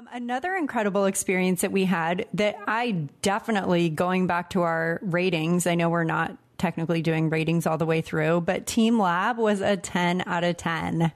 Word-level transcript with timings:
Um, 0.00 0.08
another 0.12 0.56
incredible 0.56 1.04
experience 1.04 1.60
that 1.60 1.72
we 1.72 1.84
had 1.84 2.26
that 2.32 2.56
I 2.66 2.92
definitely 3.20 3.90
going 3.90 4.26
back 4.26 4.50
to 4.50 4.62
our 4.62 4.98
ratings. 5.02 5.66
I 5.66 5.74
know 5.74 5.90
we're 5.90 6.04
not 6.04 6.38
technically 6.56 7.02
doing 7.02 7.28
ratings 7.28 7.66
all 7.66 7.76
the 7.76 7.84
way 7.84 8.00
through, 8.00 8.40
but 8.40 8.66
Team 8.66 8.98
Lab 8.98 9.36
was 9.36 9.60
a 9.60 9.76
10 9.76 10.22
out 10.26 10.42
of 10.42 10.56
10. 10.56 11.12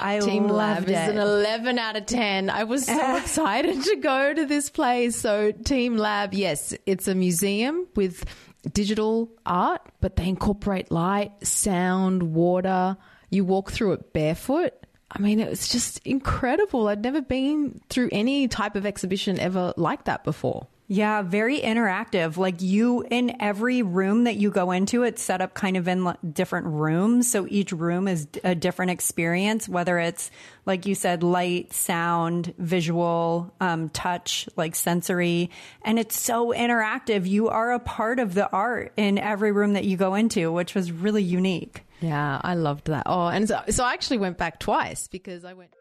I 0.00 0.18
Team 0.18 0.48
Lab 0.48 0.78
loved 0.78 0.90
is 0.90 0.96
it. 0.96 1.10
an 1.10 1.18
11 1.18 1.78
out 1.78 1.94
of 1.94 2.06
10. 2.06 2.50
I 2.50 2.64
was 2.64 2.86
so 2.86 3.16
excited 3.18 3.84
to 3.84 3.96
go 3.96 4.34
to 4.34 4.46
this 4.46 4.68
place. 4.68 5.14
So, 5.14 5.52
Team 5.52 5.96
Lab, 5.96 6.34
yes, 6.34 6.74
it's 6.86 7.06
a 7.06 7.14
museum 7.14 7.86
with 7.94 8.24
digital 8.72 9.30
art, 9.46 9.82
but 10.00 10.16
they 10.16 10.26
incorporate 10.26 10.90
light, 10.90 11.46
sound, 11.46 12.34
water. 12.34 12.96
You 13.30 13.44
walk 13.44 13.70
through 13.70 13.92
it 13.92 14.12
barefoot. 14.12 14.72
I 15.10 15.20
mean, 15.20 15.40
it 15.40 15.48
was 15.48 15.68
just 15.68 16.06
incredible. 16.06 16.88
I'd 16.88 17.02
never 17.02 17.22
been 17.22 17.80
through 17.88 18.10
any 18.12 18.46
type 18.46 18.76
of 18.76 18.84
exhibition 18.84 19.38
ever 19.38 19.72
like 19.76 20.04
that 20.04 20.22
before. 20.22 20.66
Yeah, 20.90 21.20
very 21.20 21.60
interactive. 21.60 22.38
Like 22.38 22.62
you, 22.62 23.04
in 23.10 23.42
every 23.42 23.82
room 23.82 24.24
that 24.24 24.36
you 24.36 24.50
go 24.50 24.70
into, 24.70 25.02
it's 25.02 25.20
set 25.20 25.42
up 25.42 25.52
kind 25.52 25.76
of 25.76 25.86
in 25.86 26.14
different 26.32 26.66
rooms. 26.66 27.30
So 27.30 27.46
each 27.48 27.72
room 27.72 28.08
is 28.08 28.26
a 28.42 28.54
different 28.54 28.92
experience, 28.92 29.68
whether 29.68 29.98
it's, 29.98 30.30
like 30.64 30.86
you 30.86 30.94
said, 30.94 31.22
light, 31.22 31.74
sound, 31.74 32.54
visual, 32.56 33.52
um, 33.60 33.90
touch, 33.90 34.48
like 34.56 34.74
sensory. 34.74 35.50
And 35.82 35.98
it's 35.98 36.18
so 36.18 36.54
interactive. 36.54 37.26
You 37.26 37.48
are 37.48 37.72
a 37.72 37.80
part 37.80 38.18
of 38.18 38.32
the 38.32 38.50
art 38.50 38.94
in 38.96 39.18
every 39.18 39.52
room 39.52 39.74
that 39.74 39.84
you 39.84 39.98
go 39.98 40.14
into, 40.14 40.50
which 40.50 40.74
was 40.74 40.90
really 40.90 41.22
unique. 41.22 41.84
Yeah, 42.00 42.40
I 42.42 42.54
loved 42.54 42.86
that. 42.86 43.04
Oh, 43.06 43.26
and 43.26 43.48
so, 43.48 43.60
so 43.70 43.84
I 43.84 43.92
actually 43.92 44.18
went 44.18 44.38
back 44.38 44.60
twice 44.60 45.08
because 45.08 45.44
I 45.44 45.54
went 45.54 45.70
back. 45.72 45.78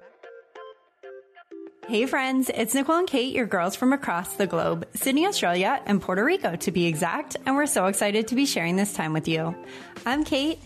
Hey 1.88 2.06
friends, 2.06 2.52
it's 2.54 2.74
Nicole 2.74 2.98
and 2.98 3.08
Kate, 3.08 3.34
your 3.34 3.46
girls 3.46 3.78
from 3.78 3.94
across 3.94 4.34
the 4.34 4.46
globe, 4.46 4.86
Sydney, 4.94 5.26
Australia, 5.26 5.82
and 5.86 6.02
Puerto 6.02 6.22
Rico 6.22 6.58
to 6.58 6.72
be 6.72 6.86
exact, 6.86 7.38
and 7.46 7.56
we're 7.56 7.66
so 7.66 7.86
excited 7.86 8.28
to 8.28 8.36
be 8.36 8.46
sharing 8.46 8.76
this 8.76 8.92
time 8.94 9.14
with 9.14 9.26
you. 9.28 9.56
I'm 10.06 10.26
Kate. 10.26 10.60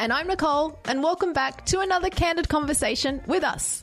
And 0.00 0.12
I'm 0.12 0.28
Nicole, 0.28 0.78
and 0.84 1.02
welcome 1.02 1.32
back 1.32 1.64
to 1.66 1.80
another 1.80 2.10
candid 2.10 2.48
conversation 2.48 3.22
with 3.26 3.42
us. 3.44 3.82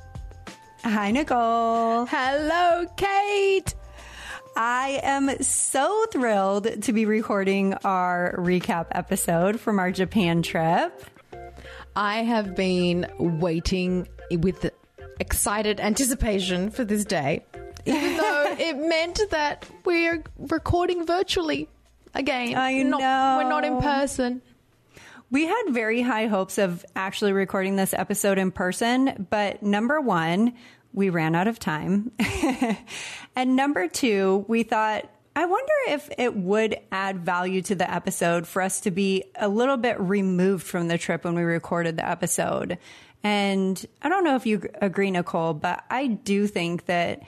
Hi, 0.83 1.11
Nicole. 1.11 2.05
Hello, 2.07 2.85
Kate! 2.97 3.75
I 4.55 4.99
am 5.03 5.41
so 5.41 6.05
thrilled 6.11 6.81
to 6.83 6.93
be 6.93 7.05
recording 7.05 7.73
our 7.85 8.35
recap 8.37 8.87
episode 8.91 9.59
from 9.59 9.79
our 9.79 9.91
Japan 9.91 10.41
trip. 10.41 11.03
I 11.95 12.23
have 12.23 12.55
been 12.55 13.07
waiting 13.19 14.07
with 14.31 14.69
excited 15.19 15.79
anticipation 15.79 16.69
for 16.71 16.83
this 16.83 17.05
day, 17.05 17.45
even 17.85 18.17
though 18.17 18.55
it 18.59 18.75
meant 18.77 19.19
that 19.29 19.65
we're 19.85 20.23
recording 20.37 21.05
virtually 21.05 21.69
again. 22.13 22.55
I 22.55 22.81
Not- 22.83 22.99
know. 22.99 23.39
We're 23.43 23.49
not 23.49 23.63
in 23.65 23.79
person. 23.81 24.41
We 25.31 25.45
had 25.45 25.63
very 25.69 26.01
high 26.01 26.27
hopes 26.27 26.57
of 26.57 26.85
actually 26.93 27.31
recording 27.31 27.77
this 27.77 27.93
episode 27.93 28.37
in 28.37 28.51
person, 28.51 29.27
but 29.29 29.63
number 29.63 30.01
one, 30.01 30.55
we 30.91 31.09
ran 31.09 31.35
out 31.35 31.47
of 31.47 31.57
time. 31.57 32.11
and 33.35 33.55
number 33.55 33.87
two, 33.87 34.43
we 34.49 34.63
thought, 34.63 35.09
I 35.33 35.45
wonder 35.45 35.73
if 35.87 36.09
it 36.17 36.35
would 36.35 36.75
add 36.91 37.19
value 37.19 37.61
to 37.61 37.75
the 37.75 37.89
episode 37.89 38.45
for 38.45 38.61
us 38.61 38.81
to 38.81 38.91
be 38.91 39.23
a 39.37 39.47
little 39.47 39.77
bit 39.77 39.97
removed 40.01 40.67
from 40.67 40.89
the 40.89 40.97
trip 40.97 41.23
when 41.23 41.35
we 41.35 41.43
recorded 41.43 41.95
the 41.95 42.05
episode. 42.07 42.77
And 43.23 43.85
I 44.01 44.09
don't 44.09 44.25
know 44.25 44.35
if 44.35 44.45
you 44.45 44.67
agree, 44.81 45.11
Nicole, 45.11 45.53
but 45.53 45.81
I 45.89 46.07
do 46.07 46.45
think 46.45 46.87
that 46.87 47.21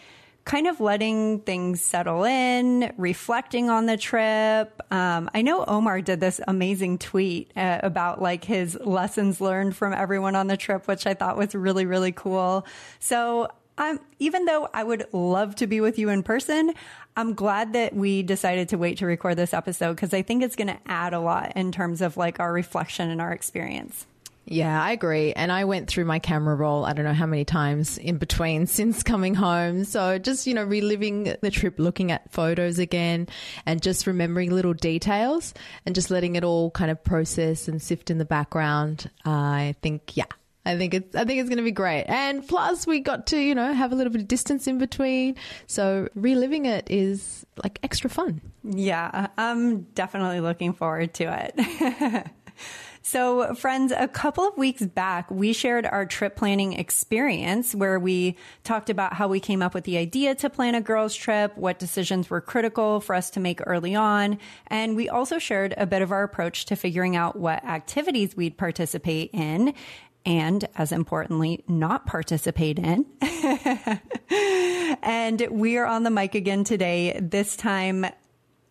kind 0.46 0.68
of 0.68 0.80
letting 0.80 1.40
things 1.40 1.82
settle 1.82 2.24
in, 2.26 2.94
reflecting 2.98 3.70
on 3.70 3.86
the 3.86 3.96
trip. 3.96 4.82
Um, 4.92 5.30
I 5.34 5.42
know 5.42 5.64
Omar 5.66 6.02
did 6.02 6.20
this 6.20 6.42
amazing 6.48 6.98
tweet 6.98 7.52
uh, 7.56 7.80
about 7.82 8.22
like 8.22 8.44
his 8.44 8.78
lessons 8.82 9.40
learned 9.40 9.76
from 9.76 9.94
everyone 9.94 10.36
on 10.36 10.48
the 10.48 10.58
trip, 10.58 10.88
which 10.88 11.08
I 11.08 11.14
thought 11.14 11.38
was 11.38 11.56
really, 11.56 11.86
really 11.86 12.12
cool. 12.12 12.66
So 13.00 13.48
I'm, 13.78 14.00
even 14.20 14.46
though 14.46 14.70
I 14.74 14.84
would 14.84 15.08
love 15.14 15.56
to 15.56 15.68
be 15.68 15.82
with 15.82 15.98
you 15.98 16.10
in 16.10 16.24
person, 16.24 16.74
I'm 17.16 17.34
glad 17.34 17.74
that 17.74 17.96
we 17.96 18.22
decided 18.22 18.70
to 18.70 18.78
wait 18.78 18.98
to 18.98 19.06
record 19.06 19.38
this 19.38 19.54
episode 19.54 19.96
because 19.96 20.14
I 20.14 20.24
think 20.24 20.44
it's 20.44 20.56
going 20.56 20.68
to 20.68 20.80
add 20.86 21.14
a 21.14 21.20
lot 21.20 21.54
in 21.56 21.72
terms 21.72 22.02
of 22.02 22.18
like 22.18 22.40
our 22.40 22.52
reflection 22.52 23.10
and 23.10 23.22
our 23.22 23.32
experience. 23.32 24.06
Yeah, 24.46 24.82
I 24.82 24.92
agree. 24.92 25.32
And 25.34 25.52
I 25.52 25.64
went 25.64 25.88
through 25.88 26.06
my 26.06 26.20
camera 26.20 26.56
roll, 26.56 26.86
I 26.86 26.94
don't 26.94 27.06
know 27.06 27.14
how 27.14 27.26
many 27.26 27.46
times 27.46 27.98
in 27.98 28.18
between 28.18 28.68
since 28.68 29.04
coming 29.04 29.36
home. 29.36 29.86
So 29.86 30.20
just, 30.20 30.48
you 30.48 30.54
know, 30.54 30.64
reliving 30.64 31.36
the 31.42 31.52
trip, 31.52 31.80
looking 31.80 32.12
at 32.12 32.32
photos 32.32 32.80
again 32.80 33.28
and 33.66 33.82
just 33.82 34.06
remembering 34.06 34.52
little 34.52 34.74
details 34.74 35.54
and 35.86 35.96
just 35.96 36.12
letting 36.12 36.36
it 36.36 36.44
all 36.44 36.72
kind 36.72 36.92
of 36.92 37.04
process 37.04 37.68
and 37.68 37.82
sift 37.82 38.10
in 38.10 38.18
the 38.18 38.26
background. 38.26 39.10
I 39.26 39.76
think, 39.82 40.16
yeah. 40.18 40.26
I 40.66 40.78
think 40.78 40.94
it's 40.94 41.14
I 41.14 41.26
think 41.26 41.42
it's 41.42 41.50
going 41.50 41.58
to 41.58 41.64
be 41.64 41.72
great. 41.72 42.06
And 42.06 42.48
plus 42.48 42.88
we 42.88 43.02
got 43.02 43.28
to, 43.28 43.38
you 43.38 43.54
know, 43.54 43.74
have 43.74 43.92
a 43.92 43.96
little 43.96 44.14
bit 44.14 44.22
of 44.22 44.30
distance 44.30 44.66
in 44.66 44.78
between. 44.78 45.36
So 45.68 46.08
reliving 46.16 46.66
it 46.66 46.88
is 46.90 47.46
like 47.62 47.80
extra 47.84 48.10
fun. 48.10 48.40
Yeah, 48.64 49.28
I'm 49.38 49.82
definitely 49.82 50.40
looking 50.40 50.72
forward 50.72 51.14
to 51.16 51.52
it. 51.58 52.28
So, 53.06 53.54
friends, 53.56 53.92
a 53.92 54.08
couple 54.08 54.48
of 54.48 54.58
weeks 54.58 54.82
back, 54.82 55.30
we 55.30 55.52
shared 55.52 55.86
our 55.86 56.06
trip 56.06 56.38
planning 56.38 56.72
experience 56.72 57.76
where 57.76 58.00
we 58.00 58.38
talked 58.64 58.90
about 58.90 59.12
how 59.14 59.28
we 59.28 59.42
came 59.42 59.62
up 59.62 59.74
with 59.74 59.84
the 59.84 59.98
idea 59.98 60.36
to 60.36 60.50
plan 60.50 60.74
a 60.74 60.80
girls' 60.80 61.14
trip, 61.14 61.58
what 61.58 61.80
decisions 61.80 62.30
were 62.30 62.40
critical 62.40 63.02
for 63.02 63.14
us 63.14 63.30
to 63.32 63.42
make 63.42 63.60
early 63.68 63.94
on. 63.94 64.40
And 64.68 64.96
we 64.96 65.10
also 65.10 65.38
shared 65.38 65.74
a 65.76 65.86
bit 65.86 66.02
of 66.02 66.14
our 66.14 66.24
approach 66.24 66.64
to 66.68 66.78
figuring 66.78 67.18
out 67.18 67.36
what 67.36 67.66
activities 67.66 68.38
we'd 68.38 68.58
participate 68.58 69.32
in 69.34 69.74
and 70.26 70.66
as 70.78 70.94
importantly, 70.94 71.62
not 71.68 72.06
participate 72.06 72.80
in. 72.80 73.06
and 75.04 75.46
we 75.52 75.76
are 75.78 75.86
on 75.86 76.04
the 76.04 76.10
mic 76.10 76.36
again 76.36 76.64
today, 76.64 77.20
this 77.22 77.58
time 77.58 78.06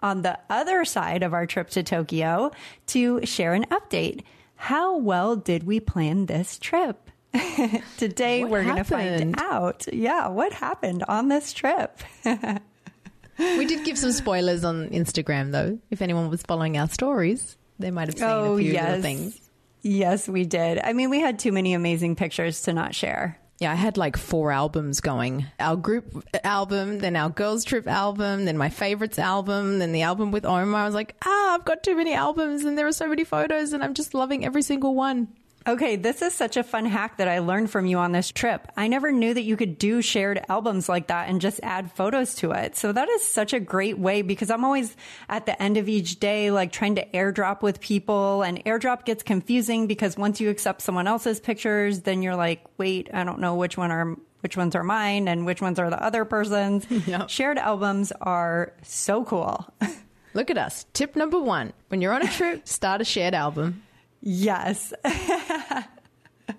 on 0.02 0.22
the 0.22 0.38
other 0.50 0.84
side 0.84 1.22
of 1.22 1.32
our 1.32 1.46
trip 1.46 1.70
to 1.70 1.82
Tokyo 1.82 2.50
to 2.88 3.24
share 3.24 3.54
an 3.54 3.64
update. 3.66 4.22
How 4.56 4.96
well 4.96 5.36
did 5.36 5.64
we 5.64 5.80
plan 5.80 6.26
this 6.26 6.58
trip? 6.58 7.10
Today 7.96 8.42
What 8.42 8.50
we're 8.50 8.64
going 8.64 8.76
to 8.76 8.84
find 8.84 9.34
out. 9.40 9.86
Yeah, 9.92 10.28
what 10.28 10.52
happened 10.52 11.04
on 11.08 11.28
this 11.28 11.52
trip? 11.52 11.98
We 13.38 13.64
did 13.64 13.84
give 13.84 13.96
some 13.98 14.12
spoilers 14.12 14.62
on 14.62 14.90
Instagram 14.90 15.52
though. 15.52 15.78
If 15.90 16.02
anyone 16.02 16.28
was 16.28 16.42
following 16.42 16.76
our 16.76 16.86
stories, 16.88 17.56
they 17.78 17.90
might 17.90 18.08
have 18.08 18.18
seen 18.18 18.28
Oh, 18.28 18.54
a 18.54 18.58
few 18.58 18.72
yes. 18.72 18.86
little 18.86 19.02
things. 19.02 19.40
Yes, 19.80 20.28
we 20.28 20.44
did. 20.44 20.78
I 20.78 20.92
mean, 20.92 21.08
we 21.10 21.18
had 21.18 21.38
too 21.38 21.50
many 21.50 21.72
amazing 21.72 22.14
pictures 22.14 22.60
to 22.62 22.74
not 22.74 22.94
share. 22.94 23.38
Yeah, 23.62 23.70
I 23.70 23.76
had 23.76 23.96
like 23.96 24.16
four 24.16 24.50
albums 24.50 25.00
going. 25.00 25.46
Our 25.60 25.76
group 25.76 26.26
album, 26.42 26.98
then 26.98 27.14
our 27.14 27.30
girls 27.30 27.64
trip 27.64 27.86
album, 27.86 28.44
then 28.44 28.58
my 28.58 28.68
favorites 28.70 29.20
album, 29.20 29.78
then 29.78 29.92
the 29.92 30.02
album 30.02 30.32
with 30.32 30.44
Omar. 30.44 30.82
I 30.82 30.84
was 30.84 30.96
like, 30.96 31.14
ah, 31.24 31.54
I've 31.54 31.64
got 31.64 31.84
too 31.84 31.94
many 31.94 32.12
albums 32.12 32.64
and 32.64 32.76
there 32.76 32.88
are 32.88 32.92
so 32.92 33.06
many 33.06 33.22
photos 33.22 33.72
and 33.72 33.84
I'm 33.84 33.94
just 33.94 34.14
loving 34.14 34.44
every 34.44 34.62
single 34.62 34.96
one. 34.96 35.28
Okay, 35.66 35.96
this 35.96 36.22
is 36.22 36.34
such 36.34 36.56
a 36.56 36.62
fun 36.64 36.86
hack 36.86 37.18
that 37.18 37.28
I 37.28 37.38
learned 37.38 37.70
from 37.70 37.86
you 37.86 37.98
on 37.98 38.12
this 38.12 38.30
trip. 38.30 38.66
I 38.76 38.88
never 38.88 39.12
knew 39.12 39.32
that 39.32 39.42
you 39.42 39.56
could 39.56 39.78
do 39.78 40.02
shared 40.02 40.44
albums 40.48 40.88
like 40.88 41.06
that 41.06 41.28
and 41.28 41.40
just 41.40 41.60
add 41.62 41.92
photos 41.92 42.34
to 42.36 42.50
it. 42.52 42.76
So 42.76 42.90
that 42.92 43.08
is 43.08 43.22
such 43.26 43.52
a 43.52 43.60
great 43.60 43.98
way 43.98 44.22
because 44.22 44.50
I'm 44.50 44.64
always 44.64 44.96
at 45.28 45.46
the 45.46 45.60
end 45.62 45.76
of 45.76 45.88
each 45.88 46.18
day, 46.18 46.50
like 46.50 46.72
trying 46.72 46.96
to 46.96 47.06
airdrop 47.10 47.62
with 47.62 47.80
people 47.80 48.42
and 48.42 48.64
airdrop 48.64 49.04
gets 49.04 49.22
confusing 49.22 49.86
because 49.86 50.16
once 50.16 50.40
you 50.40 50.50
accept 50.50 50.82
someone 50.82 51.06
else's 51.06 51.38
pictures, 51.38 52.00
then 52.00 52.22
you're 52.22 52.36
like, 52.36 52.64
wait, 52.78 53.08
I 53.12 53.22
don't 53.24 53.38
know 53.40 53.54
which 53.54 53.76
one 53.76 53.90
are 53.92 54.16
which 54.40 54.56
ones 54.56 54.74
are 54.74 54.82
mine 54.82 55.28
and 55.28 55.46
which 55.46 55.62
ones 55.62 55.78
are 55.78 55.88
the 55.88 56.02
other 56.02 56.24
person's. 56.24 56.84
Yep. 57.06 57.28
Shared 57.30 57.58
albums 57.58 58.12
are 58.20 58.72
so 58.82 59.24
cool. 59.24 59.72
Look 60.34 60.50
at 60.50 60.58
us. 60.58 60.86
Tip 60.92 61.14
number 61.14 61.38
one 61.38 61.72
when 61.88 62.00
you're 62.00 62.12
on 62.12 62.22
a 62.22 62.28
trip, 62.28 62.66
start 62.68 63.00
a 63.00 63.04
shared 63.04 63.34
album. 63.34 63.82
Yes. 64.20 64.92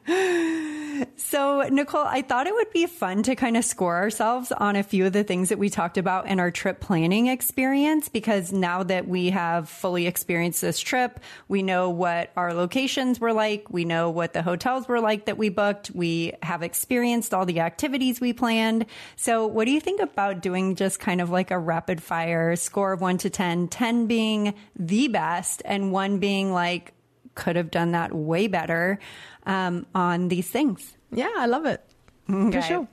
So, 1.15 1.61
Nicole, 1.61 2.05
I 2.05 2.21
thought 2.21 2.47
it 2.47 2.53
would 2.53 2.71
be 2.71 2.85
fun 2.85 3.23
to 3.23 3.35
kind 3.35 3.57
of 3.57 3.65
score 3.65 3.95
ourselves 3.95 4.51
on 4.51 4.75
a 4.75 4.83
few 4.83 5.05
of 5.05 5.13
the 5.13 5.23
things 5.23 5.49
that 5.49 5.57
we 5.57 5.69
talked 5.69 5.97
about 5.97 6.27
in 6.27 6.39
our 6.39 6.51
trip 6.51 6.79
planning 6.79 7.27
experience 7.27 8.09
because 8.09 8.51
now 8.51 8.83
that 8.83 9.07
we 9.07 9.31
have 9.31 9.67
fully 9.69 10.07
experienced 10.07 10.61
this 10.61 10.79
trip, 10.79 11.19
we 11.47 11.63
know 11.63 11.89
what 11.89 12.31
our 12.37 12.53
locations 12.53 13.19
were 13.19 13.33
like, 13.33 13.69
we 13.69 13.85
know 13.85 14.09
what 14.09 14.33
the 14.33 14.41
hotels 14.41 14.87
were 14.87 14.99
like 14.99 15.25
that 15.25 15.37
we 15.37 15.49
booked, 15.49 15.91
we 15.91 16.33
have 16.41 16.61
experienced 16.61 17.33
all 17.33 17.45
the 17.45 17.59
activities 17.59 18.21
we 18.21 18.33
planned. 18.33 18.85
So, 19.15 19.47
what 19.47 19.65
do 19.65 19.71
you 19.71 19.81
think 19.81 20.01
about 20.01 20.41
doing 20.41 20.75
just 20.75 20.99
kind 20.99 21.21
of 21.21 21.29
like 21.29 21.51
a 21.51 21.59
rapid 21.59 22.01
fire 22.01 22.55
score 22.55 22.93
of 22.93 23.01
1 23.01 23.19
to 23.19 23.29
10, 23.29 23.67
10 23.69 24.07
being 24.07 24.53
the 24.75 25.07
best 25.07 25.61
and 25.65 25.91
1 25.91 26.19
being 26.19 26.51
like 26.51 26.93
could 27.35 27.55
have 27.55 27.71
done 27.71 27.91
that 27.91 28.13
way 28.13 28.47
better 28.47 28.99
um, 29.45 29.85
on 29.93 30.27
these 30.27 30.49
things. 30.49 30.95
Yeah, 31.11 31.31
I 31.35 31.45
love 31.45 31.65
it. 31.65 31.83
Okay. 32.29 32.61
For 32.61 32.61
sure. 32.61 32.87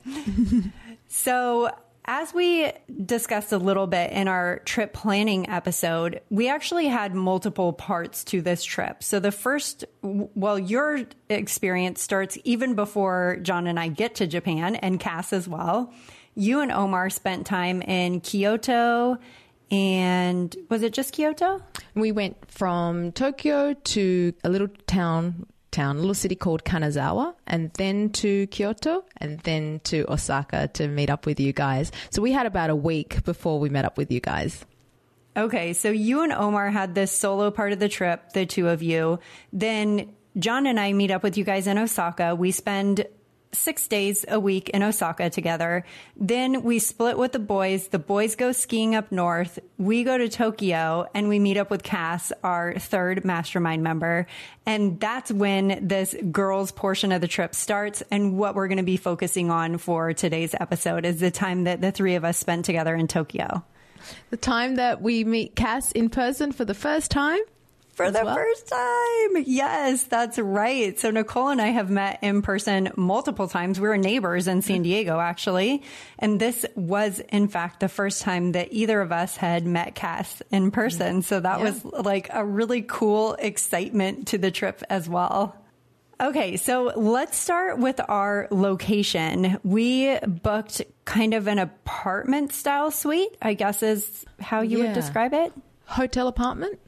so, 1.07 1.69
as 2.05 2.33
we 2.33 2.71
discussed 3.05 3.51
a 3.51 3.57
little 3.57 3.87
bit 3.87 4.11
in 4.11 4.27
our 4.27 4.59
trip 4.59 4.91
planning 4.91 5.47
episode, 5.49 6.21
we 6.29 6.49
actually 6.49 6.87
had 6.87 7.13
multiple 7.13 7.73
parts 7.73 8.23
to 8.25 8.41
this 8.41 8.63
trip. 8.63 9.03
So, 9.03 9.19
the 9.19 9.31
first, 9.31 9.85
well, 10.01 10.59
your 10.59 11.01
experience 11.29 12.01
starts 12.01 12.37
even 12.43 12.75
before 12.75 13.37
John 13.41 13.67
and 13.67 13.79
I 13.79 13.87
get 13.87 14.15
to 14.15 14.27
Japan 14.27 14.75
and 14.75 14.99
Cass 14.99 15.31
as 15.31 15.47
well. 15.47 15.93
You 16.33 16.61
and 16.61 16.71
Omar 16.71 17.09
spent 17.09 17.45
time 17.45 17.81
in 17.81 18.21
Kyoto 18.21 19.17
and 19.71 20.55
was 20.69 20.83
it 20.83 20.93
just 20.93 21.13
Kyoto? 21.13 21.61
We 21.95 22.11
went 22.11 22.37
from 22.51 23.13
Tokyo 23.13 23.73
to 23.73 24.33
a 24.43 24.49
little 24.49 24.67
town 24.85 25.47
town, 25.71 25.95
a 25.95 25.99
little 25.99 26.13
city 26.13 26.35
called 26.35 26.65
Kanazawa, 26.65 27.33
and 27.47 27.71
then 27.75 28.09
to 28.09 28.45
Kyoto, 28.47 29.05
and 29.17 29.39
then 29.39 29.79
to 29.85 30.05
Osaka 30.11 30.67
to 30.73 30.87
meet 30.87 31.09
up 31.09 31.25
with 31.25 31.39
you 31.39 31.53
guys. 31.53 31.91
So 32.09 32.21
we 32.21 32.33
had 32.33 32.45
about 32.45 32.69
a 32.69 32.75
week 32.75 33.23
before 33.23 33.59
we 33.59 33.69
met 33.69 33.85
up 33.85 33.97
with 33.97 34.11
you 34.11 34.19
guys. 34.19 34.65
Okay, 35.35 35.71
so 35.71 35.89
you 35.89 36.23
and 36.23 36.33
Omar 36.33 36.69
had 36.69 36.93
this 36.93 37.11
solo 37.11 37.51
part 37.51 37.71
of 37.71 37.79
the 37.79 37.87
trip, 37.87 38.33
the 38.33 38.45
two 38.45 38.67
of 38.67 38.83
you. 38.83 39.19
Then 39.53 40.13
John 40.37 40.67
and 40.67 40.77
I 40.77 40.91
meet 40.91 41.09
up 41.09 41.23
with 41.23 41.37
you 41.37 41.45
guys 41.45 41.67
in 41.67 41.77
Osaka. 41.77 42.35
We 42.35 42.51
spend 42.51 43.05
six 43.53 43.87
days 43.87 44.25
a 44.27 44.39
week 44.39 44.69
in 44.69 44.83
Osaka 44.83 45.29
together. 45.29 45.85
Then 46.15 46.63
we 46.63 46.79
split 46.79 47.17
with 47.17 47.31
the 47.31 47.39
boys. 47.39 47.89
The 47.89 47.99
boys 47.99 48.35
go 48.35 48.51
skiing 48.51 48.95
up 48.95 49.11
north. 49.11 49.59
We 49.77 50.03
go 50.03 50.17
to 50.17 50.29
Tokyo 50.29 51.07
and 51.13 51.29
we 51.29 51.39
meet 51.39 51.57
up 51.57 51.69
with 51.69 51.83
Cass, 51.83 52.31
our 52.43 52.73
third 52.75 53.25
mastermind 53.25 53.83
member. 53.83 54.27
And 54.65 54.99
that's 54.99 55.31
when 55.31 55.87
this 55.87 56.15
girls 56.31 56.71
portion 56.71 57.11
of 57.11 57.21
the 57.21 57.27
trip 57.27 57.55
starts. 57.55 58.03
And 58.11 58.37
what 58.37 58.55
we're 58.55 58.67
going 58.67 58.77
to 58.77 58.83
be 58.83 58.97
focusing 58.97 59.51
on 59.51 59.77
for 59.77 60.13
today's 60.13 60.55
episode 60.59 61.05
is 61.05 61.19
the 61.19 61.31
time 61.31 61.65
that 61.65 61.81
the 61.81 61.91
three 61.91 62.15
of 62.15 62.23
us 62.23 62.37
spent 62.37 62.65
together 62.65 62.95
in 62.95 63.07
Tokyo. 63.07 63.63
The 64.29 64.37
time 64.37 64.75
that 64.75 65.01
we 65.01 65.23
meet 65.23 65.55
Cass 65.55 65.91
in 65.91 66.09
person 66.09 66.51
for 66.51 66.65
the 66.65 66.73
first 66.73 67.11
time 67.11 67.39
for 68.05 68.11
the 68.11 68.25
well. 68.25 68.35
first 68.35 68.67
time. 68.67 69.43
Yes, 69.45 70.03
that's 70.03 70.39
right. 70.39 70.97
So 70.99 71.11
Nicole 71.11 71.49
and 71.49 71.61
I 71.61 71.67
have 71.67 71.89
met 71.89 72.19
in 72.21 72.41
person 72.41 72.91
multiple 72.95 73.47
times. 73.47 73.79
We 73.79 73.87
were 73.87 73.97
neighbors 73.97 74.47
in 74.47 74.61
San 74.61 74.83
Diego, 74.83 75.19
actually. 75.19 75.83
And 76.19 76.39
this 76.39 76.65
was, 76.75 77.19
in 77.19 77.47
fact, 77.47 77.79
the 77.79 77.89
first 77.89 78.21
time 78.21 78.53
that 78.53 78.71
either 78.71 79.01
of 79.01 79.11
us 79.11 79.37
had 79.37 79.65
met 79.65 79.95
Cass 79.95 80.41
in 80.51 80.71
person. 80.71 81.21
So 81.21 81.39
that 81.39 81.59
yeah. 81.59 81.65
was 81.65 81.85
like 81.85 82.29
a 82.31 82.45
really 82.45 82.81
cool 82.81 83.33
excitement 83.33 84.27
to 84.29 84.37
the 84.37 84.51
trip 84.51 84.83
as 84.89 85.07
well. 85.09 85.55
Okay, 86.21 86.57
so 86.57 86.93
let's 86.95 87.35
start 87.35 87.79
with 87.79 87.99
our 88.07 88.47
location. 88.51 89.57
We 89.63 90.19
booked 90.19 90.83
kind 91.03 91.33
of 91.33 91.47
an 91.47 91.57
apartment 91.57 92.53
style 92.53 92.91
suite, 92.91 93.35
I 93.41 93.55
guess 93.55 93.81
is 93.81 94.23
how 94.39 94.61
you 94.61 94.77
yeah. 94.77 94.85
would 94.85 94.93
describe 94.93 95.33
it. 95.33 95.51
Hotel 95.85 96.27
apartment? 96.27 96.79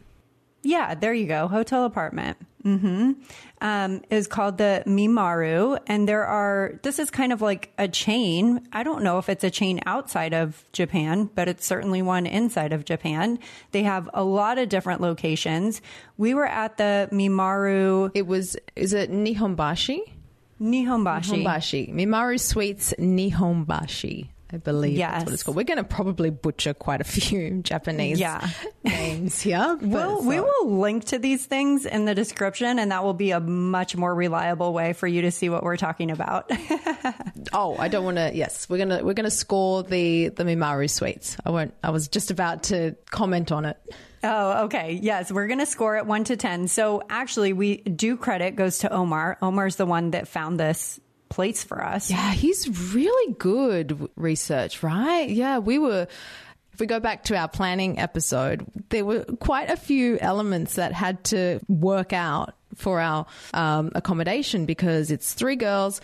Yeah, 0.63 0.95
there 0.95 1.13
you 1.13 1.27
go. 1.27 1.47
Hotel 1.47 1.83
apartment. 1.85 2.37
Mm-hmm. 2.63 3.11
Um, 3.59 4.01
is 4.09 4.27
called 4.27 4.57
the 4.57 4.83
Mimaru, 4.87 5.77
and 5.85 6.07
there 6.07 6.25
are. 6.25 6.79
This 6.83 6.97
is 6.97 7.11
kind 7.11 7.33
of 7.33 7.41
like 7.41 7.73
a 7.77 7.89
chain. 7.89 8.65
I 8.71 8.83
don't 8.83 9.03
know 9.03 9.17
if 9.17 9.27
it's 9.27 9.43
a 9.43 9.51
chain 9.51 9.81
outside 9.85 10.33
of 10.33 10.63
Japan, 10.71 11.29
but 11.35 11.49
it's 11.49 11.65
certainly 11.65 12.01
one 12.01 12.25
inside 12.25 12.71
of 12.71 12.85
Japan. 12.85 13.39
They 13.71 13.83
have 13.83 14.09
a 14.13 14.23
lot 14.23 14.57
of 14.57 14.69
different 14.69 15.01
locations. 15.01 15.81
We 16.17 16.33
were 16.33 16.47
at 16.47 16.77
the 16.77 17.09
Mimaru. 17.11 18.11
It 18.13 18.27
was. 18.27 18.55
Is 18.77 18.93
it 18.93 19.11
Nihonbashi? 19.11 19.99
Nihonbashi. 20.61 21.43
Nihonbashi. 21.43 21.93
Mimaru 21.93 22.39
Suites 22.39 22.93
Nihonbashi. 22.97 24.29
I 24.53 24.57
believe 24.57 24.97
yes. 24.97 25.11
that's 25.11 25.25
what 25.25 25.33
it's 25.33 25.41
called. 25.41 25.57
We're 25.57 25.63
going 25.63 25.77
to 25.77 25.83
probably 25.83 26.29
butcher 26.29 26.75
quite 26.75 27.01
a 27.01 27.03
few 27.03 27.63
Japanese 27.63 28.19
yeah. 28.19 28.47
names 28.83 29.41
here. 29.41 29.79
We'll, 29.81 30.21
so. 30.21 30.27
We 30.27 30.39
will 30.39 30.77
link 30.77 31.05
to 31.05 31.17
these 31.17 31.43
things 31.45 31.87
in 31.87 32.05
the 32.05 32.13
description, 32.13 32.77
and 32.77 32.91
that 32.91 33.03
will 33.03 33.15
be 33.15 33.31
a 33.31 33.39
much 33.39 33.95
more 33.95 34.13
reliable 34.13 34.71
way 34.71 34.93
for 34.93 35.07
you 35.07 35.23
to 35.23 35.31
see 35.31 35.49
what 35.49 35.63
we're 35.63 35.77
talking 35.77 36.11
about. 36.11 36.51
oh, 37.53 37.75
I 37.79 37.87
don't 37.87 38.05
want 38.05 38.17
to. 38.17 38.31
Yes, 38.33 38.69
we're 38.69 38.77
gonna 38.77 39.03
we're 39.03 39.13
gonna 39.13 39.31
score 39.31 39.81
the 39.81 40.29
the 40.29 40.43
Mimaru 40.43 40.89
suites. 40.89 41.35
I 41.43 41.49
won't. 41.49 41.73
I 41.83 41.89
was 41.89 42.07
just 42.07 42.29
about 42.29 42.63
to 42.63 42.95
comment 43.09 43.51
on 43.51 43.65
it. 43.65 43.77
Oh, 44.23 44.65
okay. 44.65 44.99
Yes, 45.01 45.31
we're 45.31 45.47
going 45.47 45.59
to 45.59 45.65
score 45.65 45.97
it 45.97 46.05
1 46.05 46.23
to 46.25 46.37
10. 46.37 46.69
So 46.69 47.03
actually, 47.09 47.51
we 47.51 47.77
do 47.77 48.15
credit 48.15 48.55
goes 48.55 48.77
to 48.79 48.89
Omar. 48.89 49.37
Omar's 49.41 49.75
the 49.75 49.85
one 49.85 50.11
that 50.11 50.29
found 50.29 50.57
this 50.57 50.97
plates 51.33 51.63
for 51.63 51.83
us. 51.83 52.11
Yeah, 52.11 52.31
he's 52.31 52.93
really 52.93 53.33
good 53.39 54.07
research, 54.15 54.83
right? 54.83 55.27
Yeah, 55.27 55.57
we 55.57 55.79
were 55.79 56.07
if 56.73 56.79
we 56.79 56.85
go 56.85 56.99
back 56.99 57.23
to 57.25 57.35
our 57.35 57.47
planning 57.47 57.99
episode, 57.99 58.65
there 58.89 59.03
were 59.03 59.23
quite 59.39 59.69
a 59.69 59.75
few 59.75 60.19
elements 60.19 60.75
that 60.75 60.93
had 60.93 61.23
to 61.25 61.59
work 61.67 62.13
out 62.13 62.55
for 62.75 62.99
our 62.99 63.25
um, 63.53 63.91
accommodation 63.95 64.65
because 64.65 65.09
it's 65.09 65.33
three 65.33 65.55
girls. 65.55 66.01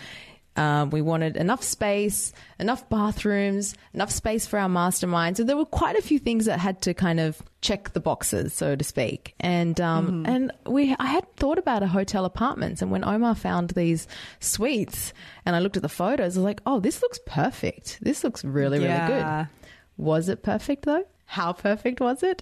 Um, 0.56 0.90
we 0.90 1.02
wanted 1.02 1.38
enough 1.38 1.64
space, 1.64 2.34
enough 2.60 2.90
bathrooms, 2.90 3.76
enough 3.94 4.12
space 4.12 4.46
for 4.46 4.60
our 4.60 4.68
mastermind. 4.68 5.38
So 5.38 5.44
there 5.44 5.56
were 5.56 5.66
quite 5.66 5.96
a 5.96 6.02
few 6.02 6.20
things 6.20 6.46
that 6.46 6.60
had 6.60 6.82
to 6.82 6.94
kind 6.94 7.20
of 7.20 7.42
check 7.62 7.94
the 7.94 8.00
boxes, 8.00 8.54
so 8.54 8.76
to 8.76 8.84
speak. 8.84 9.36
And 9.40 9.80
um, 9.80 10.08
mm-hmm. 10.08 10.26
and 10.26 10.52
we 10.66 10.96
I 11.00 11.06
had 11.06 11.34
thought 11.38 11.58
about 11.58 11.84
a 11.84 11.88
hotel 11.88 12.26
apartments, 12.26 12.82
and 12.82 12.92
when 12.92 13.06
Omar 13.06 13.36
found 13.36 13.70
these 13.72 14.08
suites, 14.40 15.14
and 15.46 15.56
I 15.56 15.60
looked 15.60 15.78
at 15.78 15.84
the 15.84 15.90
photos, 15.90 16.36
I 16.36 16.40
was 16.40 16.46
like, 16.46 16.62
oh, 16.66 16.80
this 16.80 17.02
looks 17.02 17.20
perfect. 17.26 18.00
This 18.02 18.24
looks 18.24 18.44
really 18.44 18.82
yeah. 18.82 19.08
really 19.08 19.24
good. 19.24 19.50
Was 19.98 20.30
it 20.30 20.44
perfect 20.44 20.86
though? 20.86 21.06
How 21.30 21.54
perfect 21.54 22.02
was 22.02 22.24
it? 22.24 22.42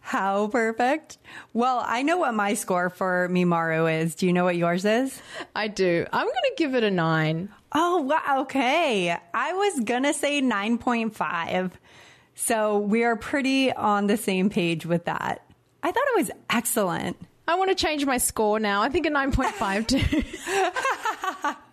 How 0.00 0.48
perfect? 0.48 1.18
Well, 1.52 1.84
I 1.86 2.02
know 2.02 2.16
what 2.16 2.34
my 2.34 2.54
score 2.54 2.90
for 2.90 3.28
Mimaru 3.30 4.02
is. 4.02 4.16
Do 4.16 4.26
you 4.26 4.32
know 4.32 4.42
what 4.42 4.56
yours 4.56 4.84
is? 4.84 5.22
I 5.54 5.68
do. 5.68 6.04
I'm 6.12 6.26
going 6.26 6.34
to 6.34 6.54
give 6.56 6.74
it 6.74 6.82
a 6.82 6.90
nine. 6.90 7.50
Oh, 7.70 8.00
wow. 8.00 8.40
Okay. 8.40 9.16
I 9.32 9.52
was 9.52 9.84
going 9.84 10.02
to 10.02 10.12
say 10.12 10.42
9.5. 10.42 11.70
So 12.34 12.78
we 12.78 13.04
are 13.04 13.14
pretty 13.14 13.72
on 13.72 14.08
the 14.08 14.16
same 14.16 14.50
page 14.50 14.84
with 14.84 15.04
that. 15.04 15.46
I 15.84 15.92
thought 15.92 16.04
it 16.16 16.16
was 16.16 16.32
excellent. 16.50 17.16
I 17.46 17.54
want 17.54 17.70
to 17.70 17.76
change 17.76 18.04
my 18.04 18.18
score 18.18 18.58
now. 18.58 18.82
I 18.82 18.88
think 18.88 19.06
a 19.06 19.10
9.5 19.10 19.86
too. 19.86 21.54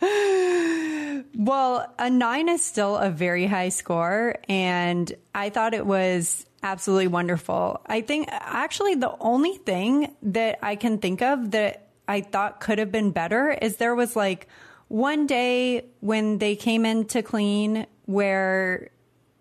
well, 1.36 1.92
a 1.98 2.10
nine 2.10 2.48
is 2.48 2.62
still 2.62 2.96
a 2.96 3.10
very 3.10 3.46
high 3.46 3.68
score, 3.68 4.36
and 4.48 5.12
I 5.34 5.50
thought 5.50 5.74
it 5.74 5.86
was 5.86 6.46
absolutely 6.62 7.08
wonderful. 7.08 7.80
I 7.86 8.00
think 8.00 8.28
actually 8.30 8.94
the 8.94 9.14
only 9.20 9.56
thing 9.58 10.14
that 10.22 10.58
I 10.62 10.76
can 10.76 10.98
think 10.98 11.22
of 11.22 11.50
that 11.52 11.88
I 12.08 12.22
thought 12.22 12.60
could 12.60 12.78
have 12.78 12.90
been 12.90 13.10
better 13.10 13.50
is 13.50 13.76
there 13.76 13.94
was 13.94 14.16
like 14.16 14.48
one 14.88 15.26
day 15.26 15.84
when 16.00 16.38
they 16.38 16.56
came 16.56 16.84
in 16.84 17.06
to 17.06 17.22
clean 17.22 17.86
where 18.06 18.90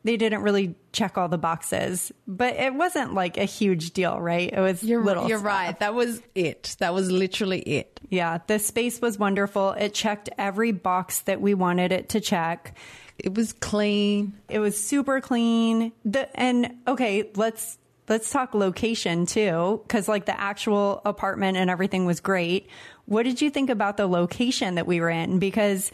they 0.04 0.18
didn't 0.18 0.42
really 0.42 0.76
check 0.92 1.18
all 1.18 1.30
the 1.30 1.38
boxes, 1.38 2.12
but 2.28 2.56
it 2.56 2.74
wasn't 2.74 3.14
like 3.14 3.38
a 3.38 3.46
huge 3.46 3.92
deal, 3.92 4.20
right? 4.20 4.52
It 4.52 4.60
was 4.60 4.84
you're, 4.84 5.04
little. 5.04 5.28
You're 5.28 5.40
stuff. 5.40 5.48
right. 5.48 5.80
That 5.80 5.94
was 5.94 6.22
it. 6.36 6.76
That 6.80 6.94
was 6.94 7.10
literally 7.10 7.62
it. 7.62 8.00
Yeah, 8.10 8.40
the 8.48 8.60
space 8.60 9.00
was 9.02 9.18
wonderful. 9.18 9.72
It 9.72 9.94
checked 9.94 10.30
every 10.38 10.72
box 10.72 11.22
that 11.22 11.42
we 11.42 11.54
wanted 11.54 11.92
it 11.92 12.10
to 12.10 12.22
check. 12.22 12.76
It 13.18 13.34
was 13.34 13.54
clean. 13.54 14.34
It 14.50 14.60
was 14.60 14.82
super 14.82 15.22
clean. 15.22 15.94
The 16.04 16.38
and 16.38 16.76
okay, 16.88 17.32
let's 17.36 17.78
let's 18.10 18.30
talk 18.30 18.54
location 18.54 19.26
too 19.26 19.82
cuz 19.88 20.10
like 20.10 20.26
the 20.26 20.40
actual 20.40 21.02
apartment 21.06 21.58
and 21.58 21.70
everything 21.70 22.06
was 22.06 22.20
great. 22.20 22.68
What 23.06 23.24
did 23.24 23.42
you 23.42 23.50
think 23.50 23.70
about 23.70 23.98
the 23.98 24.08
location 24.08 24.76
that 24.76 24.88
we 24.88 25.00
were 25.00 25.10
in 25.10 25.40
because 25.40 25.92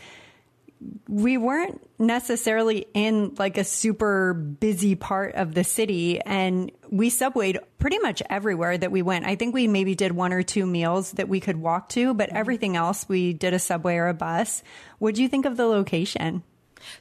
we 1.07 1.37
weren't 1.37 1.81
necessarily 1.99 2.85
in 2.93 3.35
like 3.37 3.57
a 3.57 3.63
super 3.63 4.33
busy 4.33 4.95
part 4.95 5.35
of 5.35 5.53
the 5.53 5.63
city 5.63 6.21
and 6.21 6.71
we 6.89 7.09
subwayed 7.09 7.57
pretty 7.79 7.99
much 7.99 8.23
everywhere 8.29 8.77
that 8.77 8.91
we 8.91 9.01
went. 9.01 9.25
I 9.25 9.35
think 9.35 9.53
we 9.53 9.67
maybe 9.67 9.95
did 9.95 10.13
one 10.13 10.31
or 10.31 10.41
two 10.41 10.65
meals 10.65 11.11
that 11.13 11.27
we 11.27 11.39
could 11.39 11.57
walk 11.57 11.89
to, 11.89 12.13
but 12.13 12.29
everything 12.29 12.77
else 12.77 13.07
we 13.09 13.33
did 13.33 13.53
a 13.53 13.59
subway 13.59 13.95
or 13.95 14.07
a 14.07 14.13
bus. 14.13 14.63
What 14.99 15.15
do 15.15 15.21
you 15.21 15.27
think 15.27 15.45
of 15.45 15.57
the 15.57 15.65
location? 15.65 16.43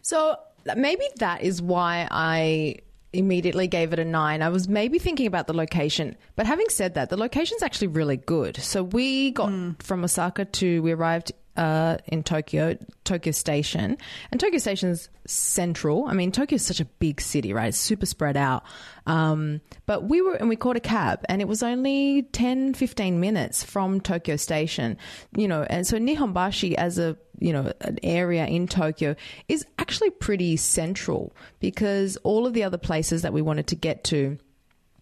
So 0.03 0.37
maybe 0.77 1.05
that 1.17 1.43
is 1.43 1.63
why 1.63 2.09
I 2.11 2.79
immediately 3.13 3.69
gave 3.69 3.93
it 3.93 3.99
a 3.99 4.05
nine. 4.05 4.43
I 4.43 4.49
was 4.49 4.69
maybe 4.69 4.99
thinking 4.99 5.27
about 5.27 5.47
the 5.47 5.55
location, 5.55 6.17
but 6.37 6.47
having 6.47 6.69
said 6.69 6.95
that, 6.95 7.11
the 7.11 7.17
location's 7.17 7.63
actually 7.63 7.89
really 7.89 8.17
good. 8.17 8.57
So 8.57 8.83
we 8.83 9.31
got 9.31 9.51
mm. 9.51 9.83
from 9.83 10.05
Osaka 10.05 10.45
to, 10.45 10.83
we 10.83 10.93
arrived 10.93 11.33
uh, 11.59 11.99
in 12.07 12.23
Tokyo, 12.23 12.79
Tokyo 13.05 13.33
Station. 13.33 13.99
And 14.31 14.41
Tokyo 14.41 14.59
Station's 14.59 15.09
central. 15.27 16.07
I 16.07 16.15
mean, 16.15 16.31
Tokyo 16.31 16.57
is 16.57 16.65
such 16.65 16.81
a 16.81 16.85
big 16.85 17.21
city, 17.21 17.53
right? 17.53 17.69
It's 17.69 17.79
super 17.79 18.07
spread 18.07 18.37
out. 18.37 18.62
Um, 19.07 19.61
but 19.85 20.05
we 20.05 20.23
were, 20.23 20.35
and 20.35 20.49
we 20.49 20.55
caught 20.55 20.77
a 20.77 20.81
cab, 20.81 21.25
and 21.29 21.43
it 21.43 21.49
was 21.49 21.62
only 21.62 22.23
10, 22.23 22.75
15 22.75 23.19
minutes 23.19 23.65
from 23.65 24.00
Tokyo 24.00 24.37
Station, 24.37 24.97
you 25.37 25.49
know. 25.49 25.67
And 25.69 25.87
so 25.87 25.99
Nihonbashi, 25.99 26.75
as 26.75 26.99
a 26.99 27.17
you 27.41 27.53
know, 27.53 27.73
an 27.83 27.99
area 28.03 28.47
in 28.47 28.67
Tokyo 28.67 29.15
is 29.49 29.65
actually 29.79 30.11
pretty 30.11 30.57
central 30.57 31.35
because 31.61 32.17
all 32.25 32.47
of 32.47 32.53
the 32.53 32.65
other 32.65 32.79
places 32.79 33.23
that 33.23 33.33
we 33.33 33.43
wanted 33.43 33.69
to 33.69 33.77
get 33.77 34.03
to 34.05 34.38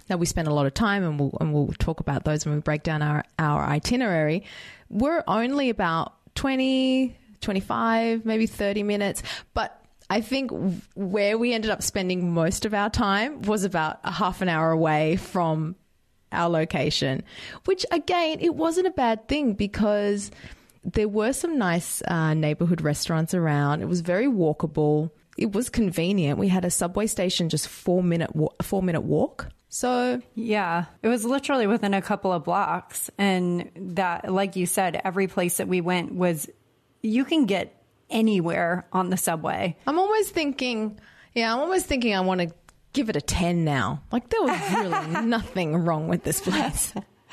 that 0.09 0.19
we 0.19 0.27
spent 0.27 0.47
a 0.47 0.53
lot 0.53 0.67
of 0.67 0.75
time 0.75 1.03
and 1.03 1.19
we'll, 1.19 1.37
and 1.41 1.55
we'll 1.55 1.69
talk 1.79 2.01
about 2.01 2.25
those 2.25 2.45
when 2.45 2.55
we 2.55 2.61
break 2.61 2.83
down 2.83 3.01
our, 3.01 3.25
our 3.39 3.65
itinerary 3.65 4.45
were 4.91 5.25
only 5.27 5.71
about 5.71 6.13
20, 6.37 7.17
25, 7.41 8.25
maybe 8.25 8.47
30 8.47 8.83
minutes. 8.83 9.23
But 9.55 9.81
I 10.09 10.21
think 10.21 10.53
where 10.95 11.37
we 11.37 11.53
ended 11.53 11.71
up 11.71 11.83
spending 11.83 12.33
most 12.33 12.65
of 12.65 12.73
our 12.75 12.91
time 12.91 13.43
was 13.43 13.65
about 13.65 13.99
a 14.05 14.13
half 14.13 14.41
an 14.41 14.49
hour 14.49 14.71
away 14.71 15.17
from 15.17 15.75
our 16.33 16.49
location, 16.49 17.25
which 17.65 17.85
again, 17.91 18.39
it 18.41 18.55
wasn't 18.55 18.87
a 18.87 18.91
bad 18.93 19.27
thing 19.29 19.55
because 19.55 20.31
there 20.85 21.09
were 21.09 21.33
some 21.33 21.59
nice 21.59 22.03
uh, 22.07 22.35
neighborhood 22.35 22.81
restaurants 22.81 23.35
around. 23.35 23.83
It 23.83 23.89
was 23.89 24.01
very 24.01 24.27
walkable. 24.27 25.11
It 25.37 25.53
was 25.53 25.69
convenient. 25.69 26.39
We 26.39 26.49
had 26.49 26.65
a 26.65 26.71
subway 26.71 27.07
station 27.09 27.49
just 27.49 27.69
four 27.69 28.03
minute 28.03 28.35
wa- 28.37 28.53
four 28.63 28.83
minute 28.83 29.03
walk. 29.03 29.49
So 29.69 30.23
yeah, 30.35 30.87
it 31.03 31.09
was 31.09 31.25
literally 31.25 31.67
within 31.67 31.93
a 31.95 32.03
couple 32.03 32.33
of 32.33 32.45
blocks, 32.45 33.11
and 33.19 33.71
that, 33.77 34.33
like 34.33 34.57
you 34.57 34.67
said, 34.67 35.01
every 35.05 35.27
place 35.27 35.57
that 35.59 35.69
we 35.69 35.81
went 35.81 36.15
was 36.15 36.49
you 37.03 37.25
can 37.25 37.47
get 37.47 37.83
anywhere 38.09 38.87
on 38.93 39.11
the 39.11 39.17
subway. 39.17 39.77
I'm 39.87 39.99
always 39.99 40.31
thinking, 40.31 40.99
yeah, 41.35 41.53
I'm 41.53 41.61
always 41.61 41.85
thinking 41.85 42.15
I 42.15 42.21
want 42.21 42.41
to 42.43 42.53
give 42.93 43.09
it 43.11 43.17
a 43.17 43.21
ten 43.21 43.65
now. 43.65 44.03
Like 44.13 44.29
there 44.31 44.43
was 44.43 44.61
really 44.73 45.21
nothing 45.27 45.77
wrong 45.77 46.09
with 46.09 46.23
this 46.23 46.41
place. 46.41 46.95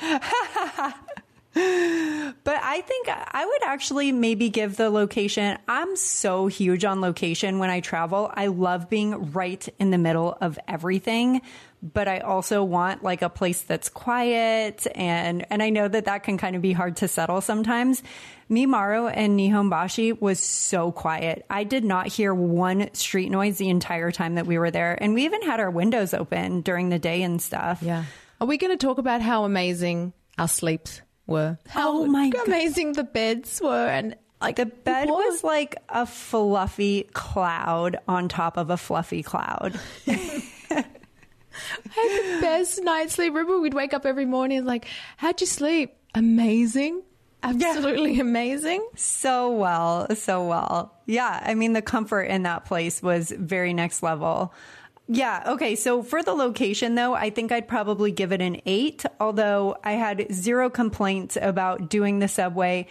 but 1.54 2.56
I 2.62 2.82
think 2.84 3.08
I 3.08 3.46
would 3.46 3.62
actually 3.64 4.10
maybe 4.10 4.50
give 4.50 4.76
the 4.76 4.90
location. 4.90 5.56
I'm 5.68 5.94
so 5.94 6.48
huge 6.48 6.84
on 6.84 7.00
location 7.00 7.60
when 7.60 7.70
I 7.70 7.80
travel. 7.80 8.30
I 8.34 8.48
love 8.48 8.90
being 8.90 9.32
right 9.32 9.66
in 9.78 9.90
the 9.90 9.98
middle 9.98 10.36
of 10.40 10.58
everything, 10.66 11.42
but 11.80 12.08
I 12.08 12.18
also 12.18 12.64
want 12.64 13.04
like 13.04 13.22
a 13.22 13.28
place 13.28 13.62
that's 13.62 13.88
quiet 13.88 14.86
and 14.96 15.46
and 15.48 15.62
I 15.62 15.70
know 15.70 15.86
that 15.86 16.06
that 16.06 16.24
can 16.24 16.38
kind 16.38 16.56
of 16.56 16.62
be 16.62 16.72
hard 16.72 16.96
to 16.96 17.08
settle 17.08 17.40
sometimes. 17.40 18.02
Mimaru 18.50 19.10
and 19.14 19.38
Nihonbashi 19.38 20.20
was 20.20 20.40
so 20.40 20.90
quiet. 20.90 21.46
I 21.48 21.64
did 21.64 21.84
not 21.84 22.08
hear 22.08 22.34
one 22.34 22.92
street 22.94 23.30
noise 23.30 23.58
the 23.58 23.68
entire 23.68 24.10
time 24.10 24.34
that 24.34 24.46
we 24.46 24.58
were 24.58 24.70
there, 24.70 25.00
and 25.00 25.14
we 25.14 25.24
even 25.24 25.42
had 25.42 25.60
our 25.60 25.70
windows 25.70 26.14
open 26.14 26.62
during 26.62 26.88
the 26.88 26.98
day 26.98 27.22
and 27.22 27.40
stuff. 27.40 27.78
Yeah. 27.80 28.04
Are 28.40 28.46
we 28.46 28.58
going 28.58 28.76
to 28.76 28.86
talk 28.86 28.98
about 28.98 29.22
how 29.22 29.44
amazing 29.44 30.12
our 30.36 30.48
sleeps 30.48 31.00
were. 31.26 31.58
How 31.68 32.02
oh 32.02 32.06
my 32.06 32.30
amazing 32.46 32.92
God. 32.92 32.96
the 32.96 33.04
beds 33.04 33.60
were 33.62 33.86
and 33.86 34.16
like 34.40 34.56
the 34.56 34.66
bed 34.66 35.08
was 35.08 35.42
like 35.42 35.76
a 35.88 36.06
fluffy 36.06 37.04
cloud 37.12 37.98
on 38.06 38.28
top 38.28 38.56
of 38.56 38.70
a 38.70 38.76
fluffy 38.76 39.22
cloud. 39.22 39.78
I 40.08 40.84
had 41.96 42.36
the 42.36 42.40
best 42.40 42.82
night's 42.82 43.14
sleep. 43.14 43.32
Remember, 43.32 43.60
we'd 43.60 43.74
wake 43.74 43.94
up 43.94 44.04
every 44.04 44.26
morning 44.26 44.64
like, 44.64 44.86
how'd 45.16 45.40
you 45.40 45.46
sleep? 45.46 45.94
Amazing. 46.14 47.02
Absolutely 47.42 48.14
yeah. 48.14 48.22
amazing. 48.22 48.86
So 48.96 49.52
well, 49.52 50.14
so 50.16 50.46
well. 50.46 50.94
Yeah. 51.06 51.40
I 51.44 51.54
mean, 51.54 51.74
the 51.74 51.82
comfort 51.82 52.22
in 52.22 52.44
that 52.44 52.64
place 52.64 53.02
was 53.02 53.30
very 53.30 53.74
next 53.74 54.02
level. 54.02 54.54
Yeah. 55.06 55.42
Okay. 55.46 55.74
So 55.74 56.02
for 56.02 56.22
the 56.22 56.32
location, 56.32 56.94
though, 56.94 57.14
I 57.14 57.30
think 57.30 57.52
I'd 57.52 57.68
probably 57.68 58.10
give 58.10 58.32
it 58.32 58.40
an 58.40 58.60
eight, 58.64 59.04
although 59.20 59.76
I 59.84 59.92
had 59.92 60.26
zero 60.32 60.70
complaints 60.70 61.36
about 61.40 61.90
doing 61.90 62.20
the 62.20 62.28
subway. 62.28 62.86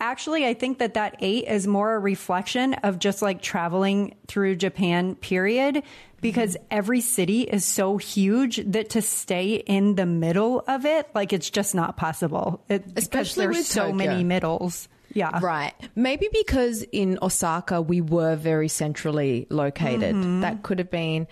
Actually, 0.00 0.46
I 0.46 0.54
think 0.54 0.78
that 0.78 0.94
that 0.94 1.16
eight 1.18 1.46
is 1.48 1.66
more 1.66 1.94
a 1.94 1.98
reflection 1.98 2.74
of 2.74 3.00
just 3.00 3.20
like 3.20 3.42
traveling 3.42 4.14
through 4.28 4.54
Japan, 4.54 5.16
period, 5.16 5.82
because 6.20 6.54
mm-hmm. 6.54 6.66
every 6.70 7.00
city 7.00 7.42
is 7.42 7.64
so 7.64 7.96
huge 7.96 8.62
that 8.64 8.90
to 8.90 9.02
stay 9.02 9.54
in 9.54 9.96
the 9.96 10.06
middle 10.06 10.62
of 10.68 10.86
it, 10.86 11.08
like 11.14 11.32
it's 11.32 11.50
just 11.50 11.74
not 11.74 11.96
possible. 11.96 12.62
It, 12.68 12.84
Especially 12.94 13.46
there's 13.46 13.66
so 13.66 13.90
Tokyo. 13.90 13.96
many 13.96 14.22
middles. 14.22 14.88
Yeah. 15.12 15.38
Right. 15.42 15.72
Maybe 15.94 16.28
because 16.32 16.82
in 16.92 17.18
Osaka 17.22 17.80
we 17.80 18.00
were 18.00 18.36
very 18.36 18.68
centrally 18.68 19.46
located. 19.50 20.14
Mm-hmm. 20.14 20.40
That 20.42 20.62
could 20.62 20.78
have 20.78 20.90
been. 20.90 21.26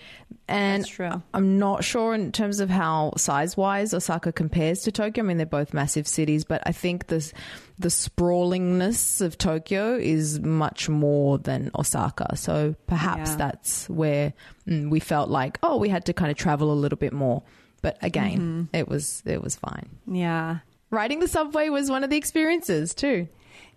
And 0.47 0.83
That's 0.83 0.91
true. 0.91 1.21
I'm 1.33 1.59
not 1.59 1.83
sure 1.83 2.13
in 2.13 2.31
terms 2.31 2.59
of 2.59 2.69
how 2.69 3.13
size 3.17 3.57
wise 3.57 3.93
Osaka 3.93 4.31
compares 4.31 4.81
to 4.83 4.91
Tokyo. 4.91 5.23
I 5.23 5.27
mean, 5.27 5.37
they're 5.37 5.45
both 5.45 5.73
massive 5.73 6.07
cities, 6.07 6.45
but 6.45 6.61
I 6.65 6.71
think 6.71 7.07
the, 7.07 7.31
the 7.77 7.89
sprawlingness 7.89 9.19
of 9.19 9.37
Tokyo 9.37 9.95
is 9.95 10.39
much 10.39 10.87
more 10.87 11.37
than 11.37 11.69
Osaka. 11.77 12.37
So 12.37 12.75
perhaps 12.87 13.31
yeah. 13.31 13.35
that's 13.35 13.89
where 13.89 14.33
mm, 14.67 14.89
we 14.89 15.01
felt 15.01 15.29
like, 15.29 15.59
oh, 15.63 15.77
we 15.77 15.89
had 15.89 16.05
to 16.05 16.13
kind 16.13 16.31
of 16.31 16.37
travel 16.37 16.71
a 16.71 16.75
little 16.75 16.97
bit 16.97 17.13
more. 17.13 17.43
But 17.81 17.97
again, 18.01 18.37
mm-hmm. 18.37 18.63
it 18.75 18.87
was 18.87 19.21
it 19.25 19.41
was 19.41 19.55
fine. 19.55 19.89
Yeah. 20.07 20.59
Riding 20.89 21.19
the 21.19 21.27
subway 21.27 21.69
was 21.69 21.89
one 21.89 22.03
of 22.03 22.09
the 22.09 22.17
experiences 22.17 22.93
too. 22.93 23.27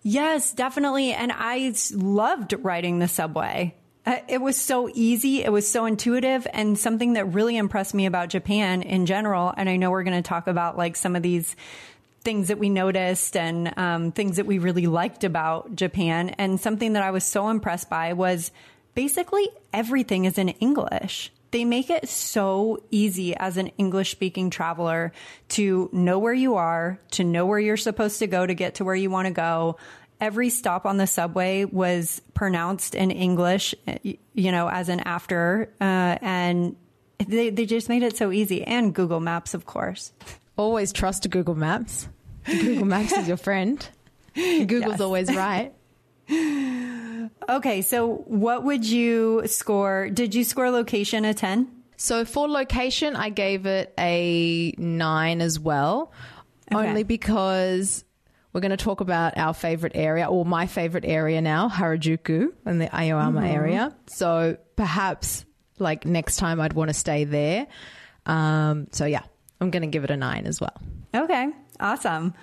Yes, 0.03 0.53
definitely. 0.53 1.13
And 1.13 1.31
I 1.31 1.73
loved 1.93 2.53
riding 2.59 2.99
the 2.99 3.07
subway. 3.07 3.75
Uh, 4.03 4.17
it 4.27 4.41
was 4.41 4.57
so 4.57 4.89
easy. 4.93 5.43
It 5.43 5.51
was 5.51 5.69
so 5.69 5.85
intuitive 5.85 6.47
and 6.53 6.77
something 6.77 7.13
that 7.13 7.33
really 7.33 7.55
impressed 7.55 7.93
me 7.93 8.07
about 8.07 8.29
Japan 8.29 8.81
in 8.81 9.05
general. 9.05 9.53
And 9.55 9.69
I 9.69 9.75
know 9.75 9.91
we're 9.91 10.03
going 10.03 10.21
to 10.21 10.27
talk 10.27 10.47
about 10.47 10.75
like 10.75 10.95
some 10.95 11.15
of 11.15 11.21
these 11.21 11.55
things 12.23 12.47
that 12.47 12.57
we 12.57 12.69
noticed 12.69 13.37
and 13.37 13.77
um, 13.77 14.11
things 14.11 14.37
that 14.37 14.45
we 14.47 14.57
really 14.57 14.87
liked 14.87 15.23
about 15.23 15.75
Japan. 15.75 16.29
And 16.29 16.59
something 16.59 16.93
that 16.93 17.03
I 17.03 17.11
was 17.11 17.23
so 17.23 17.49
impressed 17.49 17.89
by 17.89 18.13
was 18.13 18.51
basically 18.95 19.49
everything 19.71 20.25
is 20.25 20.37
in 20.39 20.49
English 20.49 21.31
they 21.51 21.65
make 21.65 21.89
it 21.89 22.07
so 22.07 22.83
easy 22.91 23.35
as 23.35 23.57
an 23.57 23.67
English 23.77 24.11
speaking 24.11 24.49
traveler 24.49 25.11
to 25.49 25.89
know 25.91 26.17
where 26.17 26.33
you 26.33 26.55
are, 26.55 26.99
to 27.11 27.23
know 27.23 27.45
where 27.45 27.59
you're 27.59 27.77
supposed 27.77 28.19
to 28.19 28.27
go 28.27 28.45
to 28.45 28.53
get 28.53 28.75
to 28.75 28.85
where 28.85 28.95
you 28.95 29.09
want 29.09 29.27
to 29.27 29.33
go. 29.33 29.77
Every 30.19 30.49
stop 30.49 30.85
on 30.85 30.97
the 30.97 31.07
subway 31.07 31.65
was 31.65 32.21
pronounced 32.33 32.95
in 32.95 33.11
English, 33.11 33.75
you 34.03 34.51
know, 34.51 34.69
as 34.69 34.87
an 34.87 35.01
after, 35.01 35.69
uh, 35.81 36.17
and 36.21 36.75
they, 37.17 37.49
they 37.49 37.65
just 37.65 37.89
made 37.89 38.03
it 38.03 38.15
so 38.15 38.31
easy. 38.31 38.63
And 38.63 38.93
Google 38.93 39.19
Maps, 39.19 39.53
of 39.53 39.65
course. 39.65 40.13
Always 40.57 40.93
trust 40.93 41.29
Google 41.29 41.55
Maps. 41.55 42.07
Google 42.45 42.85
Maps 42.85 43.11
is 43.13 43.27
your 43.27 43.37
friend. 43.37 43.85
Google's 44.35 44.91
yes. 44.91 45.01
always 45.01 45.35
right. 45.35 45.73
Okay, 47.49 47.81
so 47.81 48.23
what 48.27 48.63
would 48.63 48.85
you 48.85 49.43
score? 49.45 50.09
Did 50.09 50.35
you 50.35 50.43
score 50.43 50.69
location 50.69 51.25
a 51.25 51.33
10? 51.33 51.67
So 51.97 52.23
for 52.25 52.47
location, 52.47 53.15
I 53.15 53.29
gave 53.29 53.65
it 53.65 53.93
a 53.97 54.73
9 54.77 55.41
as 55.41 55.59
well, 55.59 56.11
okay. 56.71 56.87
only 56.87 57.03
because 57.03 58.03
we're 58.53 58.61
going 58.61 58.71
to 58.71 58.77
talk 58.77 59.01
about 59.01 59.37
our 59.37 59.53
favorite 59.53 59.93
area, 59.95 60.27
or 60.27 60.45
my 60.45 60.65
favorite 60.65 61.05
area 61.05 61.41
now, 61.41 61.69
Harajuku 61.69 62.51
in 62.65 62.79
the 62.79 62.95
Aoyama 62.95 63.41
mm-hmm. 63.41 63.49
area. 63.49 63.95
So 64.07 64.57
perhaps 64.75 65.45
like 65.77 66.05
next 66.05 66.37
time 66.37 66.59
I'd 66.59 66.73
want 66.73 66.89
to 66.89 66.93
stay 66.93 67.23
there. 67.23 67.67
Um, 68.25 68.87
so 68.91 69.05
yeah, 69.05 69.23
I'm 69.59 69.71
going 69.71 69.83
to 69.83 69.87
give 69.87 70.03
it 70.03 70.11
a 70.11 70.17
9 70.17 70.45
as 70.45 70.61
well. 70.61 70.79
Okay, 71.13 71.49
awesome. 71.79 72.33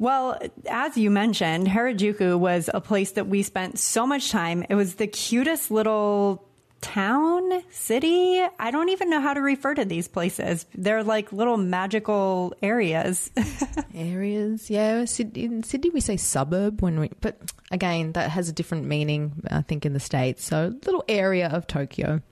Well, 0.00 0.40
as 0.66 0.96
you 0.96 1.10
mentioned, 1.10 1.66
Harajuku 1.68 2.38
was 2.38 2.70
a 2.72 2.80
place 2.80 3.12
that 3.12 3.26
we 3.26 3.42
spent 3.42 3.78
so 3.78 4.06
much 4.06 4.30
time. 4.30 4.64
It 4.70 4.74
was 4.74 4.94
the 4.94 5.06
cutest 5.06 5.70
little 5.70 6.48
town, 6.80 7.62
city. 7.68 8.42
I 8.58 8.70
don't 8.70 8.88
even 8.88 9.10
know 9.10 9.20
how 9.20 9.34
to 9.34 9.42
refer 9.42 9.74
to 9.74 9.84
these 9.84 10.08
places. 10.08 10.64
They're 10.74 11.04
like 11.04 11.34
little 11.34 11.58
magical 11.58 12.54
areas. 12.62 13.30
Areas, 13.94 14.70
yeah. 14.70 15.04
In 15.34 15.62
Sydney, 15.62 15.90
we 15.90 16.00
say 16.00 16.16
suburb 16.16 16.80
when 16.80 16.98
we, 16.98 17.10
but 17.20 17.38
again, 17.70 18.12
that 18.12 18.30
has 18.30 18.48
a 18.48 18.52
different 18.52 18.86
meaning, 18.86 19.34
I 19.50 19.60
think, 19.60 19.84
in 19.84 19.92
the 19.92 20.00
States. 20.00 20.42
So, 20.42 20.72
little 20.86 21.04
area 21.08 21.48
of 21.48 21.66
Tokyo. 21.66 22.22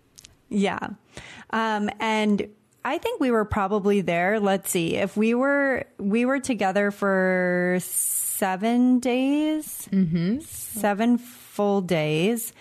yeah. 0.48 0.88
Um, 1.50 1.90
and 2.00 2.48
I 2.84 2.98
think 2.98 3.20
we 3.20 3.30
were 3.30 3.44
probably 3.44 4.00
there. 4.00 4.40
Let's 4.40 4.70
see. 4.70 4.96
If 4.96 5.16
we 5.16 5.34
were, 5.34 5.84
we 5.98 6.24
were 6.24 6.40
together 6.40 6.90
for 6.90 7.78
seven 7.80 9.00
days, 9.00 9.88
mm-hmm. 9.92 10.40
seven 10.40 11.18
full 11.18 11.80
days. 11.80 12.52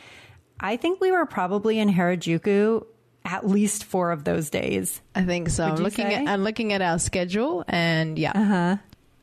I 0.59 0.77
think 0.77 0.99
we 0.99 1.11
were 1.11 1.25
probably 1.25 1.79
in 1.79 1.89
Harajuku 1.89 2.85
at 3.23 3.47
least 3.47 3.83
four 3.83 4.11
of 4.11 4.23
those 4.23 4.49
days. 4.49 5.01
I 5.13 5.23
think 5.23 5.49
so. 5.49 5.65
I'm 5.65 5.75
looking 5.75 6.07
say? 6.07 6.15
at 6.15 6.27
I'm 6.27 6.43
looking 6.43 6.73
at 6.73 6.81
our 6.81 6.97
schedule, 6.97 7.63
and 7.67 8.17
yeah, 8.17 8.31
uh-huh. 8.33 8.77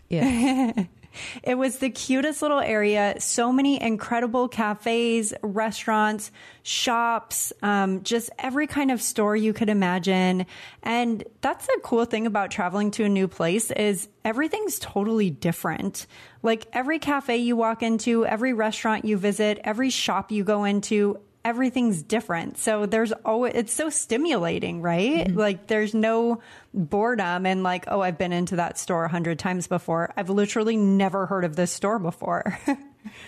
yeah. 0.09 0.85
It 1.43 1.57
was 1.57 1.79
the 1.79 1.91
cutest 1.91 2.43
little 2.43 2.61
area. 2.61 3.17
So 3.19 3.53
many 3.53 3.81
incredible 3.81 4.49
cafes, 4.49 5.35
restaurants, 5.43 6.31
shops, 6.63 7.53
um, 7.63 8.03
just 8.03 8.31
every 8.39 8.67
kind 8.67 8.91
of 8.91 9.03
store 9.03 9.37
you 9.37 9.53
could 9.53 9.69
imagine. 9.69 10.47
And 10.83 11.25
that's 11.41 11.67
the 11.67 11.81
cool 11.83 12.05
thing 12.05 12.27
about 12.27 12.51
traveling 12.51 12.91
to 12.93 13.05
a 13.05 13.09
new 13.09 13.29
place 13.29 13.71
is 13.71 14.09
everything's 14.25 14.79
totally 14.79 15.31
different. 15.31 16.07
Like 16.43 16.67
every 16.73 16.99
cafe 16.99 17.39
you 17.39 17.57
walk 17.57 17.83
into, 17.83 18.25
every 18.27 18.53
restaurant 18.53 19.05
you 19.05 19.17
visit, 19.17 19.61
every 19.65 19.91
shop 19.91 20.31
you 20.31 20.45
go 20.45 20.65
into, 20.65 21.21
everything's 21.45 22.03
different. 22.03 22.59
So 22.59 22.87
there's 22.87 23.13
always, 23.25 23.53
it's 23.55 23.73
so 23.73 23.91
stimulating, 23.91 24.81
right? 24.81 25.27
Mm-hmm. 25.27 25.39
Like 25.39 25.67
there's 25.67 25.95
no 25.95 26.41
boredom 26.73 27.47
and 27.47 27.63
like, 27.63 27.85
oh, 27.89 28.01
I've 28.01 28.19
been 28.19 28.33
into 28.33 28.57
that 28.57 28.79
store 28.79 29.05
a 29.05 29.09
hundred 29.09 29.39
times 29.39 29.67
before. 29.67 30.13
I've 30.17 30.31
literally 30.31 30.77
never 30.77 31.27
heard 31.27 31.45
of 31.45 31.57
this 31.57 31.71
store 31.71 31.99
before. 31.99 32.59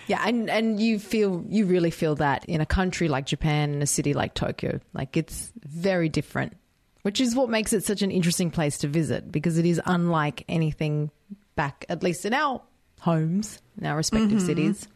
Yeah, 0.07 0.23
and 0.25 0.49
and 0.49 0.79
you 0.79 0.99
feel 0.99 1.43
you 1.49 1.65
really 1.65 1.91
feel 1.91 2.15
that 2.15 2.45
in 2.45 2.61
a 2.61 2.65
country 2.65 3.07
like 3.07 3.25
Japan 3.25 3.73
and 3.73 3.83
a 3.83 3.87
city 3.87 4.13
like 4.13 4.33
Tokyo. 4.33 4.79
Like 4.93 5.17
it's 5.17 5.51
very 5.63 6.09
different, 6.09 6.57
which 7.03 7.21
is 7.21 7.35
what 7.35 7.49
makes 7.49 7.73
it 7.73 7.83
such 7.83 8.01
an 8.01 8.11
interesting 8.11 8.51
place 8.51 8.79
to 8.79 8.87
visit 8.87 9.31
because 9.31 9.57
it 9.57 9.65
is 9.65 9.81
unlike 9.85 10.43
anything 10.47 11.11
back 11.55 11.85
at 11.89 12.03
least 12.03 12.25
in 12.25 12.33
our 12.33 12.61
homes, 13.01 13.61
in 13.79 13.85
our 13.85 13.97
respective 13.97 14.39
mm-hmm. 14.39 14.45
cities. 14.45 14.87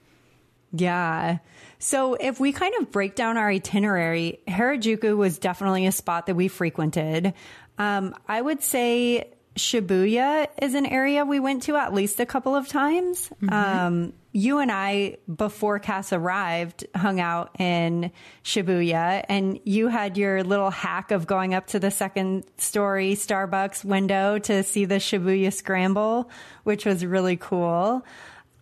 Yeah. 0.74 1.40
So 1.82 2.14
if 2.14 2.40
we 2.40 2.52
kind 2.52 2.76
of 2.80 2.92
break 2.92 3.16
down 3.16 3.38
our 3.38 3.50
itinerary, 3.50 4.40
Harajuku 4.48 5.18
was 5.18 5.40
definitely 5.40 5.88
a 5.88 5.92
spot 5.92 6.28
that 6.28 6.36
we 6.36 6.48
frequented. 6.48 7.34
Um, 7.80 8.16
I 8.28 8.40
would 8.40 8.62
say 8.62 9.32
Shibuya 9.56 10.48
is 10.62 10.76
an 10.76 10.86
area 10.86 11.26
we 11.26 11.40
went 11.40 11.64
to 11.64 11.76
at 11.76 11.92
least 11.92 12.20
a 12.20 12.26
couple 12.26 12.56
of 12.56 12.68
times. 12.68 13.32
Um, 13.50 14.14
you 14.32 14.60
and 14.60 14.72
I, 14.72 15.18
before 15.34 15.80
Cass 15.80 16.14
arrived, 16.14 16.86
hung 16.96 17.20
out 17.20 17.60
in 17.60 18.12
Shibuya, 18.44 19.26
and 19.28 19.60
you 19.66 19.88
had 19.88 20.18
your 20.18 20.44
little 20.44 20.70
hack 20.70 21.10
of 21.10 21.26
going 21.26 21.56
up 21.56 21.68
to 21.68 21.80
the 21.80 21.92
second 21.92 22.44
story 22.58 23.16
Starbucks 23.16 23.84
window 23.84 24.38
to 24.38 24.64
see 24.64 24.86
the 24.86 24.96
Shibuya 24.96 25.52
Scramble, 25.52 26.30
which 26.64 26.86
was 26.86 27.04
really 27.04 27.38
cool. 27.38 28.06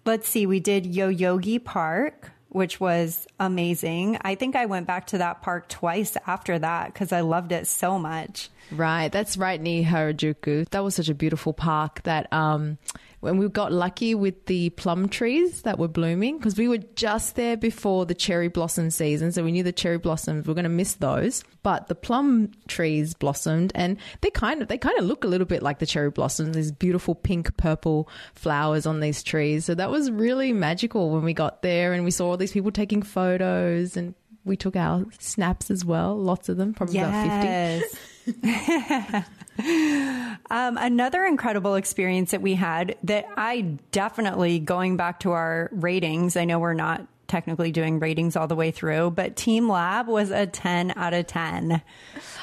Let's 0.05 0.27
see, 0.27 0.45
we 0.45 0.59
did 0.59 0.85
Yoyogi 0.85 1.63
Park, 1.63 2.31
which 2.49 2.79
was 2.79 3.27
amazing. 3.39 4.17
I 4.21 4.35
think 4.35 4.55
I 4.55 4.65
went 4.65 4.87
back 4.87 5.07
to 5.07 5.19
that 5.19 5.41
park 5.41 5.69
twice 5.69 6.17
after 6.27 6.59
that 6.59 6.93
because 6.93 7.11
I 7.11 7.21
loved 7.21 7.51
it 7.51 7.67
so 7.67 7.97
much. 7.97 8.49
Right, 8.71 9.11
that's 9.11 9.37
right 9.37 9.59
near 9.59 9.83
Harajuku. 9.83 10.69
That 10.69 10.83
was 10.83 10.95
such 10.95 11.09
a 11.09 11.15
beautiful 11.15 11.53
park 11.53 12.03
that 12.03 12.31
um 12.33 12.77
when 13.19 13.37
we 13.37 13.47
got 13.49 13.71
lucky 13.71 14.15
with 14.15 14.45
the 14.45 14.69
plum 14.71 15.09
trees 15.09 15.63
that 15.63 15.77
were 15.77 15.87
blooming 15.87 16.37
because 16.37 16.57
we 16.57 16.67
were 16.67 16.77
just 16.95 17.35
there 17.35 17.57
before 17.57 18.05
the 18.05 18.13
cherry 18.13 18.47
blossom 18.47 18.89
season 18.89 19.31
so 19.31 19.43
we 19.43 19.51
knew 19.51 19.63
the 19.63 19.71
cherry 19.71 19.97
blossoms 19.97 20.45
we 20.45 20.51
were 20.51 20.55
going 20.55 20.63
to 20.63 20.69
miss 20.69 20.95
those. 20.95 21.43
But 21.61 21.87
the 21.87 21.95
plum 21.95 22.51
trees 22.67 23.13
blossomed 23.13 23.71
and 23.75 23.97
they 24.21 24.29
kind 24.29 24.61
of 24.61 24.67
they 24.67 24.77
kind 24.77 24.97
of 24.97 25.05
look 25.05 25.23
a 25.23 25.27
little 25.27 25.47
bit 25.47 25.61
like 25.61 25.79
the 25.79 25.85
cherry 25.85 26.09
blossoms 26.09 26.55
these 26.55 26.71
beautiful 26.71 27.15
pink 27.15 27.55
purple 27.57 28.09
flowers 28.33 28.85
on 28.85 28.99
these 28.99 29.23
trees. 29.23 29.65
So 29.65 29.75
that 29.75 29.89
was 29.89 30.09
really 30.09 30.53
magical 30.53 31.09
when 31.09 31.23
we 31.23 31.33
got 31.33 31.61
there 31.61 31.93
and 31.93 32.05
we 32.05 32.11
saw 32.11 32.29
all 32.29 32.37
these 32.37 32.51
people 32.53 32.71
taking 32.71 33.01
photos 33.01 33.97
and 33.97 34.15
we 34.45 34.55
took 34.55 34.75
our 34.75 35.05
snaps 35.19 35.69
as 35.69 35.83
well 35.83 36.17
lots 36.17 36.49
of 36.49 36.57
them 36.57 36.73
probably 36.73 36.97
about 36.99 37.83
50 38.25 38.43
Yes. 38.43 39.25
um, 39.59 40.77
another 40.77 41.25
incredible 41.25 41.75
experience 41.75 42.31
that 42.31 42.41
we 42.41 42.55
had 42.55 42.95
that 43.03 43.25
I 43.37 43.61
definitely, 43.91 44.59
going 44.59 44.97
back 44.97 45.21
to 45.21 45.31
our 45.31 45.69
ratings, 45.71 46.37
I 46.37 46.45
know 46.45 46.59
we're 46.59 46.73
not 46.73 47.07
technically 47.29 47.71
doing 47.71 47.99
ratings 47.99 48.35
all 48.35 48.47
the 48.47 48.55
way 48.55 48.71
through, 48.71 49.11
but 49.11 49.35
Team 49.35 49.69
Lab 49.69 50.07
was 50.07 50.31
a 50.31 50.47
10 50.47 50.93
out 50.97 51.13
of 51.13 51.27
10. 51.27 51.81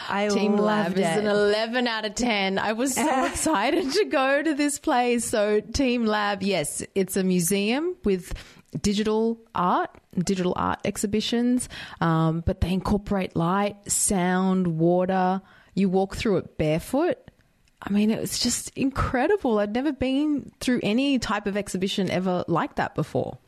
I 0.09 0.29
Team 0.29 0.57
Lab 0.57 0.93
is 0.93 1.01
it. 1.01 1.19
an 1.19 1.27
11 1.27 1.87
out 1.89 2.05
of 2.05 2.15
10. 2.15 2.59
I 2.59 2.73
was 2.73 2.95
so 2.95 3.25
excited 3.27 3.93
to 3.93 4.05
go 4.07 4.43
to 4.43 4.55
this 4.55 4.79
place. 4.79 5.25
So, 5.25 5.61
Team 5.61 6.07
Lab, 6.07 6.43
yes, 6.43 6.83
it's 6.95 7.17
a 7.17 7.25
museum 7.25 7.97
with 8.05 8.33
digital 8.81 9.39
art, 9.55 9.91
digital 10.19 10.53
art 10.57 10.81
exhibitions, 10.85 11.69
um, 12.01 12.43
but 12.47 12.61
they 12.61 12.73
incorporate 12.73 13.37
light, 13.37 13.77
sound, 13.91 14.79
water. 14.79 15.43
You 15.77 15.89
walk 15.89 16.17
through 16.17 16.39
it 16.39 16.59
barefoot. 16.59 17.19
I 17.81 17.91
mean, 17.91 18.11
it 18.11 18.21
was 18.21 18.39
just 18.39 18.71
incredible. 18.71 19.59
I'd 19.61 19.73
never 19.73 19.93
been 19.93 20.51
through 20.59 20.81
any 20.83 21.21
type 21.21 21.47
of 21.47 21.57
exhibition 21.57 22.11
ever 22.11 22.45
like 22.49 22.77
that 22.77 22.97
before. 22.97 23.39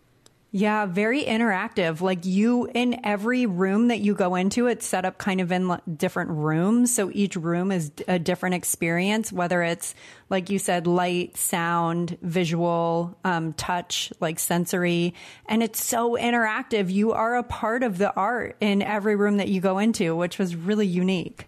Yeah, 0.50 0.86
very 0.86 1.24
interactive. 1.24 2.00
Like 2.00 2.24
you, 2.24 2.70
in 2.74 3.04
every 3.04 3.44
room 3.44 3.88
that 3.88 4.00
you 4.00 4.14
go 4.14 4.34
into, 4.34 4.66
it's 4.66 4.86
set 4.86 5.04
up 5.04 5.18
kind 5.18 5.42
of 5.42 5.52
in 5.52 5.78
different 5.96 6.30
rooms. 6.30 6.94
So 6.94 7.10
each 7.12 7.36
room 7.36 7.70
is 7.70 7.92
a 8.06 8.18
different 8.18 8.54
experience, 8.54 9.30
whether 9.30 9.62
it's, 9.62 9.94
like 10.30 10.48
you 10.48 10.58
said, 10.58 10.86
light, 10.86 11.36
sound, 11.36 12.16
visual, 12.22 13.18
um, 13.24 13.52
touch, 13.54 14.10
like 14.20 14.38
sensory. 14.38 15.12
And 15.46 15.62
it's 15.62 15.82
so 15.82 16.16
interactive. 16.16 16.90
You 16.90 17.12
are 17.12 17.36
a 17.36 17.42
part 17.42 17.82
of 17.82 17.98
the 17.98 18.14
art 18.14 18.56
in 18.60 18.80
every 18.80 19.16
room 19.16 19.38
that 19.38 19.48
you 19.48 19.60
go 19.60 19.78
into, 19.78 20.16
which 20.16 20.38
was 20.38 20.56
really 20.56 20.86
unique. 20.86 21.46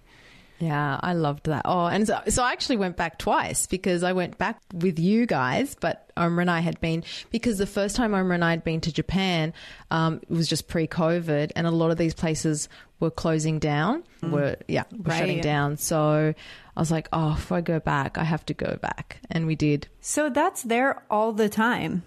Yeah, 0.61 1.01
I 1.03 1.15
loved 1.15 1.47
that. 1.47 1.63
Oh, 1.65 1.87
and 1.87 2.07
so, 2.07 2.21
so 2.29 2.43
I 2.43 2.53
actually 2.53 2.77
went 2.77 2.97
back 2.97 3.19
twice 3.19 3.67
because 3.67 4.03
I 4.03 4.13
went 4.13 4.37
back 4.37 4.61
with 4.75 4.99
you 4.99 5.25
guys, 5.27 5.75
but 5.81 6.11
Omar 6.19 6.43
and 6.43 6.51
I 6.51 6.61
had 6.61 6.79
been, 6.81 7.03
because 7.31 7.57
the 7.59 7.67
first 7.67 7.97
time 7.97 8.13
Omar 8.15 8.35
and 8.35 8.45
I 8.45 8.51
had 8.51 8.63
been 8.63 8.81
to 8.83 8.93
Japan, 8.93 9.55
um, 9.91 10.21
it 10.23 10.31
was 10.31 10.49
just 10.49 10.69
pre 10.69 10.87
COVID, 10.87 11.53
and 11.57 11.67
a 11.67 11.71
lot 11.71 11.91
of 11.91 11.97
these 11.97 12.13
places 12.15 12.69
were 13.01 13.11
closing 13.11 13.59
down, 13.59 14.05
were, 14.23 14.57
yeah, 14.69 14.85
were 14.93 15.11
shutting 15.15 15.37
Right. 15.37 15.43
down. 15.43 15.79
So 15.79 16.35
I 16.77 16.81
was 16.81 16.91
like, 16.91 17.09
oh, 17.15 17.35
if 17.39 17.51
I 17.51 17.63
go 17.63 17.81
back, 17.81 18.19
I 18.19 18.25
have 18.25 18.45
to 18.47 18.55
go 18.55 18.77
back. 18.83 19.21
And 19.31 19.47
we 19.47 19.55
did. 19.55 19.89
So 20.03 20.29
that's 20.29 20.63
there 20.63 21.03
all 21.11 21.33
the 21.33 21.49
time. 21.49 22.03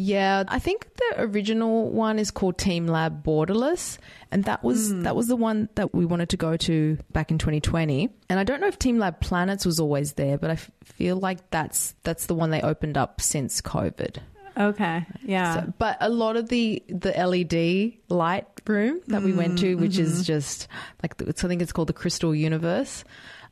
Yeah, 0.00 0.44
I 0.46 0.60
think 0.60 0.86
the 0.94 1.22
original 1.22 1.90
one 1.90 2.20
is 2.20 2.30
called 2.30 2.56
Team 2.56 2.86
Lab 2.86 3.24
Borderless, 3.24 3.98
and 4.30 4.44
that 4.44 4.62
was 4.62 4.92
hmm. 4.92 5.02
that 5.02 5.16
was 5.16 5.26
the 5.26 5.34
one 5.34 5.68
that 5.74 5.92
we 5.92 6.06
wanted 6.06 6.28
to 6.28 6.36
go 6.36 6.56
to 6.56 6.96
back 7.10 7.32
in 7.32 7.38
2020. 7.38 8.08
And 8.28 8.38
I 8.38 8.44
don't 8.44 8.60
know 8.60 8.68
if 8.68 8.78
Team 8.78 9.00
Lab 9.00 9.18
Planets 9.18 9.66
was 9.66 9.80
always 9.80 10.12
there, 10.12 10.38
but 10.38 10.50
I 10.50 10.52
f- 10.52 10.70
feel 10.84 11.16
like 11.16 11.50
that's 11.50 11.96
that's 12.04 12.26
the 12.26 12.36
one 12.36 12.50
they 12.50 12.62
opened 12.62 12.96
up 12.96 13.20
since 13.20 13.60
COVID. 13.60 14.18
Okay. 14.56 15.04
Yeah. 15.24 15.54
So, 15.54 15.72
but 15.78 15.96
a 16.00 16.08
lot 16.08 16.36
of 16.36 16.48
the 16.48 16.80
the 16.88 17.10
LED 17.10 17.98
light 18.08 18.46
room 18.68 19.00
that 19.08 19.22
we 19.22 19.32
went 19.32 19.58
to, 19.58 19.74
hmm, 19.74 19.80
which 19.80 19.98
is 19.98 20.14
mm-hmm. 20.14 20.22
just 20.22 20.68
like 21.02 21.16
the, 21.16 21.26
I 21.26 21.48
think 21.48 21.60
it's 21.60 21.72
called 21.72 21.88
the 21.88 21.92
Crystal 21.92 22.32
Universe. 22.32 23.02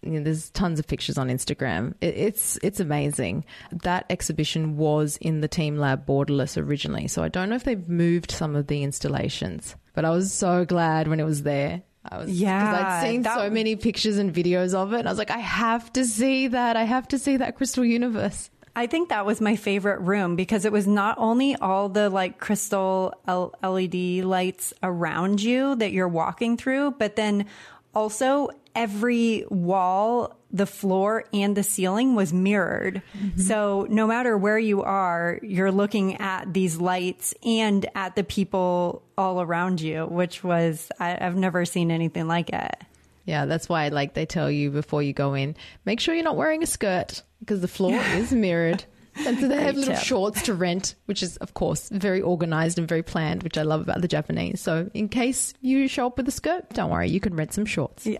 You 0.07 0.19
know, 0.21 0.25
there's 0.25 0.51
tons 0.51 0.79
of 0.79 0.87
pictures 0.87 1.19
on 1.19 1.29
Instagram. 1.29 1.95
It, 2.01 2.15
it's 2.17 2.59
it's 2.63 2.81
amazing. 2.81 3.45
That 3.83 4.07
exhibition 4.11 4.77
was 4.77 5.17
in 5.21 5.41
the 5.41 5.49
Team 5.49 5.77
Lab 5.79 6.07
Borderless 6.07 6.57
originally, 6.61 7.09
so 7.09 7.23
I 7.23 7.29
don't 7.29 7.49
know 7.49 7.57
if 7.57 7.65
they've 7.65 7.89
moved 7.89 8.31
some 8.31 8.57
of 8.57 8.67
the 8.69 8.83
installations. 8.83 9.77
But 9.95 10.05
I 10.05 10.11
was 10.11 10.33
so 10.33 10.65
glad 10.65 11.09
when 11.09 11.21
it 11.21 11.25
was 11.25 11.43
there. 11.43 11.83
I 12.09 12.19
was, 12.19 12.31
Yeah, 12.31 13.01
I'd 13.01 13.03
seen 13.09 13.23
that- 13.23 13.37
so 13.37 13.51
many 13.51 13.75
pictures 13.77 14.19
and 14.19 14.33
videos 14.33 14.75
of 14.75 14.93
it. 14.93 15.01
And 15.01 15.09
I 15.09 15.11
was 15.11 15.19
like, 15.19 15.31
I 15.31 15.39
have 15.39 15.93
to 15.95 16.05
see 16.05 16.49
that. 16.49 16.77
I 16.77 16.85
have 16.85 17.09
to 17.09 17.19
see 17.19 17.39
that 17.39 17.57
Crystal 17.57 17.85
Universe. 17.85 18.51
I 18.77 18.87
think 18.87 19.09
that 19.09 19.25
was 19.25 19.41
my 19.41 19.57
favorite 19.57 20.01
room 20.03 20.37
because 20.37 20.67
it 20.67 20.71
was 20.71 20.87
not 20.87 21.17
only 21.19 21.57
all 21.57 21.89
the 21.89 22.11
like 22.11 22.39
crystal 22.39 23.15
L- 23.27 23.55
LED 23.63 24.23
lights 24.23 24.75
around 24.83 25.43
you 25.43 25.75
that 25.77 25.93
you're 25.93 26.07
walking 26.07 26.59
through, 26.59 26.91
but 26.99 27.17
then 27.17 27.47
also 27.95 28.51
every 28.77 29.45
wall, 29.49 30.37
the 30.53 30.67
floor, 30.67 31.25
and 31.33 31.57
the 31.57 31.63
ceiling 31.65 32.15
was 32.15 32.33
mirrored. 32.33 33.03
Mm-hmm. 33.19 33.41
So 33.41 33.87
no 33.91 34.07
matter 34.07 34.37
where 34.37 34.59
you 34.59 34.83
are, 34.83 35.41
you're 35.43 35.73
looking 35.73 36.21
at 36.21 36.53
these 36.53 36.77
lights 36.77 37.35
and 37.43 37.85
at 37.97 38.15
the 38.15 38.23
people 38.23 39.03
all 39.19 39.41
around 39.41 39.81
you, 39.81 40.05
which 40.07 40.45
was, 40.45 40.93
I, 41.01 41.19
I've 41.21 41.37
never 41.37 41.65
seen 41.65 41.91
anything 41.91 42.29
like 42.29 42.51
it. 42.51 42.77
Yeah, 43.25 43.47
that's 43.47 43.69
why 43.69 43.89
like 43.89 44.15
they 44.15 44.27
tell 44.27 44.51
you 44.51 44.71
before 44.71 45.03
you 45.03 45.13
go 45.13 45.35
in, 45.35 45.57
make 45.85 45.99
sure 45.99 46.15
you're 46.15 46.23
not 46.23 46.37
wearing 46.37 46.63
a 46.63 46.67
skirt 46.67 47.23
because 47.41 47.61
the 47.61 47.69
floor 47.69 47.95
is 48.15 48.31
mirrored. 48.31 48.85
And 49.25 49.39
so 49.39 49.49
they 49.49 49.63
have 49.63 49.77
little 49.77 49.95
shorts 49.95 50.43
to 50.43 50.55
rent, 50.55 50.95
which 51.07 51.23
is 51.23 51.37
of 51.39 51.55
course 51.55 51.89
very 51.91 52.21
organized 52.21 52.79
and 52.79 52.87
very 52.89 53.03
planned, 53.03 53.43
which 53.43 53.57
I 53.57 53.63
love 53.63 53.81
about 53.81 54.01
the 54.03 54.09
Japanese. 54.09 54.61
So 54.61 54.91
in 54.95 55.09
case 55.09 55.55
you 55.61 55.89
show 55.89 56.07
up 56.07 56.17
with 56.17 56.29
a 56.29 56.33
skirt, 56.33 56.69
don't 56.71 56.91
worry, 56.91 57.09
you 57.09 57.21
can 57.21 57.35
rent 57.35 57.53
some 57.53 57.67
shorts. 57.67 58.07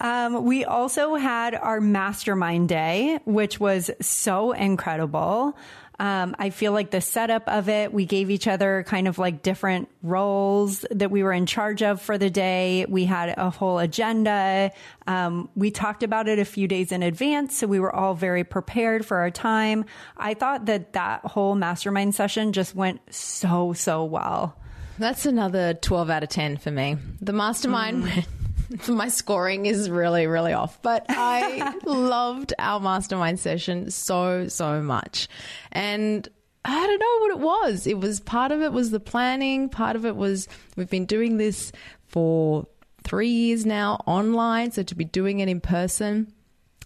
Um, 0.00 0.44
we 0.44 0.64
also 0.64 1.14
had 1.14 1.54
our 1.54 1.80
mastermind 1.80 2.68
day, 2.68 3.18
which 3.24 3.60
was 3.60 3.90
so 4.00 4.52
incredible. 4.52 5.56
Um, 5.98 6.34
I 6.38 6.50
feel 6.50 6.72
like 6.72 6.90
the 6.90 7.00
setup 7.00 7.48
of 7.48 7.68
it, 7.68 7.92
we 7.92 8.04
gave 8.04 8.30
each 8.30 8.48
other 8.48 8.84
kind 8.86 9.06
of 9.06 9.18
like 9.18 9.42
different 9.42 9.88
roles 10.02 10.84
that 10.90 11.10
we 11.10 11.22
were 11.22 11.32
in 11.32 11.46
charge 11.46 11.82
of 11.82 12.00
for 12.00 12.18
the 12.18 12.30
day. 12.30 12.84
We 12.88 13.04
had 13.04 13.34
a 13.38 13.50
whole 13.50 13.78
agenda. 13.78 14.72
Um, 15.06 15.48
we 15.54 15.70
talked 15.70 16.02
about 16.02 16.28
it 16.28 16.38
a 16.38 16.44
few 16.44 16.66
days 16.66 16.90
in 16.90 17.02
advance, 17.02 17.56
so 17.56 17.66
we 17.66 17.78
were 17.78 17.94
all 17.94 18.14
very 18.14 18.42
prepared 18.42 19.06
for 19.06 19.18
our 19.18 19.30
time. 19.30 19.84
I 20.16 20.34
thought 20.34 20.66
that 20.66 20.94
that 20.94 21.24
whole 21.24 21.54
mastermind 21.54 22.14
session 22.14 22.52
just 22.52 22.74
went 22.74 23.00
so, 23.14 23.72
so 23.72 24.04
well. 24.04 24.56
That's 24.98 25.26
another 25.26 25.74
12 25.74 26.10
out 26.10 26.22
of 26.22 26.28
10 26.28 26.56
for 26.58 26.70
me. 26.70 26.96
The 27.20 27.32
mastermind, 27.32 28.26
my 28.88 29.08
scoring 29.08 29.66
is 29.66 29.90
really, 29.90 30.26
really 30.26 30.52
off, 30.52 30.80
but 30.82 31.06
I 31.08 31.74
loved 31.84 32.54
our 32.58 32.80
mastermind 32.80 33.40
session 33.40 33.90
so, 33.90 34.48
so 34.48 34.82
much. 34.82 35.28
And 35.72 36.28
I 36.64 36.86
don't 36.86 36.98
know 36.98 37.18
what 37.20 37.30
it 37.30 37.38
was. 37.38 37.86
It 37.86 37.98
was 37.98 38.20
part 38.20 38.52
of 38.52 38.62
it 38.62 38.72
was 38.72 38.90
the 38.90 39.00
planning, 39.00 39.68
part 39.68 39.96
of 39.96 40.06
it 40.06 40.16
was 40.16 40.48
we've 40.76 40.90
been 40.90 41.06
doing 41.06 41.36
this 41.36 41.72
for 42.08 42.66
three 43.02 43.28
years 43.28 43.66
now 43.66 44.00
online, 44.06 44.70
so 44.70 44.82
to 44.82 44.94
be 44.94 45.04
doing 45.04 45.40
it 45.40 45.48
in 45.48 45.60
person. 45.60 46.32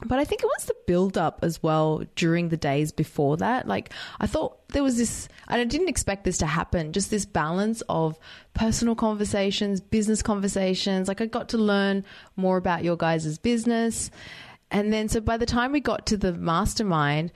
But 0.05 0.19
I 0.19 0.25
think 0.25 0.43
it 0.43 0.47
was 0.47 0.67
the 0.67 0.77
build 0.87 1.19
up 1.19 1.41
as 1.43 1.63
well 1.63 2.05
during 2.15 2.49
the 2.49 2.57
days 2.57 2.93
before 2.93 3.37
that. 3.39 3.67
Like, 3.67 3.93
I 4.21 4.27
thought 4.27 4.58
there 4.73 4.83
was 4.83 4.99
this, 4.99 5.29
and 5.49 5.61
I 5.61 5.65
didn't 5.65 5.89
expect 5.89 6.25
this 6.25 6.39
to 6.39 6.47
happen, 6.47 6.93
just 6.93 7.11
this 7.11 7.25
balance 7.25 7.83
of 7.89 8.19
personal 8.55 8.95
conversations, 8.95 9.81
business 9.81 10.23
conversations. 10.23 11.09
Like, 11.09 11.21
I 11.21 11.27
got 11.27 11.49
to 11.51 11.59
learn 11.59 12.05
more 12.37 12.57
about 12.57 12.85
your 12.85 12.97
guys' 12.97 13.39
business. 13.39 14.11
And 14.71 14.93
then, 14.93 15.09
so 15.09 15.21
by 15.21 15.39
the 15.39 15.47
time 15.47 15.73
we 15.73 15.81
got 15.81 16.07
to 16.07 16.19
the 16.19 16.35
mastermind, 16.35 17.33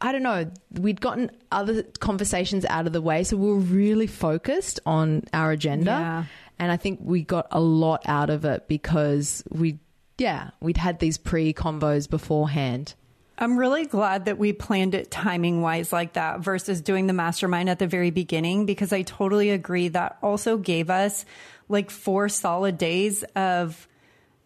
I 0.00 0.12
don't 0.12 0.22
know, 0.22 0.50
we'd 0.72 1.00
gotten 1.00 1.30
other 1.50 1.84
conversations 2.00 2.66
out 2.66 2.86
of 2.86 2.92
the 2.92 3.00
way. 3.00 3.24
So 3.24 3.38
we 3.38 3.48
were 3.48 3.54
really 3.54 4.06
focused 4.06 4.80
on 4.84 5.22
our 5.32 5.50
agenda. 5.52 5.90
Yeah. 5.90 6.24
And 6.58 6.70
I 6.70 6.76
think 6.76 7.00
we 7.02 7.22
got 7.22 7.46
a 7.50 7.60
lot 7.60 8.02
out 8.06 8.28
of 8.28 8.44
it 8.44 8.68
because 8.68 9.42
we, 9.50 9.78
yeah, 10.18 10.50
we'd 10.60 10.76
had 10.76 10.98
these 10.98 11.16
pre 11.16 11.54
combos 11.54 12.08
beforehand. 12.08 12.94
I'm 13.36 13.58
really 13.58 13.84
glad 13.84 14.26
that 14.26 14.38
we 14.38 14.52
planned 14.52 14.94
it 14.94 15.10
timing 15.10 15.60
wise 15.60 15.92
like 15.92 16.12
that 16.12 16.40
versus 16.40 16.80
doing 16.80 17.06
the 17.06 17.12
mastermind 17.12 17.68
at 17.68 17.78
the 17.78 17.86
very 17.86 18.10
beginning 18.10 18.64
because 18.64 18.92
I 18.92 19.02
totally 19.02 19.50
agree 19.50 19.88
that 19.88 20.18
also 20.22 20.56
gave 20.56 20.88
us 20.88 21.24
like 21.68 21.90
four 21.90 22.28
solid 22.28 22.78
days 22.78 23.24
of 23.34 23.88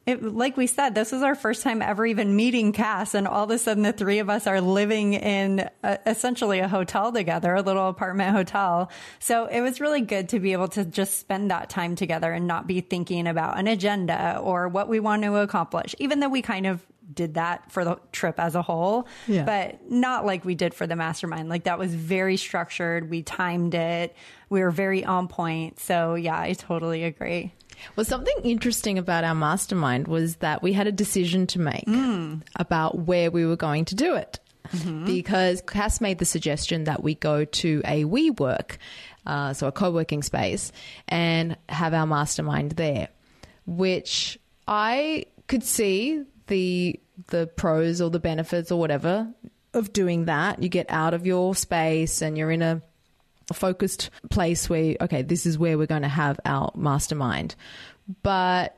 it, 0.09 0.23
like 0.23 0.57
we 0.57 0.67
said, 0.67 0.95
this 0.95 1.13
was 1.13 1.23
our 1.23 1.35
first 1.35 1.63
time 1.63 1.83
ever 1.83 2.07
even 2.07 2.35
meeting 2.35 2.73
Cass, 2.73 3.13
and 3.13 3.29
all 3.29 3.45
of 3.45 3.51
a 3.51 3.59
sudden 3.59 3.83
the 3.83 3.93
three 3.93 4.21
of 4.21 4.31
us 4.31 4.47
are 4.47 4.59
living 4.59 5.13
in 5.13 5.69
a, 5.83 5.99
essentially 6.07 6.61
a 6.61 6.69
hotel 6.69 7.13
together, 7.13 7.55
a 7.55 7.61
little 7.61 7.91
apartment 7.91 8.35
hotel. 8.35 8.91
So 9.19 9.45
it 9.45 9.61
was 9.61 9.83
really 9.83 10.01
good 10.01 10.31
to 10.31 10.41
be 10.41 10.53
able 10.53 10.69
to 10.69 10.87
just 10.87 11.19
spend 11.19 11.51
that 11.51 11.69
time 11.69 11.95
together 11.95 12.33
and 12.33 12.47
not 12.47 12.67
be 12.67 12.81
thinking 12.81 13.27
about 13.27 13.59
an 13.59 13.67
agenda 13.67 14.39
or 14.43 14.69
what 14.69 14.89
we 14.89 14.99
want 14.99 15.25
to 15.25 15.37
accomplish, 15.37 15.95
even 15.99 16.21
though 16.21 16.31
we 16.31 16.41
kind 16.41 16.67
of 16.67 16.81
did 17.13 17.35
that 17.35 17.71
for 17.73 17.85
the 17.85 17.99
trip 18.13 18.39
as 18.39 18.55
a 18.55 18.63
whole, 18.63 19.07
Yeah. 19.27 19.45
but 19.45 19.91
not 19.91 20.27
like 20.27 20.45
we 20.45 20.55
did 20.55 20.75
for 20.75 20.87
the 20.87 20.97
mastermind. 20.97 21.49
Like 21.49 21.65
that 21.65 21.79
was 21.79 21.95
very 21.95 22.37
structured. 22.37 23.09
We 23.11 23.23
timed 23.23 23.75
it. 23.75 24.15
We 24.51 24.61
were 24.61 24.71
very 24.71 25.05
on 25.05 25.29
point. 25.29 25.81
So 25.81 26.15
yeah, 26.15 26.39
I 26.39 26.53
totally 26.53 27.05
agree. 27.05 27.53
Well, 27.97 28.05
something 28.05 28.35
interesting 28.43 28.99
about 28.99 29.23
our 29.25 29.35
mastermind 29.37 30.09
was 30.09 30.37
that 30.37 30.63
we 30.63 30.73
had 30.73 30.87
a 30.89 30.93
decision 30.93 31.47
to 31.49 31.61
make 31.61 31.87
about 32.57 32.99
where 32.99 33.31
we 33.31 33.47
were 33.47 33.57
going 33.57 33.85
to 33.87 33.95
do 33.95 34.15
it. 34.17 34.41
Because 35.07 35.63
Cass 35.67 36.01
made 36.01 36.19
the 36.19 36.25
suggestion 36.27 36.85
that 36.85 37.03
we 37.03 37.15
go 37.15 37.45
to 37.47 37.81
a 37.87 38.05
WeWork, 38.05 38.77
uh, 39.25 39.55
so 39.55 39.67
a 39.67 39.73
co 39.73 39.91
working 39.91 40.23
space, 40.23 40.73
and 41.09 41.57
have 41.71 41.95
our 41.95 42.05
mastermind 42.07 42.73
there, 42.73 43.09
which 43.65 44.39
I 44.67 45.25
could 45.47 45.63
see 45.63 46.25
the 46.49 46.99
the 47.29 47.47
pros 47.47 48.01
or 48.01 48.11
the 48.11 48.21
benefits 48.21 48.71
or 48.71 48.79
whatever 48.79 49.29
of 49.75 49.93
doing 49.93 50.27
that. 50.27 50.63
You 50.63 50.69
get 50.69 50.87
out 50.89 51.15
of 51.15 51.27
your 51.27 51.55
space 51.55 52.23
and 52.23 52.37
you're 52.37 52.51
in 52.51 52.63
a 52.63 52.83
focused 53.55 54.11
place 54.31 54.69
where 54.69 54.97
okay 55.01 55.23
this 55.23 55.47
is 55.47 55.59
where 55.59 55.79
we're 55.79 55.87
going 55.87 56.03
to 56.03 56.09
have 56.09 56.39
our 56.45 56.71
mastermind 56.75 57.55
but 58.23 58.78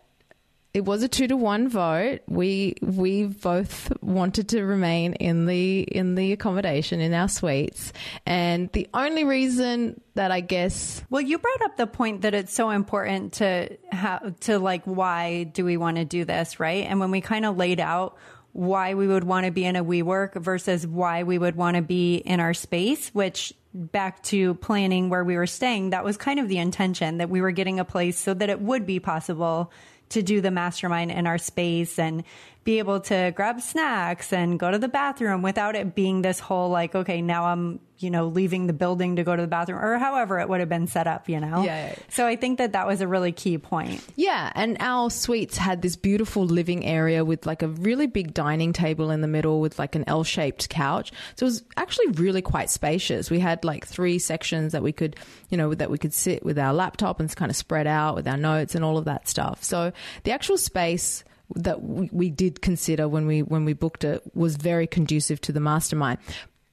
it 0.72 0.84
was 0.84 1.02
a 1.02 1.08
two 1.08 1.26
to 1.26 1.36
one 1.36 1.68
vote 1.68 2.20
we 2.28 2.74
we 2.80 3.24
both 3.24 3.92
wanted 4.02 4.48
to 4.48 4.62
remain 4.62 5.14
in 5.14 5.46
the 5.46 5.80
in 5.80 6.14
the 6.14 6.32
accommodation 6.32 7.00
in 7.00 7.12
our 7.12 7.28
suites 7.28 7.92
and 8.26 8.70
the 8.72 8.88
only 8.94 9.24
reason 9.24 10.00
that 10.14 10.30
i 10.30 10.40
guess 10.40 11.02
Well, 11.10 11.22
you 11.22 11.38
brought 11.38 11.62
up 11.62 11.76
the 11.76 11.86
point 11.86 12.22
that 12.22 12.34
it's 12.34 12.52
so 12.52 12.70
important 12.70 13.34
to 13.34 13.76
have 13.90 14.38
to 14.40 14.58
like 14.58 14.82
why 14.84 15.44
do 15.44 15.64
we 15.64 15.76
want 15.76 15.96
to 15.96 16.04
do 16.04 16.24
this, 16.24 16.60
right? 16.60 16.86
And 16.86 17.00
when 17.00 17.10
we 17.10 17.20
kind 17.20 17.44
of 17.44 17.56
laid 17.56 17.80
out 17.80 18.16
why 18.52 18.94
we 18.94 19.06
would 19.06 19.24
want 19.24 19.46
to 19.46 19.52
be 19.52 19.64
in 19.64 19.76
a 19.76 19.84
WeWork 19.84 20.40
versus 20.40 20.86
why 20.86 21.22
we 21.22 21.38
would 21.38 21.56
want 21.56 21.76
to 21.76 21.82
be 21.82 22.16
in 22.16 22.40
our 22.40 22.54
space, 22.54 23.08
which 23.10 23.52
back 23.72 24.22
to 24.24 24.54
planning 24.54 25.08
where 25.08 25.24
we 25.24 25.36
were 25.36 25.46
staying, 25.46 25.90
that 25.90 26.04
was 26.04 26.16
kind 26.16 26.40
of 26.40 26.48
the 26.48 26.58
intention 26.58 27.18
that 27.18 27.30
we 27.30 27.40
were 27.40 27.52
getting 27.52 27.78
a 27.78 27.84
place 27.84 28.18
so 28.18 28.34
that 28.34 28.50
it 28.50 28.60
would 28.60 28.86
be 28.86 28.98
possible 29.00 29.72
to 30.10 30.22
do 30.22 30.40
the 30.40 30.50
mastermind 30.50 31.10
in 31.10 31.26
our 31.26 31.38
space 31.38 31.98
and 31.98 32.24
be 32.70 32.78
able 32.78 33.00
to 33.00 33.32
grab 33.34 33.60
snacks 33.60 34.32
and 34.32 34.56
go 34.56 34.70
to 34.70 34.78
the 34.78 34.86
bathroom 34.86 35.42
without 35.42 35.74
it 35.74 35.92
being 35.92 36.22
this 36.22 36.38
whole 36.38 36.70
like, 36.70 36.94
okay, 36.94 37.20
now 37.20 37.46
I'm, 37.46 37.80
you 37.98 38.08
know, 38.08 38.28
leaving 38.28 38.68
the 38.68 38.72
building 38.72 39.16
to 39.16 39.24
go 39.24 39.34
to 39.34 39.42
the 39.42 39.48
bathroom 39.48 39.80
or 39.80 39.98
however 39.98 40.38
it 40.38 40.48
would 40.48 40.60
have 40.60 40.68
been 40.68 40.86
set 40.86 41.08
up, 41.08 41.28
you 41.28 41.40
know? 41.40 41.64
Yeah. 41.64 41.96
So 42.10 42.28
I 42.28 42.36
think 42.36 42.58
that 42.58 42.74
that 42.74 42.86
was 42.86 43.00
a 43.00 43.08
really 43.08 43.32
key 43.32 43.58
point. 43.58 44.06
Yeah, 44.14 44.52
and 44.54 44.76
our 44.78 45.10
suites 45.10 45.56
had 45.56 45.82
this 45.82 45.96
beautiful 45.96 46.44
living 46.44 46.86
area 46.86 47.24
with 47.24 47.44
like 47.44 47.64
a 47.64 47.68
really 47.68 48.06
big 48.06 48.34
dining 48.34 48.72
table 48.72 49.10
in 49.10 49.20
the 49.20 49.26
middle 49.26 49.60
with 49.60 49.80
like 49.80 49.96
an 49.96 50.04
L 50.06 50.22
shaped 50.22 50.68
couch. 50.68 51.10
So 51.34 51.46
it 51.46 51.48
was 51.48 51.64
actually 51.76 52.12
really 52.12 52.42
quite 52.42 52.70
spacious. 52.70 53.32
We 53.32 53.40
had 53.40 53.64
like 53.64 53.84
three 53.84 54.20
sections 54.20 54.70
that 54.74 54.82
we 54.84 54.92
could, 54.92 55.16
you 55.48 55.56
know, 55.56 55.74
that 55.74 55.90
we 55.90 55.98
could 55.98 56.14
sit 56.14 56.44
with 56.44 56.56
our 56.56 56.72
laptop 56.72 57.18
and 57.18 57.34
kind 57.34 57.50
of 57.50 57.56
spread 57.56 57.88
out 57.88 58.14
with 58.14 58.28
our 58.28 58.36
notes 58.36 58.76
and 58.76 58.84
all 58.84 58.96
of 58.96 59.06
that 59.06 59.26
stuff. 59.26 59.64
So 59.64 59.90
the 60.22 60.30
actual 60.30 60.56
space 60.56 61.24
that 61.56 61.82
we, 61.82 62.08
we 62.12 62.30
did 62.30 62.62
consider 62.62 63.08
when 63.08 63.26
we 63.26 63.42
when 63.42 63.64
we 63.64 63.72
booked 63.72 64.04
it 64.04 64.22
was 64.34 64.56
very 64.56 64.86
conducive 64.86 65.40
to 65.42 65.52
the 65.52 65.60
mastermind. 65.60 66.18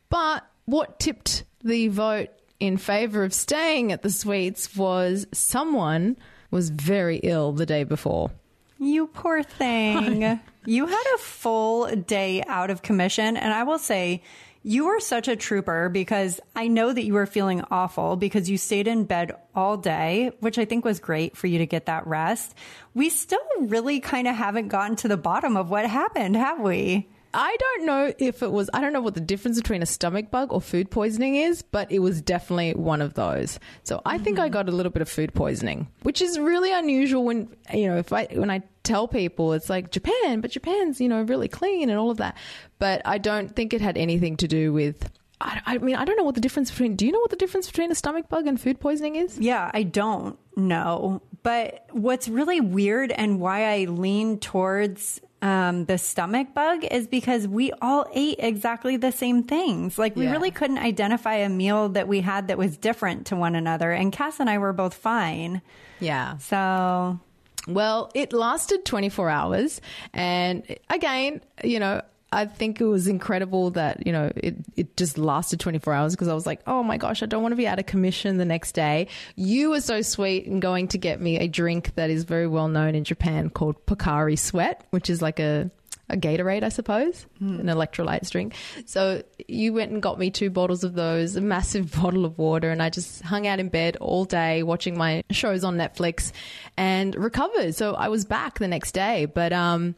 But 0.10 0.46
what 0.66 1.00
tipped 1.00 1.44
the 1.64 1.88
vote 1.88 2.30
in 2.60 2.78
favor 2.78 3.24
of 3.24 3.34
staying 3.34 3.92
at 3.92 4.02
the 4.02 4.10
suites 4.10 4.76
was 4.76 5.28
someone 5.32 6.18
was 6.52 6.70
very 6.70 7.18
ill 7.18 7.52
the 7.52 7.66
day 7.66 7.84
before. 7.84 8.32
You 8.80 9.08
poor 9.08 9.44
thing. 9.44 10.40
you 10.66 10.86
had 10.86 11.04
a 11.16 11.18
full 11.18 11.88
day 11.96 12.44
out 12.48 12.70
of 12.70 12.82
commission. 12.82 13.38
And 13.38 13.54
I 13.54 13.64
will 13.64 13.80
say, 13.80 14.22
you 14.68 14.88
were 14.88 15.00
such 15.00 15.30
a 15.30 15.38
trooper 15.38 15.88
because 15.88 16.42
I 16.54 16.68
know 16.68 16.92
that 16.92 17.06
you 17.06 17.14
were 17.14 17.26
feeling 17.26 17.64
awful 17.72 18.18
because 18.18 18.50
you 18.50 18.58
stayed 18.58 18.86
in 18.86 19.06
bed 19.06 19.32
all 19.56 19.78
day, 19.78 20.32
which 20.42 20.58
I 20.58 20.66
think 20.66 20.84
was 20.84 21.00
great 21.00 21.38
for 21.38 21.48
you 21.48 21.60
to 21.60 21.66
get 21.66 21.86
that 21.86 22.06
rest. 22.06 22.54
We 22.94 23.08
still 23.08 23.40
really 23.62 24.02
kind 24.02 24.28
of 24.28 24.36
haven't 24.36 24.68
gotten 24.68 24.98
to 24.98 25.08
the 25.08 25.16
bottom 25.16 25.56
of 25.56 25.70
what 25.70 25.86
happened, 25.86 26.36
have 26.36 26.60
we? 26.60 27.08
I 27.34 27.56
don't 27.58 27.86
know 27.86 28.14
if 28.18 28.44
it 28.44 28.52
was, 28.52 28.70
I 28.74 28.82
don't 28.82 28.92
know 28.92 29.00
what 29.00 29.14
the 29.14 29.22
difference 29.22 29.58
between 29.58 29.82
a 29.82 29.86
stomach 29.86 30.32
bug 30.32 30.52
or 30.52 30.60
food 30.60 30.92
poisoning 30.92 31.36
is, 31.36 31.62
but 31.62 31.90
it 31.90 32.00
was 32.00 32.22
definitely 32.22 32.74
one 32.74 33.02
of 33.02 33.14
those. 33.14 33.60
So 33.84 34.02
I 34.06 34.18
think 34.18 34.38
I 34.38 34.48
mm-hmm. 34.48 34.54
got 34.54 34.68
a 34.68 34.74
little 34.74 34.92
bit 34.92 35.02
of 35.02 35.08
food 35.08 35.34
poisoning, 35.34 35.88
which 36.04 36.22
is 36.22 36.38
really 36.38 36.74
unusual 36.74 37.24
when, 37.24 37.56
you 37.74 37.88
know, 37.88 37.98
if 37.98 38.12
I, 38.12 38.26
when 38.34 38.50
I 38.50 38.64
tell 38.88 39.08
people 39.08 39.54
it's 39.54 39.70
like 39.70 39.92
Japan, 39.92 40.42
but 40.42 40.52
Japan's, 40.52 41.00
you 41.02 41.08
know, 41.10 41.22
really 41.22 41.48
clean 41.48 41.90
and 41.90 42.00
all 42.00 42.10
of 42.10 42.18
that. 42.18 42.36
But 42.80 43.02
I 43.06 43.18
don't 43.18 43.56
think 43.56 43.74
it 43.74 43.82
had 43.82 43.98
anything 43.98 44.38
to 44.38 44.48
do 44.48 44.74
with, 44.74 45.10
I, 45.42 45.62
I 45.66 45.78
mean, 45.78 45.96
I 45.96 46.06
don't 46.06 46.18
know 46.18 46.24
what 46.24 46.36
the 46.36 46.42
difference 46.42 46.72
between, 46.72 46.96
do 46.96 47.06
you 47.06 47.12
know 47.12 47.20
what 47.20 47.30
the 47.30 47.36
difference 47.36 47.68
between 47.68 47.92
a 47.92 47.96
stomach 47.96 48.30
bug 48.30 48.48
and 48.48 48.60
food 48.60 48.80
poisoning 48.80 49.16
is? 49.18 49.38
Yeah, 49.38 49.70
I 49.74 49.84
don't 49.84 50.40
know. 50.56 51.22
But 51.44 51.86
what's 51.92 52.28
really 52.28 52.62
weird 52.62 53.12
and 53.12 53.40
why 53.40 53.66
I 53.74 53.86
lean 53.86 54.40
towards 54.40 55.22
um, 55.42 55.86
the 55.86 56.00
stomach 56.00 56.54
bug 56.56 56.84
is 56.84 57.08
because 57.08 57.48
we 57.48 57.72
all 57.80 58.10
ate 58.14 58.38
exactly 58.40 58.98
the 58.98 59.12
same 59.12 59.44
things. 59.44 59.98
Like 60.00 60.16
we 60.16 60.26
Yeah. 60.26 60.32
really 60.32 60.50
couldn't 60.50 60.80
identify 60.80 61.36
a 61.36 61.50
meal 61.50 61.90
that 61.90 62.08
we 62.08 62.22
had 62.22 62.48
that 62.48 62.58
was 62.58 62.76
different 62.76 63.28
to 63.28 63.36
one 63.36 63.54
another. 63.56 63.92
And 63.92 64.12
Cass 64.12 64.40
and 64.40 64.50
I 64.50 64.58
were 64.58 64.74
both 64.74 64.96
fine. 64.96 65.62
Yeah. 66.00 66.38
So 66.38 67.20
Well, 67.68 68.12
it 68.16 68.34
lasted 68.34 68.86
24 68.86 69.30
hours. 69.30 69.82
And 70.14 70.64
again, 70.90 71.42
you 71.64 71.80
know, 71.80 72.02
I 72.32 72.46
think 72.46 72.82
it 72.82 72.86
was 72.86 73.08
incredible 73.08 73.72
that, 73.72 74.06
you 74.06 74.12
know, 74.12 74.32
it, 74.36 74.56
it 74.76 74.98
just 74.98 75.18
lasted 75.18 75.60
24 75.60 75.94
hours 75.94 76.14
because 76.14 76.28
I 76.28 76.34
was 76.34 76.46
like, 76.46 76.60
oh 76.68 76.84
my 76.84 76.98
gosh, 76.98 77.24
I 77.24 77.26
don't 77.26 77.42
want 77.42 77.54
to 77.54 77.58
be 77.58 77.68
out 77.68 77.80
of 77.80 77.86
commission 77.86 78.38
the 78.38 78.46
next 78.46 78.74
day. 78.74 79.08
You 79.36 79.70
were 79.70 79.82
so 79.82 80.02
sweet 80.02 80.46
in 80.46 80.60
going 80.60 80.90
to 80.90 80.98
get 80.98 81.22
me 81.22 81.40
a 81.40 81.48
drink 81.48 81.96
that 81.96 82.10
is 82.10 82.26
very 82.26 82.48
well 82.48 82.68
known 82.68 82.96
in 82.96 83.06
Japan 83.06 83.50
called 83.50 83.86
Pocari 83.86 84.38
Sweat, 84.38 84.86
which 84.90 85.10
is 85.10 85.22
like 85.22 85.40
a, 85.40 85.72
a 86.10 86.16
Gatorade, 86.16 86.64
I 86.64 86.70
suppose, 86.70 87.26
an 87.40 87.66
electrolytes 87.66 88.30
drink. 88.30 88.56
So 88.86 89.24
you 89.48 89.74
went 89.74 89.92
and 89.92 90.02
got 90.02 90.18
me 90.18 90.32
two 90.32 90.50
bottles 90.50 90.84
of 90.84 90.94
those, 90.94 91.36
a 91.36 91.42
massive 91.42 91.94
bottle 92.02 92.26
of 92.26 92.38
water, 92.38 92.70
and 92.70 92.82
I 92.82 92.90
just 92.90 93.22
hung 93.22 93.46
out 93.46 93.60
in 93.60 93.70
bed 93.70 93.98
all 93.98 94.26
day 94.26 94.64
watching 94.64 94.98
my 94.98 95.24
shows 95.32 95.64
on 95.64 95.76
Netflix 95.76 96.32
and 96.78 97.14
recovered. 97.16 97.76
So 97.76 97.94
I 97.94 98.08
was 98.08 98.26
back 98.26 98.60
the 98.60 98.68
next 98.68 98.94
day. 98.94 99.26
But 99.26 99.54
um, 99.54 99.96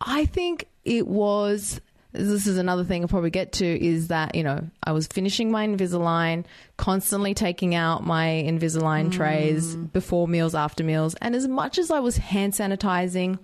I 0.00 0.26
think 0.26 0.66
it 0.84 1.06
was. 1.06 1.80
This 2.12 2.46
is 2.46 2.58
another 2.58 2.84
thing 2.84 3.02
I'll 3.02 3.08
probably 3.08 3.30
get 3.30 3.50
to 3.54 3.66
is 3.84 4.06
that, 4.06 4.36
you 4.36 4.44
know, 4.44 4.70
I 4.84 4.92
was 4.92 5.08
finishing 5.08 5.50
my 5.50 5.66
Invisalign, 5.66 6.44
constantly 6.76 7.34
taking 7.34 7.74
out 7.74 8.06
my 8.06 8.44
Invisalign 8.46 9.10
trays 9.10 9.74
before 9.74 10.28
meals, 10.28 10.54
after 10.54 10.84
meals. 10.84 11.16
And 11.20 11.34
as 11.34 11.48
much 11.48 11.76
as 11.76 11.90
I 11.90 11.98
was 11.98 12.16
hand 12.16 12.52
sanitizing, 12.52 13.40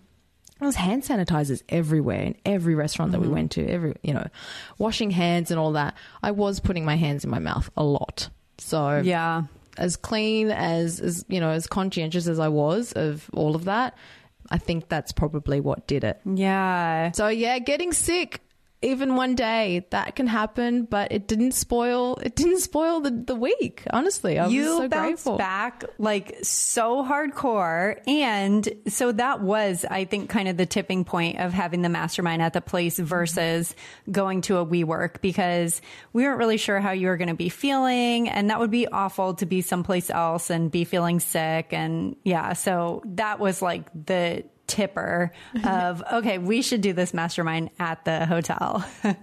there 0.61 0.67
was 0.67 0.77
hand 0.77 1.03
sanitizers 1.03 1.63
everywhere 1.71 2.21
in 2.21 2.37
every 2.45 2.75
restaurant 2.75 3.13
that 3.13 3.19
we 3.19 3.25
mm-hmm. 3.27 3.35
went 3.35 3.51
to, 3.53 3.67
every, 3.67 3.97
you 4.03 4.13
know, 4.13 4.27
washing 4.79 5.11
hands 5.11 5.51
and 5.51 5.59
all 5.59 5.73
that. 5.73 5.95
I 6.23 6.31
was 6.31 6.61
putting 6.61 6.85
my 6.85 6.97
hands 6.97 7.25
in 7.25 7.31
my 7.31 7.39
mouth 7.39 7.71
a 7.77 7.83
lot. 7.83 8.29
So 8.59 8.99
yeah. 8.99 9.45
as 9.79 9.97
clean 9.97 10.51
as, 10.51 11.01
as, 11.01 11.25
you 11.29 11.41
know, 11.41 11.51
as 11.51 11.67
conscientious 11.67 12.29
as 12.29 12.39
I 12.39 12.49
was 12.49 12.93
of 12.93 13.29
all 13.33 13.57
of 13.57 13.65
that, 13.65 13.97
I 14.51 14.59
think 14.59 14.89
that's 14.89 15.13
probably 15.13 15.61
what 15.61 15.87
did 15.87 16.05
it. 16.05 16.21
Yeah. 16.27 17.13
So 17.13 17.29
yeah, 17.29 17.59
getting 17.59 17.93
sick 17.93 18.43
even 18.83 19.15
one 19.15 19.35
day 19.35 19.87
that 19.91 20.17
can 20.17 20.27
happen, 20.27 20.85
but 20.85 21.13
it 21.13 21.27
didn't 21.27 21.53
spoil. 21.53 22.17
It 22.23 22.35
didn't 22.35 22.61
spoil 22.61 23.01
the, 23.01 23.11
the 23.11 23.35
week. 23.35 23.83
Honestly, 23.91 24.39
I 24.39 24.47
you 24.47 24.63
was 24.63 24.69
so 24.69 24.89
bounced 24.89 25.25
grateful. 25.25 25.37
back 25.37 25.85
like 25.99 26.39
so 26.43 27.05
hardcore 27.05 28.01
and 28.07 28.69
so 28.89 29.13
that 29.13 29.41
was 29.41 29.85
i 29.91 30.05
think 30.05 30.31
kind 30.31 30.49
of 30.49 30.57
the 30.57 30.67
tipping 30.67 31.05
point 31.05 31.39
of 31.39 31.53
having 31.53 31.83
the 31.83 31.89
mastermind 31.89 32.43
at 32.43 32.53
the 32.53 32.61
place 32.61 32.97
mm-hmm. 32.97 33.05
versus 33.05 33.75
going 34.11 34.41
to 34.41 34.57
a 34.57 34.67
WeWork 34.67 35.21
because 35.21 35.81
we 36.13 36.25
weren't 36.25 36.39
really 36.39 36.57
sure 36.57 36.81
how 36.81 36.93
you 36.93 37.09
were 37.09 37.17
going 37.17 37.29
to 37.29 37.35
be 37.35 37.49
feeling 37.49 38.29
and 38.29 38.51
that 38.51 38.61
would 38.61 38.71
be 38.71 38.87
awful 38.89 39.35
to 39.35 39.47
be 39.47 39.61
someplace 39.61 40.11
else 40.11 40.51
and 40.51 40.71
be 40.71 40.85
feeling 40.85 41.21
sick 41.21 41.69
and 41.73 42.17
yeah 42.25 42.53
so 42.53 43.03
that 43.05 43.39
was 43.39 43.61
like 43.61 43.91
the 44.07 44.45
tipper 44.71 45.33
of 45.65 46.03
okay 46.13 46.39
we 46.39 46.63
should 46.63 46.81
do 46.81 46.93
this 46.93 47.13
mastermind 47.13 47.71
at 47.79 48.05
the 48.05 48.25
hotel 48.27 48.85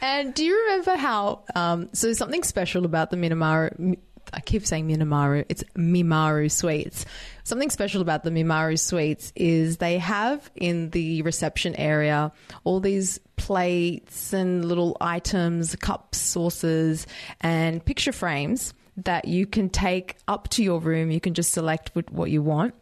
And 0.00 0.32
do 0.32 0.44
you 0.44 0.54
remember 0.64 0.94
how? 0.96 1.40
Um, 1.54 1.90
so 1.92 2.12
something 2.14 2.42
special 2.42 2.84
about 2.86 3.10
the 3.10 3.16
Minamaru. 3.16 3.98
I 4.32 4.40
keep 4.40 4.64
saying 4.66 4.86
Minamaru. 4.88 5.44
It's 5.48 5.64
Mimaru 5.76 6.50
Suites. 6.50 7.04
Something 7.44 7.68
special 7.68 8.00
about 8.00 8.24
the 8.24 8.30
Mimaru 8.30 8.78
Suites 8.78 9.32
is 9.36 9.76
they 9.78 9.98
have 9.98 10.50
in 10.54 10.90
the 10.90 11.20
reception 11.22 11.74
area 11.76 12.32
all 12.64 12.80
these 12.80 13.18
plates 13.36 14.32
and 14.32 14.64
little 14.64 14.96
items, 15.00 15.74
cups, 15.76 16.18
saucers, 16.18 17.06
and 17.40 17.84
picture 17.84 18.12
frames 18.12 18.72
that 18.98 19.26
you 19.26 19.46
can 19.46 19.68
take 19.68 20.16
up 20.28 20.48
to 20.50 20.62
your 20.62 20.80
room. 20.80 21.10
You 21.10 21.20
can 21.20 21.34
just 21.34 21.52
select 21.52 21.90
what- 21.94 22.10
what 22.12 22.30
you 22.30 22.42
want 22.42 22.74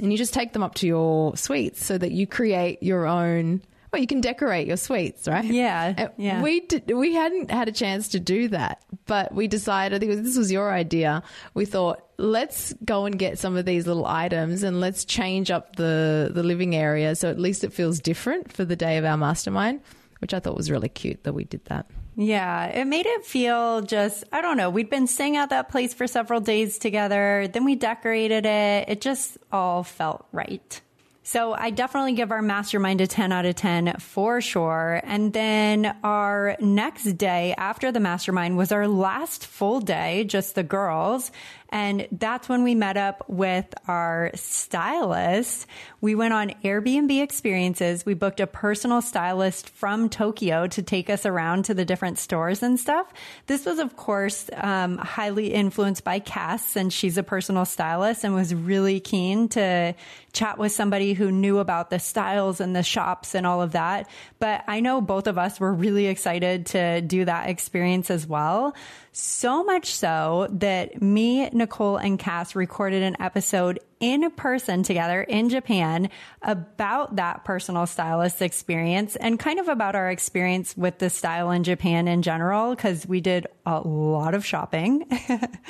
and 0.00 0.12
you 0.12 0.18
just 0.18 0.34
take 0.34 0.52
them 0.52 0.62
up 0.62 0.74
to 0.76 0.86
your 0.86 1.36
suites 1.36 1.84
so 1.84 1.98
that 1.98 2.12
you 2.12 2.26
create 2.26 2.82
your 2.82 3.06
own 3.06 3.62
well 3.92 4.00
you 4.00 4.06
can 4.06 4.20
decorate 4.20 4.66
your 4.66 4.76
suites 4.76 5.26
right? 5.26 5.44
Yeah, 5.44 5.94
And 5.96 6.10
yeah. 6.18 6.42
we 6.42 6.60
did, 6.60 6.90
we 6.90 7.14
hadn't 7.14 7.50
had 7.50 7.68
a 7.68 7.72
chance 7.72 8.08
to 8.08 8.20
do 8.20 8.48
that 8.48 8.82
but 9.06 9.34
we 9.34 9.48
decided 9.48 9.96
I 9.96 10.06
think 10.06 10.22
this 10.24 10.36
was 10.36 10.52
your 10.52 10.70
idea. 10.70 11.22
We 11.54 11.64
thought 11.64 12.04
let's 12.18 12.74
go 12.84 13.06
and 13.06 13.18
get 13.18 13.38
some 13.38 13.56
of 13.56 13.64
these 13.64 13.86
little 13.86 14.04
items 14.06 14.62
and 14.62 14.80
let's 14.80 15.04
change 15.04 15.50
up 15.50 15.76
the 15.76 16.30
the 16.32 16.42
living 16.42 16.74
area 16.74 17.14
so 17.14 17.30
at 17.30 17.38
least 17.38 17.64
it 17.64 17.72
feels 17.72 18.00
different 18.00 18.52
for 18.52 18.64
the 18.64 18.76
day 18.76 18.98
of 18.98 19.04
our 19.04 19.16
mastermind 19.16 19.80
which 20.20 20.34
I 20.34 20.40
thought 20.40 20.56
was 20.56 20.68
really 20.70 20.88
cute 20.88 21.22
that 21.24 21.32
we 21.32 21.44
did 21.44 21.64
that 21.66 21.86
Yeah, 22.20 22.66
it 22.66 22.84
made 22.86 23.06
it 23.06 23.24
feel 23.24 23.80
just, 23.80 24.24
I 24.32 24.40
don't 24.40 24.56
know. 24.56 24.70
We'd 24.70 24.90
been 24.90 25.06
staying 25.06 25.36
at 25.36 25.50
that 25.50 25.68
place 25.68 25.94
for 25.94 26.08
several 26.08 26.40
days 26.40 26.78
together. 26.78 27.46
Then 27.46 27.64
we 27.64 27.76
decorated 27.76 28.44
it. 28.44 28.88
It 28.88 29.00
just 29.00 29.38
all 29.52 29.84
felt 29.84 30.26
right. 30.32 30.80
So 31.22 31.52
I 31.52 31.70
definitely 31.70 32.14
give 32.14 32.32
our 32.32 32.42
mastermind 32.42 33.00
a 33.02 33.06
10 33.06 33.30
out 33.30 33.46
of 33.46 33.54
10 33.54 33.98
for 34.00 34.40
sure. 34.40 35.00
And 35.04 35.32
then 35.32 35.94
our 36.02 36.56
next 36.58 37.04
day 37.18 37.54
after 37.56 37.92
the 37.92 38.00
mastermind 38.00 38.56
was 38.56 38.72
our 38.72 38.88
last 38.88 39.46
full 39.46 39.78
day, 39.78 40.24
just 40.24 40.56
the 40.56 40.64
girls. 40.64 41.30
And 41.70 42.08
that's 42.12 42.48
when 42.48 42.62
we 42.62 42.74
met 42.74 42.96
up 42.96 43.24
with 43.28 43.66
our 43.86 44.30
stylist. 44.34 45.66
We 46.00 46.14
went 46.14 46.32
on 46.32 46.50
Airbnb 46.64 47.22
experiences. 47.22 48.06
We 48.06 48.14
booked 48.14 48.40
a 48.40 48.46
personal 48.46 49.02
stylist 49.02 49.68
from 49.70 50.08
Tokyo 50.08 50.66
to 50.68 50.82
take 50.82 51.10
us 51.10 51.26
around 51.26 51.66
to 51.66 51.74
the 51.74 51.84
different 51.84 52.18
stores 52.18 52.62
and 52.62 52.80
stuff. 52.80 53.12
This 53.46 53.66
was, 53.66 53.78
of 53.78 53.96
course, 53.96 54.48
um, 54.54 54.96
highly 54.98 55.52
influenced 55.52 56.04
by 56.04 56.20
Cass, 56.20 56.76
and 56.76 56.92
she's 56.92 57.18
a 57.18 57.22
personal 57.22 57.64
stylist 57.64 58.24
and 58.24 58.34
was 58.34 58.54
really 58.54 59.00
keen 59.00 59.48
to 59.48 59.94
chat 60.32 60.58
with 60.58 60.72
somebody 60.72 61.14
who 61.14 61.32
knew 61.32 61.58
about 61.58 61.90
the 61.90 61.98
styles 61.98 62.60
and 62.60 62.74
the 62.74 62.82
shops 62.82 63.34
and 63.34 63.46
all 63.46 63.60
of 63.60 63.72
that. 63.72 64.08
But 64.38 64.64
I 64.68 64.80
know 64.80 65.00
both 65.00 65.26
of 65.26 65.36
us 65.36 65.58
were 65.58 65.72
really 65.72 66.06
excited 66.06 66.66
to 66.66 67.00
do 67.00 67.24
that 67.24 67.48
experience 67.48 68.10
as 68.10 68.26
well. 68.26 68.74
So 69.12 69.64
much 69.64 69.86
so 69.86 70.46
that 70.52 71.02
me, 71.02 71.50
Nicole, 71.58 71.96
and 71.96 72.18
Cass 72.18 72.56
recorded 72.56 73.02
an 73.02 73.16
episode 73.20 73.80
in 74.00 74.30
person 74.32 74.82
together 74.82 75.22
in 75.22 75.48
Japan 75.48 76.10
about 76.42 77.16
that 77.16 77.44
personal 77.44 77.86
stylist 77.86 78.42
experience 78.42 79.16
and 79.16 79.38
kind 79.38 79.58
of 79.58 79.68
about 79.68 79.94
our 79.94 80.10
experience 80.10 80.76
with 80.76 80.98
the 80.98 81.10
style 81.10 81.50
in 81.50 81.64
Japan 81.64 82.08
in 82.08 82.22
general, 82.22 82.74
because 82.74 83.06
we 83.06 83.20
did 83.20 83.46
a 83.66 83.80
lot 83.80 84.34
of 84.34 84.46
shopping. 84.46 85.06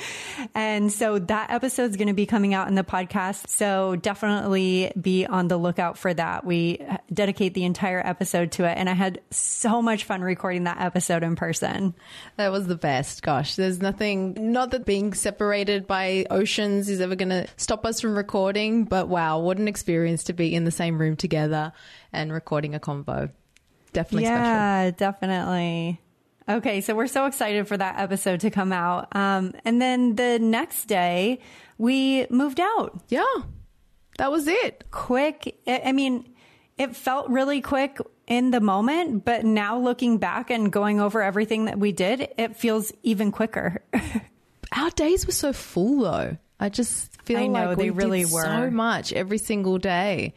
and 0.55 0.91
so 0.91 1.19
that 1.19 1.51
episode 1.51 1.89
is 1.89 1.97
going 1.97 2.07
to 2.07 2.13
be 2.13 2.25
coming 2.25 2.53
out 2.53 2.67
in 2.67 2.75
the 2.75 2.83
podcast. 2.83 3.47
So 3.47 3.95
definitely 3.95 4.91
be 4.99 5.25
on 5.25 5.47
the 5.47 5.57
lookout 5.57 5.97
for 5.97 6.13
that. 6.13 6.45
We 6.45 6.79
uh, 6.87 6.97
dedicate 7.11 7.53
the 7.53 7.65
entire 7.65 8.05
episode 8.05 8.51
to 8.53 8.65
it. 8.65 8.77
And 8.77 8.89
I 8.89 8.93
had 8.93 9.21
so 9.31 9.81
much 9.81 10.03
fun 10.05 10.21
recording 10.21 10.65
that 10.65 10.79
episode 10.79 11.23
in 11.23 11.35
person. 11.35 11.93
That 12.37 12.51
was 12.51 12.67
the 12.67 12.75
best. 12.75 13.21
Gosh, 13.21 13.55
there's 13.55 13.81
nothing, 13.81 14.51
not 14.51 14.71
that 14.71 14.85
being 14.85 15.13
separated 15.13 15.87
by 15.87 16.25
oceans 16.29 16.89
is 16.89 17.01
ever 17.01 17.15
going 17.15 17.29
to 17.29 17.47
stop 17.57 17.85
us 17.85 17.99
from 17.99 18.18
recording, 18.19 18.83
but 18.83 19.07
wow, 19.07 19.39
what 19.39 19.57
an 19.57 19.69
experience 19.69 20.25
to 20.25 20.33
be 20.33 20.53
in 20.53 20.65
the 20.65 20.71
same 20.71 20.99
room 20.99 21.15
together 21.15 21.71
and 22.11 22.33
recording 22.33 22.75
a 22.75 22.79
convo. 22.79 23.31
Definitely 23.93 24.25
special. 24.25 24.43
yeah, 24.43 24.91
definitely. 24.91 26.01
Okay, 26.49 26.81
so 26.81 26.95
we're 26.95 27.07
so 27.07 27.25
excited 27.25 27.67
for 27.67 27.77
that 27.77 27.97
episode 27.97 28.41
to 28.41 28.51
come 28.51 28.73
out. 28.73 29.15
Um, 29.15 29.53
and 29.63 29.81
then 29.81 30.15
the 30.15 30.37
next 30.37 30.85
day, 30.85 31.39
we 31.77 32.27
moved 32.29 32.59
out. 32.59 33.01
Yeah, 33.07 33.23
that 34.17 34.31
was 34.31 34.47
it. 34.47 34.83
Quick. 34.91 35.61
I 35.65 35.93
mean, 35.93 36.27
it 36.77 36.95
felt 36.95 37.29
really 37.29 37.61
quick 37.61 37.99
in 38.27 38.51
the 38.51 38.59
moment, 38.59 39.23
but 39.23 39.45
now 39.45 39.79
looking 39.79 40.17
back 40.17 40.49
and 40.49 40.71
going 40.71 40.99
over 40.99 41.21
everything 41.21 41.65
that 41.65 41.79
we 41.79 41.93
did, 41.93 42.27
it 42.37 42.57
feels 42.57 42.91
even 43.01 43.31
quicker. 43.31 43.81
Our 44.75 44.89
days 44.91 45.25
were 45.25 45.31
so 45.31 45.53
full 45.53 46.01
though. 46.01 46.37
I 46.59 46.69
just 46.69 47.21
feel 47.23 47.39
I 47.39 47.47
know, 47.47 47.67
like 47.69 47.77
they 47.77 47.83
we 47.85 47.89
really 47.91 48.23
did 48.23 48.33
were. 48.33 48.43
so 48.43 48.69
much 48.69 49.13
every 49.13 49.37
single 49.37 49.77
day. 49.77 50.33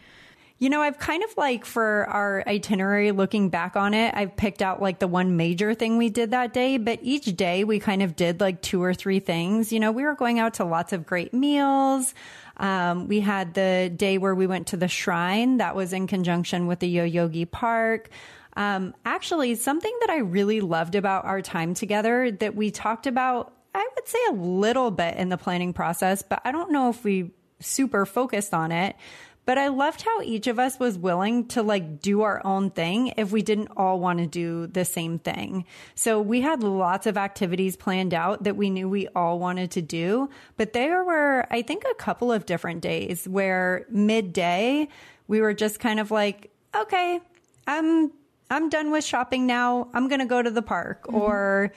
You 0.59 0.71
know, 0.71 0.81
I've 0.81 0.99
kind 0.99 1.25
of 1.25 1.37
like 1.37 1.65
for 1.65 2.07
our 2.09 2.45
itinerary, 2.47 3.11
looking 3.11 3.49
back 3.49 3.75
on 3.75 3.95
it, 3.95 4.15
I've 4.15 4.37
picked 4.37 4.63
out 4.63 4.81
like 4.81 5.01
the 5.01 5.09
one 5.09 5.37
major 5.37 5.75
thing 5.75 5.99
we 5.99 6.09
did 6.09 6.31
that 6.31 6.53
day, 6.53 6.77
but 6.77 7.01
each 7.03 7.37
day 7.37 7.65
we 7.65 7.81
kind 7.81 8.01
of 8.01 8.15
did 8.15 8.41
like 8.41 8.63
two 8.63 8.81
or 8.81 8.95
three 8.95 9.19
things. 9.19 9.73
You 9.73 9.81
know, 9.81 9.91
we 9.91 10.05
were 10.05 10.15
going 10.15 10.39
out 10.39 10.55
to 10.55 10.65
lots 10.65 10.93
of 10.93 11.05
great 11.05 11.35
meals. 11.35 12.15
Um, 12.59 13.09
we 13.09 13.19
had 13.19 13.55
the 13.55 13.93
day 13.95 14.19
where 14.19 14.37
we 14.37 14.47
went 14.47 14.69
to 14.69 14.77
the 14.77 14.87
shrine 14.87 15.57
that 15.57 15.75
was 15.75 15.93
in 15.93 16.07
conjunction 16.07 16.69
with 16.69 16.79
the 16.79 16.97
Yoyogi 16.97 17.51
Park. 17.51 18.11
Um, 18.57 18.95
actually, 19.05 19.57
something 19.57 19.97
that 20.03 20.11
I 20.11 20.19
really 20.19 20.61
loved 20.61 20.95
about 20.95 21.25
our 21.25 21.43
time 21.43 21.75
together 21.75 22.31
that 22.31 22.55
we 22.55 22.71
talked 22.71 23.09
about, 23.09 23.53
I 23.75 23.89
would 23.95 24.09
say 24.09 24.19
a 24.31 24.33
little 24.33 24.91
bit 24.91 25.17
in 25.17 25.29
the 25.29 25.39
planning 25.39 25.73
process, 25.73 26.23
but 26.23 26.41
I 26.45 26.53
don't 26.53 26.73
know 26.73 26.91
if 26.91 27.05
we 27.05 27.31
super 27.61 28.05
focused 28.07 28.53
on 28.53 28.73
it. 28.73 28.97
But 29.45 29.59
I 29.59 29.69
loved 29.69 30.03
how 30.03 30.23
each 30.23 30.47
of 30.47 30.61
us 30.61 30.79
was 30.79 30.97
willing 30.97 31.49
to 31.49 31.65
like 31.65 32.01
do 32.01 32.23
our 32.23 32.41
own 32.47 32.71
thing 32.71 33.13
if 33.17 33.33
we 33.33 33.43
didn't 33.43 33.71
all 33.77 33.99
want 33.99 34.21
to 34.21 34.27
do 34.27 34.69
the 34.69 34.85
same 34.85 35.19
thing. 35.19 35.65
So 35.97 36.21
we 36.21 36.43
had 36.43 36.63
lots 36.63 37.09
of 37.09 37.17
activities 37.17 37.77
planned 37.77 38.15
out 38.15 38.45
that 38.45 38.57
we 38.57 38.71
knew 38.71 38.89
we 38.89 39.09
all 39.17 39.41
wanted 39.41 39.73
to 39.73 39.83
do. 39.83 40.31
But 40.57 40.75
there 40.75 41.03
were, 41.03 41.47
I 41.51 41.63
think, 41.63 41.83
a 41.91 41.95
couple 41.95 42.31
of 42.31 42.47
different 42.47 42.83
days 42.83 43.27
where 43.27 43.85
midday 43.91 44.87
we 45.27 45.41
were 45.41 45.55
just 45.55 45.81
kind 45.81 45.99
of 45.99 46.13
like, 46.13 46.53
okay, 46.75 47.21
I'm 47.67 48.13
I'm 48.49 48.69
done 48.69 48.91
with 48.91 49.05
shopping 49.05 49.47
now. 49.47 49.89
I'm 49.95 50.09
going 50.09 50.21
to 50.21 50.27
go 50.27 50.41
to 50.43 50.51
the 50.51 50.63
park 50.63 51.07
mm-hmm. 51.07 51.17
or 51.17 51.73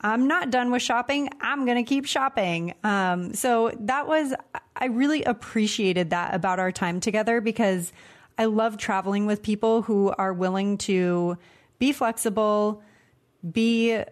I'm 0.00 0.26
not 0.26 0.50
done 0.50 0.70
with 0.70 0.82
shopping. 0.82 1.28
I'm 1.40 1.64
going 1.66 1.76
to 1.76 1.88
keep 1.88 2.06
shopping. 2.06 2.74
Um, 2.82 3.34
so 3.34 3.72
that 3.80 4.06
was, 4.06 4.32
I 4.76 4.86
really 4.86 5.24
appreciated 5.24 6.10
that 6.10 6.34
about 6.34 6.58
our 6.58 6.72
time 6.72 7.00
together 7.00 7.40
because 7.40 7.92
I 8.38 8.46
love 8.46 8.78
traveling 8.78 9.26
with 9.26 9.42
people 9.42 9.82
who 9.82 10.14
are 10.16 10.32
willing 10.32 10.78
to 10.78 11.36
be 11.78 11.92
flexible, 11.92 12.82
be 13.50 14.02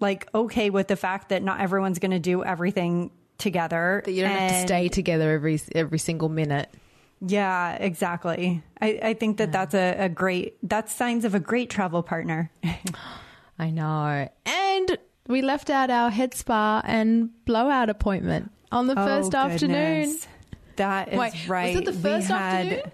like 0.00 0.28
okay 0.34 0.70
with 0.70 0.88
the 0.88 0.96
fact 0.96 1.30
that 1.30 1.42
not 1.42 1.60
everyone's 1.60 1.98
going 1.98 2.10
to 2.10 2.18
do 2.18 2.44
everything 2.44 3.10
together. 3.38 4.02
That 4.04 4.12
you 4.12 4.22
don't 4.22 4.32
and, 4.32 4.40
have 4.50 4.60
to 4.62 4.66
stay 4.66 4.88
together 4.88 5.32
every 5.32 5.60
every 5.74 5.98
single 5.98 6.28
minute. 6.28 6.68
Yeah, 7.20 7.74
exactly. 7.74 8.62
I, 8.80 9.00
I 9.02 9.14
think 9.14 9.38
that 9.38 9.48
yeah. 9.48 9.64
that's 9.64 9.74
a, 9.74 10.04
a 10.04 10.08
great 10.08 10.56
that's 10.62 10.94
signs 10.94 11.24
of 11.24 11.34
a 11.34 11.40
great 11.40 11.70
travel 11.70 12.02
partner. 12.02 12.50
I 13.58 13.70
know. 13.70 14.28
And 14.46 14.98
we 15.26 15.42
left 15.42 15.70
out 15.70 15.90
our 15.90 16.10
head 16.10 16.34
spa 16.34 16.80
and 16.84 17.30
blowout 17.44 17.90
appointment 17.90 18.50
on 18.70 18.86
the 18.86 18.98
oh, 18.98 19.04
first 19.04 19.32
goodness. 19.32 19.52
afternoon. 19.52 20.16
That 20.76 21.12
is 21.12 21.18
Wait, 21.18 21.48
right. 21.48 21.74
Was 21.74 21.82
it 21.82 21.84
the 21.86 21.92
first 21.92 22.28
had, 22.28 22.66
afternoon? 22.66 22.92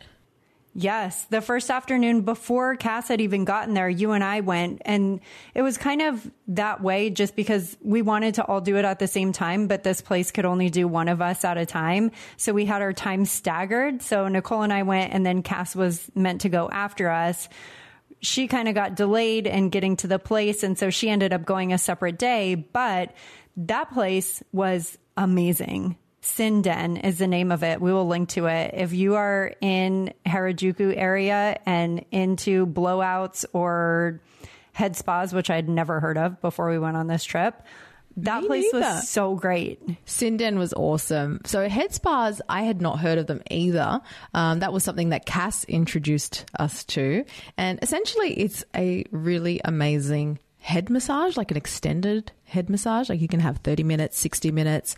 Yes, 0.77 1.25
the 1.27 1.41
first 1.41 1.71
afternoon 1.71 2.23
before 2.23 2.75
Cass 2.75 3.07
had 3.07 3.21
even 3.21 3.45
gotten 3.45 3.75
there, 3.75 3.89
you 3.89 4.11
and 4.11 4.25
I 4.25 4.41
went, 4.41 4.83
and 4.85 5.21
it 5.55 5.63
was 5.63 5.79
kind 5.79 6.03
of 6.03 6.29
that 6.49 6.83
way 6.83 7.11
just 7.11 7.37
because 7.37 7.77
we 7.81 8.03
wanted 8.03 8.35
to 8.35 8.45
all 8.45 8.61
do 8.61 8.77
it 8.77 8.85
at 8.85 8.99
the 8.99 9.07
same 9.07 9.33
time, 9.33 9.69
but 9.69 9.85
this 9.85 10.01
place 10.01 10.33
could 10.33 10.45
only 10.45 10.71
do 10.71 10.89
one 10.89 11.07
of 11.07 11.23
us 11.23 11.45
at 11.45 11.59
a 11.59 11.65
time. 11.65 12.11
So 12.37 12.53
we 12.53 12.65
had 12.65 12.83
our 12.83 12.93
time 12.93 13.25
staggered. 13.25 14.03
So 14.03 14.27
Nicole 14.27 14.63
and 14.63 14.73
I 14.73 14.83
went, 14.83 15.13
and 15.13 15.25
then 15.25 15.43
Cass 15.45 15.77
was 15.77 16.11
meant 16.17 16.41
to 16.41 16.49
go 16.49 16.69
after 16.69 17.09
us 17.09 17.49
she 18.25 18.49
kind 18.49 18.69
of 18.69 18.75
got 18.75 18.97
delayed 18.97 19.47
in 19.47 19.69
getting 19.69 19.97
to 19.97 20.07
the 20.07 20.19
place. 20.19 20.63
And 20.63 20.79
so 20.79 20.91
she 20.91 21.11
ended 21.11 21.33
up 21.33 21.45
going 21.45 21.73
a 21.73 21.79
separate 21.79 22.19
day. 22.19 22.55
But 22.55 23.15
that 23.57 23.93
place 23.93 24.43
was 24.53 24.99
amazing. 25.17 25.97
Sinden 26.23 27.05
is 27.05 27.19
the 27.19 27.27
name 27.27 27.53
of 27.53 27.63
it. 27.63 27.81
We 27.81 27.93
will 27.93 28.07
link 28.07 28.31
to 28.31 28.47
it. 28.47 28.73
If 28.75 28.95
you 28.95 29.17
are 29.17 29.53
in 29.61 30.15
Harajuku 30.27 30.97
area 30.97 31.61
and 31.67 32.05
into 32.11 32.67
blowouts 32.67 33.45
or 33.53 34.21
head 34.73 34.97
spas, 34.97 35.35
which 35.35 35.51
I'd 35.51 35.69
never 35.69 36.01
heard 36.01 36.17
of 36.17 36.41
before 36.41 36.71
we 36.71 36.79
went 36.79 36.97
on 36.97 37.09
this 37.09 37.25
trip, 37.25 37.63
that 38.19 38.43
Me 38.43 38.47
place 38.47 38.73
neither. 38.73 38.87
was 38.87 39.09
so 39.09 39.35
great. 39.35 39.81
Sinden 40.07 40.57
was 40.57 40.73
awesome. 40.75 41.41
So 41.45 41.69
head 41.69 41.93
spas, 41.93 42.41
I 42.49 42.63
had 42.63 42.81
not 42.81 43.01
heard 43.01 43.19
of 43.19 43.27
them 43.27 43.43
either. 43.51 44.01
Um, 44.35 44.61
that 44.61 44.73
was 44.73 44.85
something 44.85 45.09
that 45.11 45.27
Cass 45.27 45.65
introduced 45.65 46.45
us 46.59 46.85
to, 46.85 47.25
and 47.57 47.79
essentially, 47.83 48.33
it's 48.35 48.65
a 48.75 49.05
really 49.11 49.61
amazing 49.65 50.39
head 50.61 50.89
massage, 50.91 51.37
like 51.37 51.51
an 51.51 51.57
extended 51.57 52.33
head 52.45 52.71
massage. 52.71 53.09
Like 53.09 53.21
you 53.21 53.29
can 53.29 53.41
have 53.41 53.59
thirty 53.59 53.83
minutes, 53.83 54.19
sixty 54.19 54.51
minutes, 54.51 54.97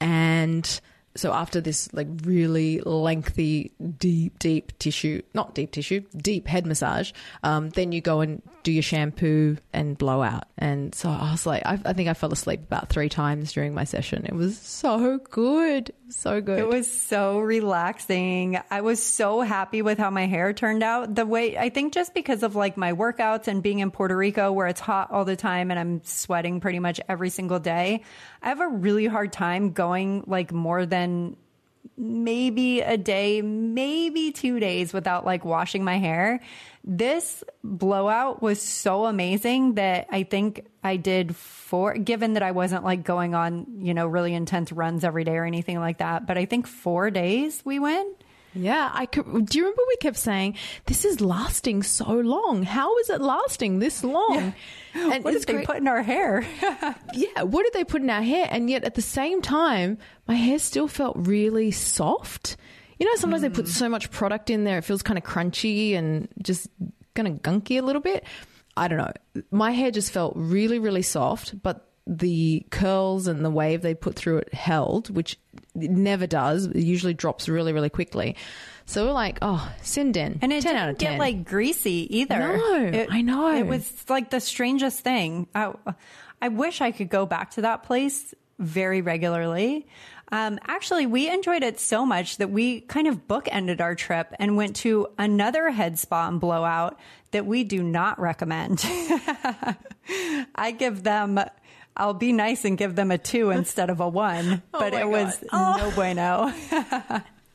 and 0.00 0.80
so 1.16 1.32
after 1.32 1.60
this 1.60 1.92
like 1.92 2.06
really 2.22 2.80
lengthy 2.80 3.72
deep 3.98 4.38
deep 4.38 4.76
tissue 4.78 5.20
not 5.34 5.54
deep 5.54 5.72
tissue 5.72 6.00
deep 6.16 6.46
head 6.46 6.66
massage 6.66 7.12
um, 7.42 7.70
then 7.70 7.92
you 7.92 8.00
go 8.00 8.20
and 8.20 8.42
do 8.62 8.72
your 8.72 8.82
shampoo 8.82 9.56
and 9.72 9.96
blow 9.96 10.22
out. 10.22 10.44
And 10.58 10.94
so 10.94 11.08
i 11.08 11.30
was 11.30 11.46
like 11.46 11.62
I, 11.64 11.78
I, 11.84 11.92
think 11.92 12.08
i 12.08 12.14
fell 12.14 12.32
asleep 12.32 12.60
about 12.60 12.88
three 12.88 13.08
times 13.08 13.52
during 13.52 13.74
my 13.74 13.84
session. 13.84 14.26
It 14.26 14.34
was 14.34 14.58
so 14.58 15.18
good. 15.18 15.92
So 16.10 16.40
good. 16.40 16.58
It 16.58 16.68
was 16.68 16.90
so 16.90 17.38
relaxing. 17.38 18.60
I 18.70 18.80
was 18.80 19.02
so 19.02 19.40
happy 19.40 19.80
with 19.82 19.98
how 19.98 20.10
my 20.10 20.26
hair 20.26 20.52
turned 20.52 20.82
out. 20.82 21.14
The 21.14 21.26
way 21.26 21.56
i 21.56 21.68
think 21.68 21.92
just 21.92 22.14
because 22.14 22.42
of 22.42 22.56
like 22.56 22.76
my 22.76 22.92
workouts 22.92 23.48
and 23.48 23.62
being 23.62 23.78
in 23.78 23.90
puerto 23.90 24.16
rico 24.16 24.52
where 24.52 24.66
it's 24.66 24.80
hot 24.80 25.10
all 25.10 25.24
the 25.24 25.36
time 25.36 25.70
and 25.70 25.78
i'm 25.78 26.02
sweating 26.04 26.60
pretty 26.60 26.78
much 26.78 27.00
every 27.08 27.30
single 27.30 27.58
day 27.58 28.02
i 28.42 28.48
have 28.48 28.60
a 28.60 28.68
really 28.68 29.06
hard 29.06 29.32
time 29.32 29.72
going 29.72 30.24
like 30.26 30.52
more 30.52 30.86
than 30.86 31.36
maybe 32.00 32.80
a 32.80 32.96
day, 32.96 33.42
maybe 33.42 34.32
two 34.32 34.58
days 34.58 34.92
without 34.92 35.26
like 35.26 35.44
washing 35.44 35.84
my 35.84 35.98
hair. 35.98 36.40
This 36.82 37.44
blowout 37.62 38.40
was 38.42 38.60
so 38.60 39.04
amazing 39.04 39.74
that 39.74 40.06
I 40.10 40.22
think 40.22 40.66
I 40.82 40.96
did 40.96 41.36
four, 41.36 41.94
given 41.94 42.34
that 42.34 42.42
I 42.42 42.52
wasn't 42.52 42.84
like 42.84 43.04
going 43.04 43.34
on, 43.34 43.66
you 43.80 43.92
know, 43.92 44.06
really 44.06 44.32
intense 44.32 44.72
runs 44.72 45.04
every 45.04 45.24
day 45.24 45.36
or 45.36 45.44
anything 45.44 45.78
like 45.78 45.98
that. 45.98 46.26
But 46.26 46.38
I 46.38 46.46
think 46.46 46.66
four 46.66 47.10
days 47.10 47.60
we 47.64 47.78
went. 47.78 48.16
Yeah, 48.52 48.90
I 48.92 49.06
could, 49.06 49.46
do 49.46 49.58
you 49.58 49.64
remember 49.64 49.82
we 49.88 49.96
kept 49.96 50.16
saying 50.16 50.56
this 50.86 51.04
is 51.04 51.20
lasting 51.20 51.82
so 51.82 52.12
long? 52.14 52.64
How 52.64 52.96
is 52.98 53.10
it 53.10 53.20
lasting 53.20 53.78
this 53.78 54.02
long? 54.04 54.34
Yeah. 54.34 54.52
And 54.92 55.22
what 55.22 55.34
did 55.34 55.44
they 55.44 55.64
put 55.64 55.76
in 55.76 55.86
our 55.86 56.02
hair? 56.02 56.44
yeah, 57.14 57.42
what 57.42 57.62
did 57.62 57.74
they 57.74 57.84
put 57.84 58.02
in 58.02 58.10
our 58.10 58.22
hair? 58.22 58.48
And 58.50 58.68
yet 58.68 58.82
at 58.82 58.96
the 58.96 59.02
same 59.02 59.40
time, 59.40 59.98
my 60.26 60.34
hair 60.34 60.58
still 60.58 60.88
felt 60.88 61.14
really 61.16 61.70
soft. 61.70 62.56
You 62.98 63.06
know, 63.06 63.14
sometimes 63.14 63.40
mm. 63.40 63.44
they 63.44 63.50
put 63.50 63.66
mm. 63.66 63.68
so 63.68 63.88
much 63.88 64.10
product 64.10 64.50
in 64.50 64.64
there, 64.64 64.78
it 64.78 64.82
feels 64.82 65.04
kind 65.04 65.16
of 65.16 65.22
crunchy 65.22 65.94
and 65.94 66.26
just 66.42 66.68
kind 67.14 67.28
of 67.28 67.34
gunky 67.34 67.78
a 67.78 67.82
little 67.82 68.02
bit. 68.02 68.24
I 68.76 68.88
don't 68.88 68.98
know. 68.98 69.44
My 69.52 69.70
hair 69.70 69.92
just 69.92 70.10
felt 70.10 70.32
really, 70.34 70.80
really 70.80 71.02
soft, 71.02 71.62
but 71.62 71.89
the 72.06 72.66
curls 72.70 73.26
and 73.26 73.44
the 73.44 73.50
wave 73.50 73.82
they 73.82 73.94
put 73.94 74.16
through 74.16 74.38
it 74.38 74.54
held, 74.54 75.10
which 75.10 75.38
it 75.74 75.90
never 75.90 76.26
does. 76.26 76.66
It 76.66 76.78
usually 76.78 77.14
drops 77.14 77.48
really, 77.48 77.72
really 77.72 77.90
quickly. 77.90 78.36
So 78.86 79.06
we're 79.06 79.12
like, 79.12 79.38
oh, 79.42 79.72
Sinden. 79.82 80.38
And 80.42 80.52
it 80.52 80.62
10 80.62 80.72
didn't 80.74 80.76
out 80.76 80.88
of 80.90 80.98
10. 80.98 81.12
get 81.12 81.18
like 81.18 81.44
greasy 81.44 82.18
either. 82.18 82.38
No, 82.38 82.74
it, 82.86 83.08
I 83.10 83.22
know. 83.22 83.54
It 83.54 83.66
was 83.66 84.04
like 84.08 84.30
the 84.30 84.40
strangest 84.40 85.00
thing. 85.00 85.46
I, 85.54 85.72
I 86.42 86.48
wish 86.48 86.80
I 86.80 86.90
could 86.90 87.08
go 87.08 87.26
back 87.26 87.52
to 87.52 87.62
that 87.62 87.84
place 87.84 88.34
very 88.58 89.00
regularly. 89.00 89.86
Um, 90.32 90.58
actually, 90.66 91.06
we 91.06 91.28
enjoyed 91.28 91.62
it 91.62 91.80
so 91.80 92.06
much 92.06 92.36
that 92.36 92.50
we 92.50 92.82
kind 92.82 93.06
of 93.08 93.26
bookended 93.26 93.80
our 93.80 93.94
trip 93.94 94.32
and 94.38 94.56
went 94.56 94.76
to 94.76 95.08
another 95.18 95.70
head 95.70 95.98
spa 95.98 96.28
and 96.28 96.40
blowout 96.40 96.98
that 97.32 97.46
we 97.46 97.64
do 97.64 97.82
not 97.82 98.20
recommend. 98.20 98.80
I 100.54 100.74
give 100.76 101.02
them 101.02 101.40
I'll 102.00 102.14
be 102.14 102.32
nice 102.32 102.64
and 102.64 102.78
give 102.78 102.96
them 102.96 103.10
a 103.10 103.18
two 103.18 103.50
instead 103.60 103.90
of 103.90 104.00
a 104.00 104.08
one, 104.08 104.62
oh 104.72 104.78
but 104.78 104.94
it 104.94 105.02
God. 105.02 105.10
was 105.10 105.44
oh. 105.52 105.76
no 105.78 105.90
bueno. 105.90 106.52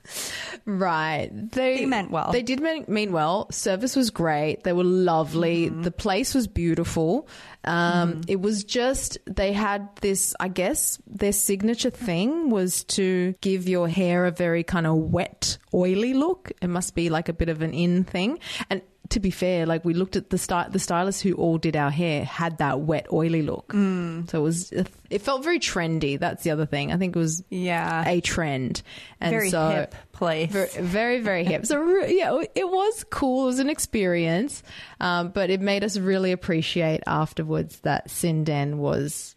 right. 0.66 1.30
They, 1.52 1.78
they, 1.80 1.86
meant 1.88 2.12
well. 2.12 2.32
They 2.32 2.44
did 2.44 2.60
mean, 2.62 2.86
mean, 2.88 3.12
well. 3.12 3.52
Service 3.52 3.96
was 3.96 4.12
great. 4.12 4.64
They 4.64 4.72
were 4.72 4.84
lovely. 4.84 5.66
Mm-hmm. 5.66 5.82
The 5.82 5.92
place 5.92 6.36
was 6.36 6.48
beautiful. 6.48 7.28
Um, 7.64 8.12
mm-hmm. 8.12 8.22
It 8.28 8.40
was 8.40 8.64
just, 8.64 9.18
they 9.26 9.52
had 9.52 9.90
this, 10.02 10.36
I 10.40 10.48
guess, 10.50 11.00
their 11.08 11.34
signature 11.34 11.90
thing 11.90 12.52
was 12.52 12.84
to 12.84 13.34
give 13.42 13.68
your 13.68 13.88
hair 13.88 14.28
a 14.28 14.32
very 14.32 14.64
kind 14.64 14.86
of 14.86 14.96
wet, 14.96 15.58
oily 15.74 16.14
look. 16.14 16.52
It 16.62 16.68
must 16.68 16.94
be 16.94 17.10
like 17.10 17.30
a 17.30 17.34
bit 17.34 17.50
of 17.50 17.64
an 17.64 17.74
in 17.74 18.04
thing. 18.04 18.38
And 18.70 18.84
to 19.10 19.20
be 19.20 19.30
fair, 19.30 19.66
like 19.66 19.86
we 19.86 19.94
looked 19.94 20.16
at 20.16 20.30
the 20.30 20.38
sty- 20.38 20.68
the 20.70 20.80
stylists 20.80 21.22
who 21.22 21.34
all 21.34 21.58
did 21.58 21.76
our 21.76 21.92
hair 21.92 22.24
had 22.26 22.58
that 22.58 22.82
wet, 22.82 23.08
oily 23.12 23.42
look. 23.42 23.70
Mm. 23.70 24.30
So 24.30 24.40
it 24.40 24.44
was 24.44 24.72
it 24.72 25.22
felt 25.22 25.44
very 25.44 25.60
trendy. 25.60 26.20
That's 26.20 26.44
the 26.44 26.52
other 26.52 26.66
thing. 26.66 26.92
I 26.92 26.98
think 26.98 27.16
it 27.16 27.20
was 27.20 27.44
yeah 27.50 28.08
a 28.08 28.22
trend 28.22 28.82
and 29.20 29.32
very 29.32 29.50
so 29.50 29.70
hip 29.70 29.96
place. 30.12 30.52
Very 30.52 30.70
very, 30.82 31.20
very 31.22 31.44
hip. 31.44 31.66
So 31.66 32.06
yeah, 32.06 32.42
it 32.56 32.68
was 32.68 33.06
cool. 33.10 33.44
It 33.44 33.48
was 33.48 33.60
an 33.60 33.70
experience, 33.70 34.64
um, 35.00 35.30
but 35.30 35.50
it 35.50 35.62
made 35.62 35.84
us 35.84 35.98
really 35.98 36.32
appreciate 36.32 37.02
afterwards 37.06 37.80
that 37.82 38.08
Sinden 38.08 38.76
was 38.76 39.36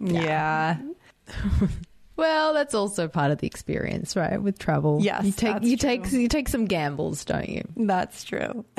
yeah. 0.00 0.76
yeah. 0.78 1.66
Well, 2.16 2.54
that's 2.54 2.74
also 2.74 3.08
part 3.08 3.30
of 3.30 3.38
the 3.38 3.46
experience, 3.46 4.16
right? 4.16 4.40
With 4.42 4.58
travel, 4.58 4.98
yes, 5.02 5.24
you 5.24 5.32
take 5.32 5.62
you 5.62 5.76
true. 5.76 5.88
take 5.88 6.12
you 6.12 6.28
take 6.28 6.48
some 6.48 6.64
gambles, 6.64 7.24
don't 7.24 7.48
you? 7.48 7.62
That's 7.76 8.24
true. 8.24 8.64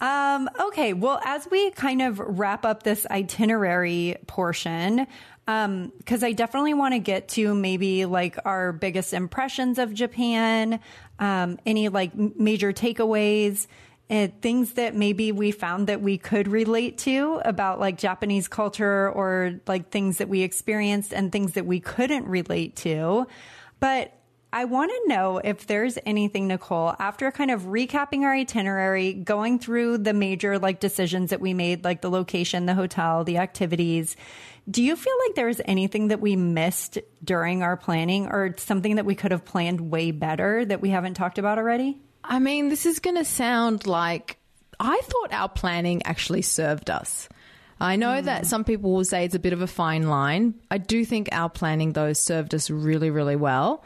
um, 0.00 0.48
okay, 0.68 0.94
well, 0.94 1.20
as 1.24 1.46
we 1.50 1.70
kind 1.72 2.00
of 2.02 2.18
wrap 2.18 2.64
up 2.64 2.82
this 2.82 3.06
itinerary 3.10 4.16
portion, 4.26 5.06
because 5.44 5.64
um, 5.64 5.92
I 6.10 6.32
definitely 6.32 6.74
want 6.74 6.94
to 6.94 6.98
get 6.98 7.28
to 7.30 7.54
maybe 7.54 8.04
like 8.06 8.38
our 8.44 8.72
biggest 8.72 9.12
impressions 9.12 9.78
of 9.78 9.94
Japan, 9.94 10.80
um, 11.18 11.58
any 11.64 11.88
like 11.88 12.14
major 12.14 12.72
takeaways. 12.72 13.66
Uh, 14.08 14.28
things 14.40 14.74
that 14.74 14.94
maybe 14.94 15.32
we 15.32 15.50
found 15.50 15.88
that 15.88 16.00
we 16.00 16.16
could 16.16 16.46
relate 16.48 16.98
to 16.98 17.40
about 17.44 17.80
like 17.80 17.98
Japanese 17.98 18.46
culture 18.46 19.10
or 19.10 19.60
like 19.66 19.90
things 19.90 20.18
that 20.18 20.28
we 20.28 20.42
experienced 20.42 21.12
and 21.12 21.32
things 21.32 21.54
that 21.54 21.66
we 21.66 21.80
couldn't 21.80 22.26
relate 22.26 22.76
to. 22.76 23.26
But 23.80 24.12
I 24.52 24.64
want 24.64 24.90
to 24.90 25.08
know 25.08 25.38
if 25.38 25.66
there's 25.66 25.98
anything, 26.06 26.46
Nicole, 26.46 26.94
after 26.98 27.30
kind 27.32 27.50
of 27.50 27.62
recapping 27.62 28.22
our 28.22 28.32
itinerary, 28.32 29.12
going 29.12 29.58
through 29.58 29.98
the 29.98 30.14
major 30.14 30.58
like 30.58 30.80
decisions 30.80 31.30
that 31.30 31.40
we 31.40 31.52
made, 31.52 31.84
like 31.84 32.00
the 32.00 32.08
location, 32.08 32.64
the 32.64 32.74
hotel, 32.74 33.24
the 33.24 33.38
activities. 33.38 34.16
Do 34.70 34.82
you 34.82 34.96
feel 34.96 35.14
like 35.26 35.34
there's 35.34 35.60
anything 35.64 36.08
that 36.08 36.20
we 36.20 36.36
missed 36.36 36.98
during 37.22 37.62
our 37.62 37.76
planning 37.76 38.28
or 38.28 38.54
something 38.56 38.96
that 38.96 39.04
we 39.04 39.14
could 39.14 39.32
have 39.32 39.44
planned 39.44 39.90
way 39.90 40.10
better 40.10 40.64
that 40.64 40.80
we 40.80 40.90
haven't 40.90 41.14
talked 41.14 41.38
about 41.38 41.58
already? 41.58 42.00
I 42.28 42.38
mean, 42.38 42.68
this 42.68 42.86
is 42.86 42.98
going 42.98 43.16
to 43.16 43.24
sound 43.24 43.86
like 43.86 44.38
I 44.80 45.00
thought 45.04 45.32
our 45.32 45.48
planning 45.48 46.02
actually 46.04 46.42
served 46.42 46.90
us. 46.90 47.28
I 47.80 47.96
know 47.96 48.20
mm. 48.20 48.24
that 48.24 48.46
some 48.46 48.64
people 48.64 48.92
will 48.92 49.04
say 49.04 49.24
it's 49.24 49.34
a 49.34 49.38
bit 49.38 49.52
of 49.52 49.62
a 49.62 49.66
fine 49.66 50.08
line. 50.08 50.54
I 50.70 50.78
do 50.78 51.04
think 51.04 51.28
our 51.32 51.48
planning, 51.50 51.92
though, 51.92 52.12
served 52.12 52.54
us 52.54 52.70
really, 52.70 53.10
really 53.10 53.36
well. 53.36 53.84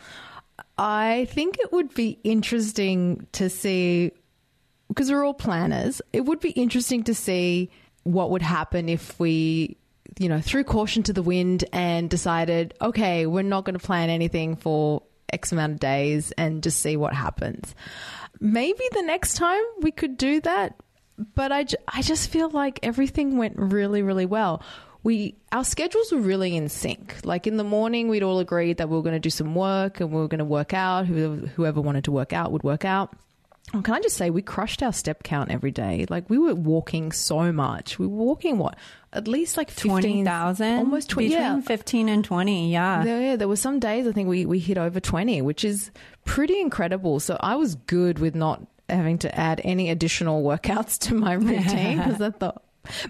I 0.79 1.27
think 1.31 1.59
it 1.59 1.73
would 1.73 1.93
be 1.95 2.19
interesting 2.25 3.27
to 3.33 3.51
see, 3.51 4.13
because 4.89 5.11
we're 5.11 5.25
all 5.25 5.35
planners, 5.35 6.01
it 6.13 6.25
would 6.25 6.41
be 6.41 6.51
interesting 6.51 7.05
to 7.05 7.15
see 7.15 7.71
what 8.05 8.31
would 8.31 8.43
happen 8.43 8.89
if 8.89 9.19
we, 9.21 9.77
you 10.19 10.29
know, 10.29 10.41
threw 10.41 10.65
caution 10.65 11.03
to 11.03 11.13
the 11.13 11.23
wind 11.23 11.65
and 11.73 12.09
decided, 12.09 12.75
okay, 12.81 13.27
we're 13.27 13.43
not 13.43 13.65
going 13.65 13.79
to 13.79 13.85
plan 13.85 14.09
anything 14.09 14.57
for 14.57 15.03
X 15.33 15.53
amount 15.53 15.75
of 15.75 15.81
days 15.81 16.33
and 16.33 16.63
just 16.63 16.81
see 16.81 16.97
what 16.97 17.13
happens. 17.13 17.75
Maybe 18.41 18.83
the 18.93 19.03
next 19.03 19.35
time 19.35 19.63
we 19.81 19.91
could 19.91 20.17
do 20.17 20.41
that, 20.41 20.77
but 21.35 21.53
I, 21.53 21.67
I 21.87 22.03
just 22.03 22.31
feel 22.31 22.49
like 22.51 22.81
everything 22.83 23.37
went 23.37 23.55
really, 23.57 24.03
really 24.03 24.27
well 24.27 24.63
we 25.03 25.35
our 25.53 25.65
schedules 25.65 26.13
were 26.13 26.19
really 26.19 26.57
in 26.57 26.69
sync. 26.69 27.17
Like 27.25 27.47
in 27.47 27.57
the 27.57 27.65
morning, 27.65 28.09
we'd 28.09 28.23
all 28.23 28.39
agreed 28.39 28.77
that 28.79 28.89
we 28.89 28.97
were 28.97 29.03
going 29.03 29.15
to 29.15 29.21
do 29.21 29.31
some 29.31 29.55
work 29.55 30.01
and 30.01 30.11
we 30.11 30.21
were 30.21 30.29
going 30.29 30.41
to 30.41 30.45
work 30.45 30.75
out. 30.75 31.07
Whoever, 31.07 31.47
whoever 31.49 31.81
wanted 31.81 32.05
to 32.05 32.13
work 32.13 32.33
out 32.33 32.53
would 32.53 32.63
work 32.63 32.85
out. 32.85 33.17
And 33.73 33.85
can 33.85 33.95
I 33.95 34.01
just 34.01 34.17
say, 34.17 34.31
we 34.31 34.43
crushed 34.43 34.83
our 34.83 34.93
step 34.93 35.23
count 35.23 35.51
every 35.51 35.71
day. 35.71 36.07
Like 36.09 36.29
we 36.29 36.39
were 36.39 36.55
walking 36.55 37.13
so 37.13 37.53
much. 37.53 37.99
We 37.99 38.07
were 38.07 38.17
walking 38.17 38.59
what 38.59 38.77
at 39.13 39.27
least 39.27 39.57
like 39.57 39.75
20,000 39.75 40.79
almost 40.79 41.11
20 41.11 41.29
between 41.29 41.43
yeah. 41.43 41.61
15 41.61 42.09
and 42.09 42.25
20 42.25 42.71
yeah 42.71 43.03
there, 43.03 43.21
yeah 43.21 43.37
there 43.37 43.49
were 43.49 43.57
some 43.57 43.81
days 43.81 44.07
i 44.07 44.13
think 44.13 44.29
we, 44.29 44.47
we 44.47 44.61
hit 44.61 44.79
over 44.79 45.01
20 45.01 45.43
which 45.43 45.65
is 45.65 45.91
pretty 46.25 46.61
incredible 46.61 47.19
so 47.19 47.37
i 47.41 47.57
was 47.57 47.75
good 47.75 48.21
with 48.21 48.37
not 48.37 48.65
having 48.89 49.19
to 49.19 49.35
add 49.37 49.61
any 49.65 49.91
additional 49.91 50.43
workouts 50.45 50.99
to 50.99 51.15
my 51.15 51.33
routine 51.35 51.99
because 51.99 52.21
i 52.21 52.31
thought 52.31 52.63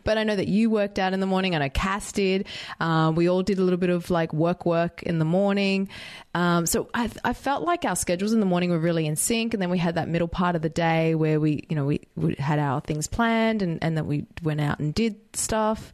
but 0.04 0.18
I 0.18 0.24
know 0.24 0.36
that 0.36 0.48
you 0.48 0.70
worked 0.70 0.98
out 0.98 1.12
in 1.12 1.20
the 1.20 1.26
morning. 1.26 1.54
I 1.54 1.58
know 1.58 1.68
Cass 1.68 2.12
did. 2.12 2.46
Um, 2.80 3.14
we 3.14 3.28
all 3.28 3.42
did 3.42 3.58
a 3.58 3.62
little 3.62 3.78
bit 3.78 3.90
of 3.90 4.10
like 4.10 4.32
work 4.32 4.66
work 4.66 5.02
in 5.02 5.18
the 5.18 5.24
morning. 5.24 5.88
Um, 6.34 6.66
so 6.66 6.88
I, 6.94 7.10
I, 7.24 7.32
felt 7.32 7.64
like 7.64 7.84
our 7.84 7.96
schedules 7.96 8.32
in 8.32 8.40
the 8.40 8.46
morning 8.46 8.70
were 8.70 8.78
really 8.78 9.06
in 9.06 9.16
sync. 9.16 9.54
And 9.54 9.62
then 9.62 9.70
we 9.70 9.78
had 9.78 9.96
that 9.96 10.08
middle 10.08 10.28
part 10.28 10.54
of 10.54 10.62
the 10.62 10.68
day 10.68 11.14
where 11.14 11.40
we, 11.40 11.64
you 11.68 11.76
know, 11.76 11.84
we, 11.84 12.02
we 12.16 12.34
had 12.36 12.58
our 12.58 12.80
things 12.80 13.06
planned 13.08 13.62
and, 13.62 13.82
and 13.82 13.96
then 13.96 14.06
we 14.06 14.26
went 14.42 14.60
out 14.60 14.78
and 14.78 14.94
did 14.94 15.16
stuff. 15.34 15.92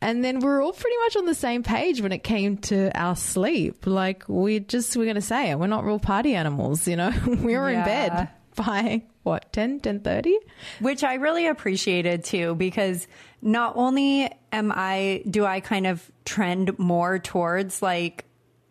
And 0.00 0.24
then 0.24 0.40
we 0.40 0.48
are 0.48 0.60
all 0.60 0.72
pretty 0.72 0.96
much 1.04 1.16
on 1.16 1.26
the 1.26 1.34
same 1.34 1.62
page 1.62 2.00
when 2.00 2.10
it 2.10 2.24
came 2.24 2.56
to 2.58 2.90
our 2.98 3.14
sleep. 3.14 3.86
Like 3.86 4.24
we 4.28 4.58
just, 4.58 4.96
we're 4.96 5.04
going 5.04 5.14
to 5.14 5.20
say 5.20 5.50
it. 5.50 5.58
We're 5.58 5.68
not 5.68 5.84
real 5.84 6.00
party 6.00 6.34
animals, 6.34 6.88
you 6.88 6.96
know, 6.96 7.12
we 7.26 7.36
were 7.56 7.70
yeah. 7.70 7.78
in 7.78 7.84
bed 7.84 8.30
by 8.56 9.02
what 9.22 9.52
10 9.52 9.80
10 9.80 10.00
30 10.00 10.38
which 10.80 11.04
i 11.04 11.14
really 11.14 11.46
appreciated 11.46 12.24
too 12.24 12.54
because 12.54 13.06
not 13.40 13.76
only 13.76 14.30
am 14.52 14.72
i 14.74 15.22
do 15.28 15.44
i 15.44 15.60
kind 15.60 15.86
of 15.86 16.10
trend 16.24 16.78
more 16.78 17.18
towards 17.18 17.82
like 17.82 18.24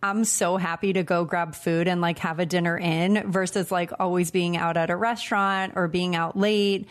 i'm 0.03 0.25
so 0.25 0.57
happy 0.57 0.93
to 0.93 1.03
go 1.03 1.23
grab 1.25 1.55
food 1.55 1.87
and 1.87 2.01
like 2.01 2.19
have 2.19 2.39
a 2.39 2.45
dinner 2.45 2.77
in 2.77 3.31
versus 3.31 3.71
like 3.71 3.91
always 3.99 4.31
being 4.31 4.57
out 4.57 4.77
at 4.77 4.89
a 4.89 4.95
restaurant 4.95 5.73
or 5.75 5.87
being 5.87 6.15
out 6.15 6.37
late 6.37 6.87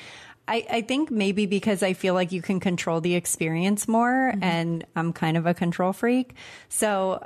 I, 0.48 0.66
I 0.68 0.80
think 0.80 1.12
maybe 1.12 1.46
because 1.46 1.80
I 1.80 1.92
feel 1.92 2.12
like 2.12 2.32
you 2.32 2.42
can 2.42 2.58
control 2.58 3.00
the 3.00 3.14
experience 3.14 3.86
more 3.86 4.32
mm-hmm. 4.32 4.42
and 4.42 4.84
I'm 4.96 5.12
kind 5.12 5.36
of 5.36 5.46
a 5.46 5.54
control 5.54 5.92
freak. 5.92 6.34
So 6.68 7.24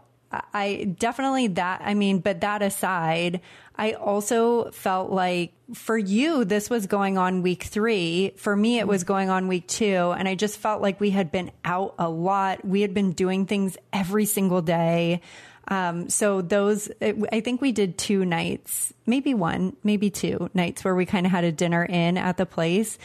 I 0.53 0.95
definitely 0.99 1.49
that, 1.49 1.83
I 1.85 1.95
mean, 1.95 2.19
but 2.19 2.41
that 2.41 2.63
aside, 2.63 3.41
I 3.77 3.93
also 3.93 4.71
felt 4.71 5.11
like 5.11 5.53
for 5.73 5.99
you, 5.99 6.45
this 6.45 6.71
was 6.71 6.87
going 6.87 7.19
on 7.19 7.43
week 7.43 7.65
three. 7.65 8.33
For 8.37 8.55
me, 8.55 8.79
it 8.79 8.87
was 8.87 9.03
mm-hmm. 9.03 9.13
going 9.13 9.31
on 9.31 9.49
week 9.49 9.67
two. 9.67 10.15
And 10.17 10.29
I 10.29 10.35
just 10.35 10.59
felt 10.59 10.81
like 10.81 11.01
we 11.01 11.11
had 11.11 11.33
been 11.33 11.51
out 11.65 11.95
a 11.99 12.09
lot. 12.09 12.65
We 12.65 12.83
had 12.83 12.95
been 12.95 13.13
doing 13.13 13.47
things 13.47 13.77
every 13.93 14.27
single 14.27 14.63
day. 14.63 15.21
Um, 15.67 16.11
so 16.11 16.43
those, 16.43 16.89
it, 17.01 17.17
I 17.33 17.41
think 17.41 17.61
we 17.61 17.73
did 17.73 17.97
two 17.97 18.25
nights, 18.25 18.93
maybe 19.07 19.33
one, 19.35 19.77
maybe 19.83 20.11
two 20.11 20.51
nights 20.53 20.85
where 20.85 20.95
we 20.95 21.07
kind 21.07 21.25
of 21.27 21.33
had 21.33 21.45
a 21.45 21.53
dinner 21.53 21.85
in 21.85 22.19
at 22.19 22.37
the 22.37 22.47
place. 22.47 22.99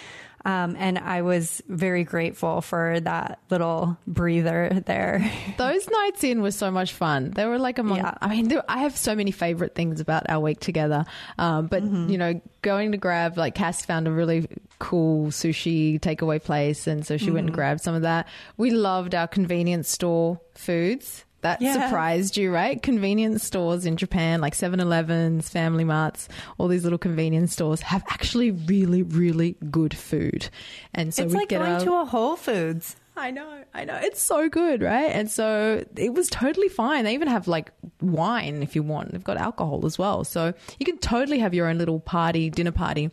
Um, 0.49 0.75
and 0.79 0.97
I 0.97 1.21
was 1.21 1.61
very 1.67 2.03
grateful 2.03 2.61
for 2.61 2.99
that 3.01 3.39
little 3.51 3.97
breather 4.07 4.81
there. 4.85 5.31
Those 5.57 5.87
nights 5.87 6.23
in 6.23 6.41
were 6.41 6.49
so 6.49 6.71
much 6.71 6.93
fun. 6.93 7.31
They 7.31 7.45
were 7.45 7.59
like 7.59 7.77
among, 7.77 7.97
yeah. 7.97 8.15
I 8.19 8.29
mean, 8.29 8.47
there, 8.47 8.63
I 8.67 8.79
have 8.79 8.97
so 8.97 9.15
many 9.15 9.29
favorite 9.29 9.75
things 9.75 9.99
about 9.99 10.27
our 10.27 10.39
week 10.39 10.59
together. 10.59 11.05
Um, 11.37 11.67
but, 11.67 11.83
mm-hmm. 11.83 12.09
you 12.09 12.17
know, 12.17 12.41
going 12.63 12.93
to 12.93 12.97
grab, 12.97 13.37
like 13.37 13.53
Cass 13.53 13.85
found 13.85 14.07
a 14.07 14.11
really 14.11 14.47
cool 14.79 15.27
sushi 15.27 15.99
takeaway 15.99 16.43
place. 16.43 16.87
And 16.87 17.05
so 17.05 17.17
she 17.17 17.25
mm-hmm. 17.25 17.33
went 17.35 17.43
and 17.43 17.51
mm-hmm. 17.51 17.55
grabbed 17.55 17.81
some 17.81 17.93
of 17.93 18.01
that. 18.01 18.27
We 18.57 18.71
loved 18.71 19.13
our 19.13 19.27
convenience 19.27 19.87
store 19.89 20.41
foods. 20.55 21.25
That 21.41 21.61
yeah. 21.61 21.73
surprised 21.73 22.35
you, 22.35 22.53
right? 22.53 22.81
Convenience 22.81 23.43
stores 23.43 23.85
in 23.85 23.95
Japan, 23.95 24.41
like 24.41 24.55
7 24.55 24.79
Elevens, 24.79 25.47
Family 25.47 25.83
Marts, 25.85 26.27
all 26.57 26.67
these 26.67 26.83
little 26.83 26.99
convenience 26.99 27.53
stores 27.53 27.81
have 27.81 28.03
actually 28.09 28.51
really, 28.51 29.03
really 29.03 29.55
good 29.71 29.95
food. 29.95 30.49
And 30.93 31.13
so 31.13 31.23
it's 31.23 31.33
we 31.33 31.39
like 31.39 31.49
get 31.49 31.59
going 31.59 31.73
our, 31.73 31.79
to 31.79 31.93
a 31.93 32.05
Whole 32.05 32.35
Foods. 32.35 32.97
I 33.15 33.31
know, 33.31 33.63
I 33.73 33.83
know. 33.85 33.99
It's 34.01 34.21
so 34.21 34.47
good, 34.49 34.81
right? 34.81 35.11
And 35.11 35.29
so 35.29 35.83
it 35.95 36.13
was 36.13 36.29
totally 36.29 36.69
fine. 36.69 37.03
They 37.03 37.13
even 37.13 37.27
have 37.27 37.47
like 37.47 37.71
wine 38.01 38.63
if 38.63 38.75
you 38.75 38.83
want. 38.83 39.11
They've 39.11 39.23
got 39.23 39.37
alcohol 39.37 39.85
as 39.85 39.97
well. 39.97 40.23
So 40.23 40.53
you 40.77 40.85
can 40.85 40.97
totally 40.99 41.39
have 41.39 41.53
your 41.53 41.67
own 41.67 41.77
little 41.77 41.99
party, 41.99 42.49
dinner 42.49 42.71
party 42.71 43.11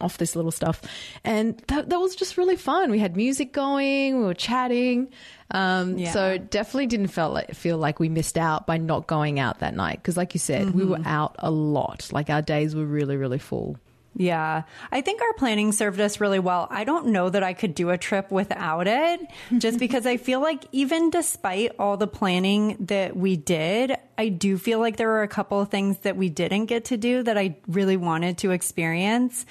off 0.00 0.18
this 0.18 0.36
little 0.36 0.50
stuff. 0.50 0.82
And 1.24 1.58
that, 1.68 1.88
that 1.90 1.98
was 1.98 2.14
just 2.14 2.36
really 2.36 2.56
fun. 2.56 2.90
We 2.90 2.98
had 2.98 3.16
music 3.16 3.52
going, 3.52 4.18
we 4.18 4.24
were 4.24 4.34
chatting. 4.34 5.08
Um, 5.50 5.98
yeah. 5.98 6.12
So 6.12 6.38
definitely 6.38 6.86
didn't 6.86 7.08
feel 7.08 7.30
like, 7.30 7.54
feel 7.54 7.78
like 7.78 7.98
we 7.98 8.08
missed 8.08 8.38
out 8.38 8.66
by 8.66 8.78
not 8.78 9.06
going 9.06 9.40
out 9.40 9.60
that 9.60 9.74
night. 9.74 9.96
Because, 9.96 10.16
like 10.16 10.34
you 10.34 10.40
said, 10.40 10.68
mm-hmm. 10.68 10.78
we 10.78 10.84
were 10.84 10.98
mm-hmm. 10.98 11.06
out 11.06 11.36
a 11.38 11.50
lot. 11.50 12.08
Like 12.12 12.30
our 12.30 12.42
days 12.42 12.76
were 12.76 12.84
really, 12.84 13.16
really 13.16 13.38
full. 13.38 13.78
Yeah. 14.18 14.62
I 14.90 15.00
think 15.00 15.22
our 15.22 15.32
planning 15.34 15.70
served 15.70 16.00
us 16.00 16.20
really 16.20 16.40
well. 16.40 16.66
I 16.70 16.82
don't 16.82 17.08
know 17.08 17.30
that 17.30 17.44
I 17.44 17.52
could 17.52 17.74
do 17.74 17.90
a 17.90 17.98
trip 17.98 18.32
without 18.32 18.88
it, 18.88 19.20
just 19.58 19.78
because 19.80 20.06
I 20.06 20.16
feel 20.16 20.40
like 20.40 20.64
even 20.72 21.10
despite 21.10 21.72
all 21.78 21.96
the 21.96 22.08
planning 22.08 22.76
that 22.80 23.16
we 23.16 23.36
did, 23.36 23.96
I 24.18 24.28
do 24.28 24.58
feel 24.58 24.80
like 24.80 24.96
there 24.96 25.06
were 25.06 25.22
a 25.22 25.28
couple 25.28 25.60
of 25.60 25.68
things 25.68 25.98
that 25.98 26.16
we 26.16 26.30
didn't 26.30 26.66
get 26.66 26.86
to 26.86 26.96
do 26.96 27.22
that 27.22 27.38
I 27.38 27.56
really 27.68 27.96
wanted 27.96 28.38
to 28.38 28.50
experience. 28.50 29.46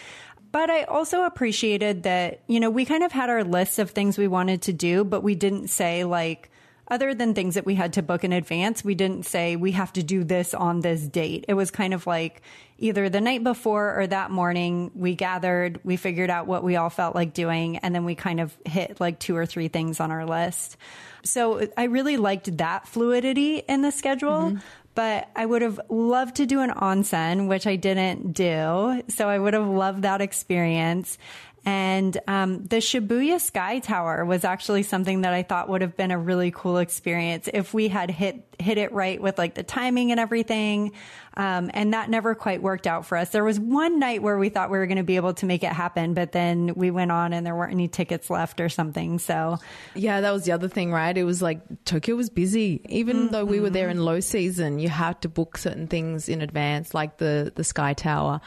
But 0.57 0.71
I 0.71 0.85
also 0.85 1.21
appreciated 1.21 2.01
that, 2.01 2.39
you 2.47 2.59
know, 2.59 2.71
we 2.71 2.83
kind 2.83 3.03
of 3.03 3.11
had 3.11 3.29
our 3.29 3.43
list 3.43 3.77
of 3.77 3.91
things 3.91 4.17
we 4.17 4.27
wanted 4.27 4.63
to 4.63 4.73
do, 4.73 5.03
but 5.03 5.21
we 5.21 5.35
didn't 5.35 5.67
say 5.67 6.03
like, 6.03 6.49
other 6.87 7.13
than 7.13 7.35
things 7.35 7.53
that 7.53 7.65
we 7.67 7.75
had 7.75 7.93
to 7.93 8.01
book 8.01 8.23
in 8.23 8.33
advance, 8.33 8.83
we 8.83 8.95
didn't 8.95 9.27
say 9.27 9.55
we 9.55 9.73
have 9.73 9.93
to 9.93 10.01
do 10.01 10.23
this 10.23 10.55
on 10.55 10.79
this 10.79 11.07
date. 11.07 11.45
It 11.47 11.53
was 11.53 11.69
kind 11.69 11.93
of 11.93 12.07
like 12.07 12.41
either 12.79 13.07
the 13.07 13.21
night 13.21 13.43
before 13.43 13.99
or 13.99 14.07
that 14.07 14.31
morning, 14.31 14.89
we 14.95 15.13
gathered, 15.13 15.79
we 15.83 15.95
figured 15.95 16.31
out 16.31 16.47
what 16.47 16.63
we 16.63 16.75
all 16.75 16.89
felt 16.89 17.13
like 17.13 17.35
doing, 17.35 17.77
and 17.77 17.93
then 17.93 18.03
we 18.03 18.15
kind 18.15 18.39
of 18.39 18.57
hit 18.65 18.99
like 18.99 19.19
two 19.19 19.35
or 19.35 19.45
three 19.45 19.67
things 19.67 19.99
on 19.99 20.11
our 20.11 20.25
list. 20.25 20.75
So 21.23 21.67
I 21.77 21.83
really 21.83 22.17
liked 22.17 22.57
that 22.57 22.87
fluidity 22.87 23.57
in 23.57 23.83
the 23.83 23.91
schedule. 23.91 24.53
Mm-hmm 24.53 24.57
but 24.97 25.29
I 25.35 25.45
would 25.45 25.61
have 25.61 25.79
loved 25.89 26.37
to 26.37 26.47
do 26.47 26.59
an 26.61 26.71
onsen, 26.71 27.47
which 27.47 27.67
I 27.67 27.75
didn't 27.75 28.33
do. 28.33 29.03
So 29.09 29.29
I 29.29 29.37
would 29.37 29.53
have 29.53 29.67
loved 29.67 30.01
that 30.01 30.21
experience. 30.21 31.19
And 31.67 32.17
um, 32.27 32.65
the 32.65 32.77
Shibuya 32.77 33.39
Sky 33.39 33.77
Tower 33.77 34.25
was 34.25 34.43
actually 34.43 34.81
something 34.81 35.21
that 35.21 35.33
I 35.33 35.43
thought 35.43 35.69
would 35.69 35.81
have 35.81 35.95
been 35.95 36.09
a 36.09 36.17
really 36.17 36.49
cool 36.49 36.79
experience 36.79 37.47
if 37.53 37.75
we 37.75 37.89
had 37.89 38.09
hit 38.09 38.46
hit 38.59 38.77
it 38.77 38.91
right 38.91 39.21
with 39.21 39.37
like 39.37 39.53
the 39.55 39.63
timing 39.63 40.11
and 40.11 40.19
everything. 40.19 40.91
Um, 41.35 41.69
and 41.75 41.93
that 41.93 42.09
never 42.09 42.33
quite 42.33 42.63
worked 42.63 42.87
out 42.87 43.05
for 43.05 43.15
us. 43.15 43.29
There 43.29 43.43
was 43.43 43.59
one 43.59 43.99
night 43.99 44.23
where 44.23 44.37
we 44.39 44.49
thought 44.49 44.71
we 44.71 44.79
were 44.79 44.87
going 44.87 44.97
to 44.97 45.03
be 45.03 45.17
able 45.17 45.35
to 45.35 45.45
make 45.45 45.63
it 45.63 45.71
happen, 45.71 46.15
but 46.15 46.31
then 46.31 46.73
we 46.75 46.89
went 46.89 47.11
on 47.11 47.33
and 47.33 47.45
there 47.45 47.55
weren't 47.55 47.73
any 47.73 47.87
tickets 47.87 48.31
left 48.31 48.59
or 48.59 48.69
something. 48.69 49.19
So 49.19 49.57
Yeah, 49.93 50.21
that 50.21 50.31
was 50.31 50.45
the 50.45 50.53
other 50.53 50.67
thing, 50.67 50.91
right? 50.91 51.15
It 51.15 51.23
was 51.23 51.39
like 51.41 51.59
Tokyo 51.85 52.15
was 52.15 52.31
busy. 52.31 52.81
Even 52.89 53.27
though 53.27 53.45
we 53.45 53.59
were 53.59 53.69
there 53.69 53.89
in 53.89 54.03
low 54.03 54.19
season, 54.19 54.79
you 54.79 54.89
had 54.89 55.21
to 55.21 55.29
book 55.29 55.57
certain 55.57 55.85
things 55.85 56.27
in 56.27 56.41
advance, 56.41 56.95
like 56.95 57.17
the, 57.17 57.51
the 57.53 57.63
Sky 57.63 57.93
Tower. 57.93 58.41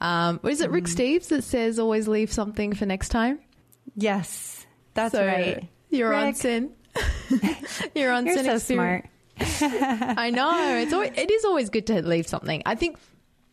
Um, 0.00 0.38
is 0.44 0.60
it 0.60 0.70
Rick 0.70 0.84
Steves 0.84 1.28
that 1.28 1.42
says 1.42 1.80
always 1.80 2.06
leave 2.06 2.32
something 2.32 2.72
for 2.74 2.86
next 2.86 3.08
time? 3.08 3.40
yes, 3.96 4.64
that's 4.94 5.12
So 5.12 5.26
right. 5.26 5.68
You're 5.90 6.14
on 6.14 6.34
sin. 6.34 6.70
You're 7.94 8.12
on 8.12 8.26
You're 8.26 8.34
sin 8.36 8.44
so 8.46 8.54
experience. 8.54 8.64
smart. 8.64 9.06
I 9.60 10.30
know. 10.30 10.76
It's 10.76 10.92
always, 10.92 11.12
it 11.16 11.30
is 11.30 11.44
always 11.44 11.70
good 11.70 11.86
to 11.88 12.02
leave 12.02 12.26
something. 12.26 12.62
I 12.66 12.74
think 12.74 12.98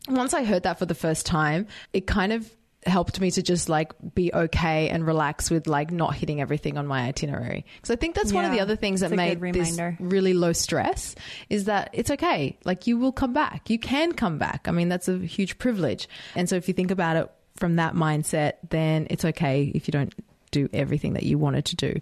once 0.07 0.33
I 0.33 0.43
heard 0.43 0.63
that 0.63 0.79
for 0.79 0.85
the 0.85 0.95
first 0.95 1.25
time, 1.25 1.67
it 1.93 2.07
kind 2.07 2.33
of 2.33 2.49
helped 2.85 3.21
me 3.21 3.31
to 3.31 3.41
just 3.41 3.69
like 3.69 3.93
be 4.13 4.29
okay 4.33 4.89
and 4.89 5.07
relax 5.07 5.49
with 5.49 5.67
like 5.67 5.89
not 5.89 6.13
hitting 6.15 6.41
everything 6.41 6.77
on 6.77 6.85
my 6.85 7.03
itinerary. 7.07 7.65
Because 7.77 7.91
I 7.91 7.95
think 7.95 8.13
that's 8.15 8.33
one 8.33 8.43
of 8.43 8.51
the 8.51 8.59
other 8.59 8.75
things 8.75 8.99
that 8.99 9.09
made 9.17 9.39
this 9.53 9.69
really 10.01 10.33
low 10.33 10.51
stress 10.51 11.15
is 11.49 11.65
that 11.65 11.89
it's 11.93 12.11
okay. 12.11 12.57
Like 12.65 12.85
you 12.87 12.97
will 12.97 13.13
come 13.13 13.31
back. 13.31 13.69
You 13.69 13.79
can 13.79 14.11
come 14.11 14.37
back. 14.37 14.67
I 14.67 14.71
mean, 14.71 14.89
that's 14.89 15.07
a 15.07 15.17
huge 15.17 15.57
privilege. 15.59 16.09
And 16.35 16.49
so 16.49 16.57
if 16.57 16.67
you 16.67 16.73
think 16.73 16.91
about 16.91 17.15
it 17.15 17.31
from 17.55 17.77
that 17.77 17.93
mindset, 17.93 18.53
then 18.69 19.07
it's 19.09 19.23
okay 19.23 19.71
if 19.73 19.87
you 19.87 19.93
don't 19.93 20.13
do 20.51 20.67
everything 20.73 21.13
that 21.13 21.23
you 21.23 21.37
wanted 21.37 21.65
to 21.65 21.75
do. 21.77 21.99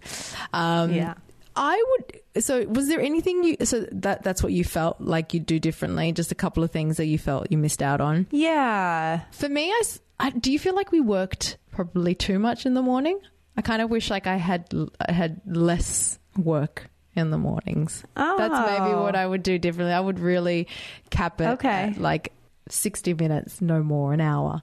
Um, 0.52 0.92
Yeah. 0.92 1.14
I 1.56 1.84
would. 1.90 2.42
So, 2.44 2.64
was 2.66 2.88
there 2.88 3.00
anything 3.00 3.44
you? 3.44 3.56
So 3.64 3.86
that 3.92 4.22
that's 4.22 4.42
what 4.42 4.52
you 4.52 4.64
felt 4.64 5.00
like 5.00 5.34
you'd 5.34 5.46
do 5.46 5.58
differently. 5.58 6.12
Just 6.12 6.32
a 6.32 6.34
couple 6.34 6.62
of 6.62 6.70
things 6.70 6.96
that 6.96 7.06
you 7.06 7.18
felt 7.18 7.48
you 7.50 7.58
missed 7.58 7.82
out 7.82 8.00
on. 8.00 8.26
Yeah. 8.30 9.20
For 9.32 9.48
me, 9.48 9.72
I. 10.20 10.30
do 10.30 10.50
you 10.52 10.58
feel 10.58 10.74
like 10.74 10.92
we 10.92 11.00
worked 11.00 11.58
probably 11.72 12.14
too 12.14 12.38
much 12.38 12.64
in 12.66 12.74
the 12.74 12.82
morning? 12.82 13.18
I 13.56 13.62
kind 13.62 13.82
of 13.82 13.90
wish 13.90 14.08
like 14.10 14.26
I 14.26 14.36
had 14.36 14.72
I 15.06 15.12
had 15.12 15.40
less 15.46 16.18
work 16.36 16.88
in 17.14 17.30
the 17.30 17.36
mornings. 17.38 18.02
Oh. 18.16 18.38
That's 18.38 18.70
maybe 18.70 18.92
Oh. 18.94 19.02
what 19.02 19.14
I 19.14 19.26
would 19.26 19.42
do 19.42 19.58
differently. 19.58 19.92
I 19.92 20.00
would 20.00 20.18
really 20.18 20.68
cap 21.10 21.40
it 21.42 21.48
Okay. 21.48 21.92
like 21.98 22.32
sixty 22.70 23.12
minutes, 23.12 23.60
no 23.60 23.82
more, 23.82 24.14
an 24.14 24.20
hour. 24.22 24.62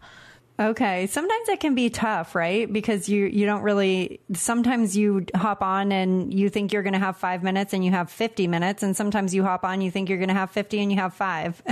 Okay. 0.59 1.07
Sometimes 1.07 1.47
it 1.47 1.61
can 1.61 1.73
be 1.73 1.89
tough, 1.89 2.35
right? 2.35 2.71
Because 2.71 3.07
you, 3.07 3.25
you 3.27 3.45
don't 3.45 3.61
really, 3.61 4.19
sometimes 4.33 4.97
you 4.97 5.25
hop 5.33 5.61
on 5.61 5.93
and 5.93 6.33
you 6.33 6.49
think 6.49 6.73
you're 6.73 6.83
going 6.83 6.93
to 6.93 6.99
have 6.99 7.15
five 7.15 7.43
minutes 7.43 7.73
and 7.73 7.85
you 7.85 7.91
have 7.91 8.11
50 8.11 8.47
minutes. 8.47 8.83
And 8.83 8.95
sometimes 8.95 9.33
you 9.33 9.43
hop 9.43 9.63
on, 9.63 9.79
you 9.79 9.89
think 9.89 10.09
you're 10.09 10.17
going 10.17 10.27
to 10.27 10.33
have 10.33 10.51
50 10.51 10.81
and 10.81 10.91
you 10.91 10.97
have 10.97 11.13
five. 11.13 11.63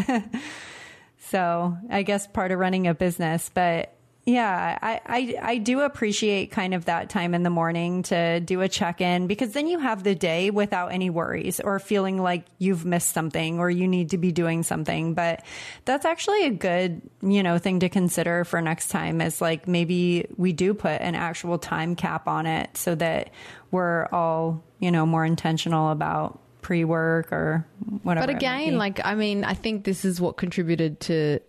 so 1.20 1.78
I 1.90 2.04
guess 2.04 2.28
part 2.28 2.52
of 2.52 2.60
running 2.60 2.88
a 2.88 2.94
business, 2.94 3.52
but 3.54 3.97
yeah, 4.28 4.78
I, 4.82 5.00
I, 5.06 5.36
I 5.42 5.58
do 5.58 5.80
appreciate 5.80 6.52
kind 6.52 6.74
of 6.74 6.84
that 6.84 7.10
time 7.10 7.34
in 7.34 7.44
the 7.44 7.50
morning 7.50 8.04
to 8.04 8.42
do 8.42 8.60
a 8.60 8.68
check 8.68 9.00
in 9.00 9.26
because 9.26 9.54
then 9.54 9.68
you 9.68 9.80
have 9.80 10.04
the 10.04 10.16
day 10.16 10.50
without 10.50 10.90
any 10.90 11.10
worries 11.10 11.62
or 11.62 11.80
feeling 11.80 12.22
like 12.22 12.44
you've 12.58 12.84
missed 12.84 13.12
something 13.12 13.58
or 13.58 13.70
you 13.70 13.88
need 13.88 14.10
to 14.10 14.18
be 14.18 14.34
doing 14.34 14.64
something. 14.64 15.14
But 15.14 15.46
that's 15.86 16.04
actually 16.04 16.44
a 16.44 16.50
good, 16.50 17.02
you 17.22 17.42
know, 17.42 17.58
thing 17.58 17.80
to 17.80 17.88
consider 17.88 18.44
for 18.44 18.62
next 18.62 18.90
time 18.90 19.22
is 19.22 19.40
like 19.40 19.66
maybe 19.66 20.28
we 20.36 20.52
do 20.52 20.74
put 20.74 21.00
an 21.00 21.16
actual 21.16 21.58
time 21.58 21.96
cap 21.96 22.28
on 22.28 22.46
it 22.48 22.76
so 22.76 22.96
that 22.96 23.32
we're 23.72 24.08
all, 24.08 24.62
you 24.80 24.92
know, 24.92 25.06
more 25.06 25.24
intentional 25.24 25.90
about 25.90 26.38
pre 26.62 26.84
work 26.84 27.32
or 27.32 27.66
whatever. 28.04 28.28
But 28.28 28.36
again, 28.36 28.78
like 28.78 29.00
I 29.06 29.16
mean, 29.16 29.46
I 29.46 29.54
think 29.54 29.86
this 29.86 30.04
is 30.04 30.20
what 30.20 30.36
contributed 30.36 31.00
to 31.02 31.40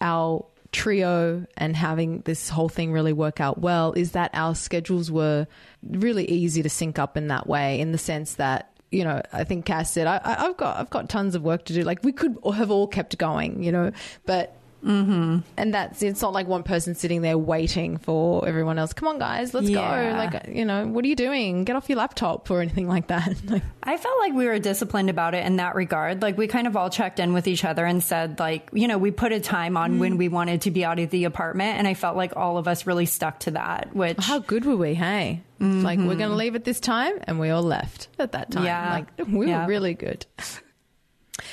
our 0.00 0.46
trio 0.76 1.46
and 1.56 1.74
having 1.74 2.20
this 2.26 2.50
whole 2.50 2.68
thing 2.68 2.92
really 2.92 3.14
work 3.14 3.40
out 3.40 3.56
well 3.56 3.94
is 3.94 4.12
that 4.12 4.30
our 4.34 4.54
schedules 4.54 5.10
were 5.10 5.46
really 5.88 6.26
easy 6.30 6.62
to 6.62 6.68
sync 6.68 6.98
up 6.98 7.16
in 7.16 7.28
that 7.28 7.46
way 7.46 7.80
in 7.80 7.92
the 7.92 7.98
sense 7.98 8.34
that 8.34 8.70
you 8.90 9.02
know 9.02 9.22
i 9.32 9.42
think 9.42 9.64
cass 9.64 9.90
said 9.90 10.06
I, 10.06 10.20
i've 10.22 10.56
got 10.58 10.76
i've 10.76 10.90
got 10.90 11.08
tons 11.08 11.34
of 11.34 11.42
work 11.42 11.64
to 11.64 11.72
do. 11.72 11.82
Like 11.82 12.04
we 12.04 12.12
could 12.12 12.36
have 12.54 12.70
all 12.70 12.86
kept 12.86 13.16
going 13.16 13.62
you 13.62 13.72
know? 13.72 13.90
But 14.26 14.55
Mm-hmm. 14.84 15.38
and 15.56 15.74
that's 15.74 16.02
it's 16.02 16.22
not 16.22 16.32
like 16.32 16.46
one 16.46 16.62
person 16.62 16.94
sitting 16.94 17.22
there 17.22 17.36
waiting 17.36 17.96
for 17.98 18.46
everyone 18.46 18.78
else 18.78 18.92
come 18.92 19.08
on 19.08 19.18
guys 19.18 19.52
let's 19.52 19.68
Yeah. 19.68 20.12
go 20.12 20.18
like 20.18 20.48
you 20.54 20.64
know 20.64 20.86
what 20.86 21.04
are 21.04 21.08
you 21.08 21.16
doing 21.16 21.64
get 21.64 21.74
off 21.74 21.88
your 21.88 21.98
laptop 21.98 22.48
or 22.50 22.60
anything 22.60 22.86
like 22.86 23.08
that 23.08 23.34
like 23.50 23.62
I 23.82 23.96
felt 23.96 24.18
like 24.20 24.32
we 24.34 24.46
were 24.46 24.58
disciplined 24.58 25.10
about 25.10 25.34
it 25.34 25.44
in 25.46 25.56
that 25.56 25.74
regard. 25.76 26.20
Like 26.22 26.36
we 26.36 26.46
kind 26.48 26.66
of 26.66 26.76
all 26.76 26.90
checked 26.90 27.20
in 27.20 27.32
with 27.32 27.46
each 27.46 27.64
other 27.64 27.86
and 27.86 28.02
said 28.02 28.40
like, 28.40 28.68
you 28.72 28.88
know, 28.88 28.98
we 28.98 29.12
put 29.12 29.30
a 29.32 29.38
time 29.40 29.76
on 29.76 29.94
Mm. 29.94 29.98
when 30.00 30.16
we 30.18 30.28
wanted 30.28 30.62
to 30.62 30.70
be 30.72 30.84
out 30.84 30.98
of 30.98 31.10
the 31.10 31.24
apartment 31.24 31.78
and 31.78 31.86
I 31.86 31.94
felt 31.94 32.16
like 32.16 32.36
all 32.36 32.58
of 32.58 32.66
us 32.68 32.84
really 32.86 33.06
stuck 33.06 33.40
to 33.40 33.52
that, 33.52 33.94
which 33.94 34.18
How 34.18 34.40
good 34.40 34.64
were 34.64 34.76
we? 34.76 34.94
Hey, 34.94 35.42
It's 35.60 35.84
like 35.84 35.98
we're 36.00 36.16
going 36.16 36.30
to 36.30 36.34
leave 36.36 36.54
at 36.56 36.64
this 36.64 36.80
time, 36.80 37.14
and 37.24 37.38
we 37.40 37.50
all 37.50 37.62
left 37.62 38.08
at 38.18 38.32
that 38.32 38.50
time. 38.50 38.64
Yeah. 38.64 38.90
like 38.92 39.28
we 39.28 39.48
Yeah. 39.48 39.62
were 39.62 39.68
really 39.68 39.94
good. 39.94 40.26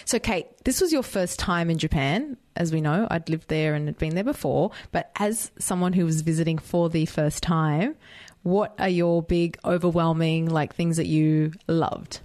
So, 0.05 0.17
Kate, 0.19 0.47
this 0.65 0.81
was 0.81 0.91
your 0.91 1.03
first 1.03 1.39
time 1.39 1.69
in 1.69 1.77
Japan. 1.77 2.37
As 2.55 2.71
we 2.71 2.81
know, 2.81 3.07
I'd 3.09 3.29
lived 3.29 3.47
there 3.47 3.73
and 3.73 3.87
had 3.87 3.97
been 3.97 4.15
there 4.15 4.23
before. 4.23 4.71
But 4.91 5.11
as 5.17 5.51
someone 5.59 5.93
who 5.93 6.05
was 6.05 6.21
visiting 6.21 6.57
for 6.57 6.89
the 6.89 7.05
first 7.05 7.43
time, 7.43 7.95
what 8.43 8.75
are 8.77 8.89
your 8.89 9.23
big, 9.23 9.57
overwhelming 9.65 10.49
like 10.49 10.75
things 10.75 10.97
that 10.97 11.07
you 11.07 11.53
loved? 11.67 12.19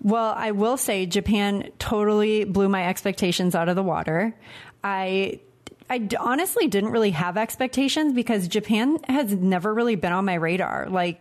Well, 0.00 0.34
I 0.36 0.50
will 0.50 0.76
say 0.76 1.06
Japan 1.06 1.70
totally 1.78 2.44
blew 2.44 2.68
my 2.68 2.88
expectations 2.88 3.54
out 3.54 3.68
of 3.68 3.76
the 3.76 3.82
water. 3.82 4.34
I 4.82 5.40
I 5.88 6.08
honestly 6.18 6.68
didn't 6.68 6.90
really 6.90 7.10
have 7.10 7.36
expectations 7.36 8.14
because 8.14 8.48
Japan 8.48 8.98
has 9.08 9.32
never 9.34 9.72
really 9.72 9.94
been 9.94 10.12
on 10.12 10.24
my 10.24 10.34
radar. 10.34 10.88
Like 10.88 11.20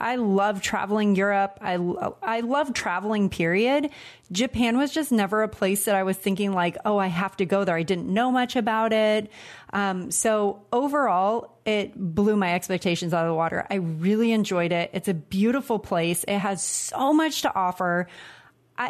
I 0.00 0.16
love 0.16 0.62
traveling 0.62 1.16
Europe. 1.16 1.58
I 1.60 1.74
I 2.22 2.40
love 2.40 2.72
traveling 2.72 3.28
period. 3.30 3.90
Japan 4.30 4.78
was 4.78 4.92
just 4.92 5.10
never 5.10 5.42
a 5.42 5.48
place 5.48 5.86
that 5.86 5.94
I 5.94 6.04
was 6.04 6.16
thinking 6.16 6.52
like, 6.52 6.76
"Oh, 6.84 6.98
I 6.98 7.08
have 7.08 7.36
to 7.38 7.44
go 7.44 7.64
there." 7.64 7.74
I 7.74 7.82
didn't 7.82 8.12
know 8.12 8.30
much 8.30 8.54
about 8.54 8.92
it. 8.92 9.30
Um, 9.72 10.10
so 10.10 10.62
overall, 10.72 11.58
it 11.64 11.96
blew 11.96 12.36
my 12.36 12.54
expectations 12.54 13.12
out 13.12 13.24
of 13.24 13.30
the 13.30 13.34
water. 13.34 13.66
I 13.70 13.76
really 13.76 14.32
enjoyed 14.32 14.72
it. 14.72 14.90
It's 14.92 15.08
a 15.08 15.14
beautiful 15.14 15.78
place. 15.78 16.24
It 16.28 16.38
has 16.38 16.62
so 16.62 17.12
much 17.12 17.42
to 17.42 17.54
offer. 17.54 18.08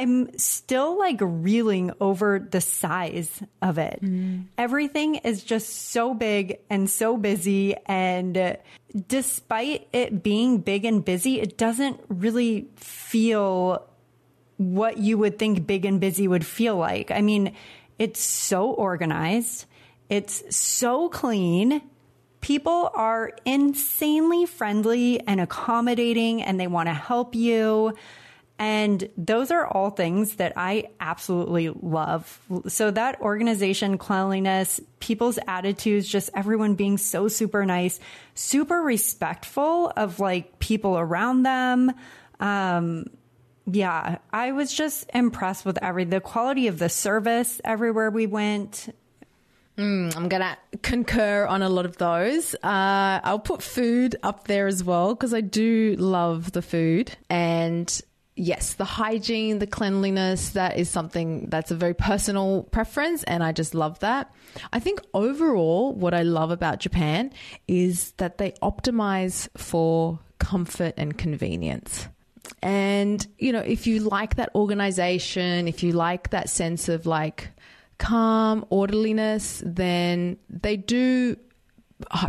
I'm 0.01 0.36
still 0.38 0.99
like 0.99 1.18
reeling 1.20 1.93
over 2.01 2.38
the 2.38 2.61
size 2.61 3.43
of 3.61 3.78
it. 3.78 4.01
Mm. 4.03 4.47
Everything 4.57 5.16
is 5.16 5.45
just 5.45 5.90
so 5.90 6.14
big 6.14 6.59
and 6.70 6.88
so 6.88 7.16
busy. 7.16 7.74
And 7.86 8.59
despite 9.09 9.88
it 9.93 10.22
being 10.22 10.59
big 10.59 10.84
and 10.84 11.05
busy, 11.05 11.40
it 11.40 11.59
doesn't 11.59 12.01
really 12.09 12.68
feel 12.76 13.86
what 14.57 14.99
you 14.99 15.18
would 15.18 15.38
think 15.38 15.66
big 15.66 15.84
and 15.84 16.01
busy 16.01 16.28
would 16.28 16.47
feel 16.47 16.76
like. 16.76 17.11
I 17.11 17.20
mean, 17.20 17.55
it's 17.99 18.20
so 18.20 18.70
organized, 18.70 19.66
it's 20.09 20.55
so 20.55 21.09
clean. 21.09 21.82
People 22.40 22.90
are 22.95 23.32
insanely 23.45 24.47
friendly 24.47 25.20
and 25.26 25.40
accommodating, 25.40 26.43
and 26.43 26.59
they 26.59 26.66
want 26.66 26.88
to 26.88 26.95
help 26.95 27.34
you. 27.34 27.95
And 28.62 29.08
those 29.16 29.50
are 29.50 29.66
all 29.66 29.90
things 29.90 30.36
that 30.36 30.52
I 30.54 30.84
absolutely 31.00 31.70
love. 31.70 32.40
So 32.68 32.92
that 32.92 33.20
organization, 33.20 33.98
cleanliness, 33.98 34.80
people's 35.00 35.40
attitudes, 35.48 36.06
just 36.06 36.30
everyone 36.32 36.76
being 36.76 36.96
so 36.96 37.26
super 37.26 37.66
nice, 37.66 37.98
super 38.36 38.80
respectful 38.80 39.92
of 39.96 40.20
like 40.20 40.60
people 40.60 40.96
around 40.96 41.42
them. 41.42 41.90
Um, 42.38 43.06
yeah, 43.66 44.18
I 44.32 44.52
was 44.52 44.72
just 44.72 45.10
impressed 45.12 45.64
with 45.64 45.82
every 45.82 46.04
the 46.04 46.20
quality 46.20 46.68
of 46.68 46.78
the 46.78 46.88
service 46.88 47.60
everywhere 47.64 48.10
we 48.10 48.28
went. 48.28 48.94
I'm 50.16 50.28
gonna 50.28 50.56
concur 50.82 51.46
on 51.46 51.62
a 51.62 51.68
lot 51.68 51.84
of 51.84 51.96
those. 51.96 52.54
Uh, 52.62 53.18
I'll 53.24 53.40
put 53.40 53.60
food 53.60 54.14
up 54.22 54.46
there 54.46 54.68
as 54.68 54.84
well 54.84 55.16
because 55.16 55.34
I 55.34 55.40
do 55.40 55.96
love 55.98 56.52
the 56.52 56.62
food 56.62 57.10
and. 57.28 58.00
Yes, 58.34 58.74
the 58.74 58.86
hygiene, 58.86 59.58
the 59.58 59.66
cleanliness, 59.66 60.50
that 60.50 60.78
is 60.78 60.88
something 60.88 61.50
that's 61.50 61.70
a 61.70 61.74
very 61.74 61.92
personal 61.92 62.62
preference, 62.62 63.24
and 63.24 63.44
I 63.44 63.52
just 63.52 63.74
love 63.74 63.98
that. 63.98 64.34
I 64.72 64.80
think 64.80 65.02
overall, 65.12 65.92
what 65.92 66.14
I 66.14 66.22
love 66.22 66.50
about 66.50 66.80
Japan 66.80 67.30
is 67.68 68.12
that 68.12 68.38
they 68.38 68.52
optimize 68.62 69.48
for 69.56 70.18
comfort 70.38 70.94
and 70.96 71.16
convenience. 71.18 72.08
And, 72.62 73.26
you 73.38 73.52
know, 73.52 73.60
if 73.60 73.86
you 73.86 74.00
like 74.00 74.36
that 74.36 74.50
organization, 74.54 75.68
if 75.68 75.82
you 75.82 75.92
like 75.92 76.30
that 76.30 76.48
sense 76.48 76.88
of 76.88 77.04
like 77.04 77.50
calm, 77.98 78.64
orderliness, 78.70 79.62
then 79.64 80.38
they 80.48 80.76
do 80.76 81.36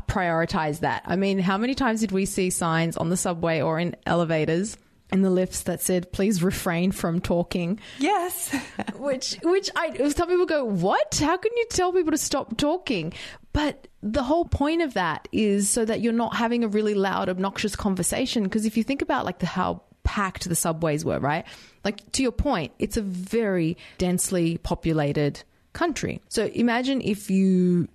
prioritize 0.08 0.82
that. 0.82 1.04
I 1.06 1.16
mean, 1.16 1.40
how 1.40 1.58
many 1.58 1.76
times 1.76 2.02
did 2.02 2.12
we 2.12 2.26
see 2.26 2.50
signs 2.50 2.98
on 2.98 3.10
the 3.10 3.18
subway 3.18 3.62
or 3.62 3.80
in 3.80 3.96
elevators 4.06 4.78
in 5.14 5.22
the 5.22 5.30
lifts 5.30 5.62
that 5.64 5.80
said, 5.82 6.12
please 6.12 6.42
refrain 6.42 6.92
from 6.92 7.22
talking. 7.22 7.80
Yes. 8.00 8.54
which, 8.98 9.38
which 9.44 9.70
I, 9.76 10.10
some 10.10 10.28
people 10.28 10.46
go, 10.46 10.66
what? 10.66 11.16
How 11.16 11.38
can 11.38 11.52
you 11.56 11.66
tell 11.70 11.94
people 11.94 12.12
to 12.12 12.18
stop 12.18 12.58
talking? 12.58 13.14
But 13.54 13.88
the 14.02 14.24
whole 14.24 14.46
point 14.46 14.82
of 14.82 14.96
that 14.96 15.28
is 15.32 15.70
so 15.70 15.86
that 15.86 16.02
you're 16.02 16.14
not 16.14 16.36
having 16.36 16.64
a 16.64 16.68
really 16.68 16.96
loud, 16.96 17.30
obnoxious 17.30 17.76
conversation. 17.76 18.44
Because 18.44 18.66
if 18.66 18.76
you 18.76 18.84
think 18.84 19.02
about 19.02 19.24
like 19.26 19.40
the 19.40 19.46
how 19.46 19.84
packed 20.04 20.50
the 20.50 20.56
subways 20.56 21.06
were, 21.06 21.20
right? 21.20 21.46
Like 21.86 22.12
to 22.14 22.24
your 22.24 22.32
point, 22.32 22.74
it's 22.80 22.98
a 22.98 23.02
very 23.02 23.78
densely 24.00 24.58
populated 24.58 25.44
country. 25.74 26.22
So 26.30 26.48
imagine 26.48 27.02
if 27.02 27.30
you 27.30 27.88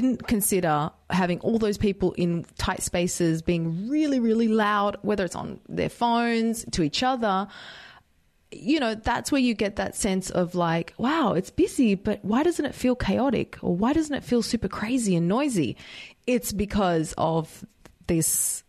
didn't 0.00 0.26
consider 0.26 0.90
having 1.08 1.38
all 1.40 1.58
those 1.58 1.78
people 1.78 2.12
in 2.12 2.44
tight 2.58 2.82
spaces 2.82 3.42
being 3.42 3.88
really, 3.88 4.18
really 4.18 4.48
loud, 4.48 4.96
whether 5.02 5.24
it's 5.24 5.36
on 5.36 5.60
their 5.68 5.88
phones, 5.88 6.64
to 6.72 6.82
each 6.82 7.04
other, 7.04 7.46
you 8.50 8.80
know, 8.80 8.94
that's 8.96 9.30
where 9.30 9.40
you 9.40 9.54
get 9.54 9.76
that 9.76 9.94
sense 9.94 10.30
of 10.30 10.56
like, 10.56 10.94
wow, 10.98 11.34
it's 11.34 11.50
busy, 11.50 11.94
but 11.94 12.24
why 12.24 12.42
doesn't 12.42 12.64
it 12.64 12.74
feel 12.74 12.96
chaotic? 12.96 13.56
Or 13.62 13.76
why 13.76 13.92
doesn't 13.92 14.14
it 14.14 14.24
feel 14.24 14.42
super 14.42 14.68
crazy 14.68 15.14
and 15.14 15.28
noisy? 15.28 15.76
It's 16.26 16.52
because 16.52 17.14
of 17.16 17.64
this 18.08 18.64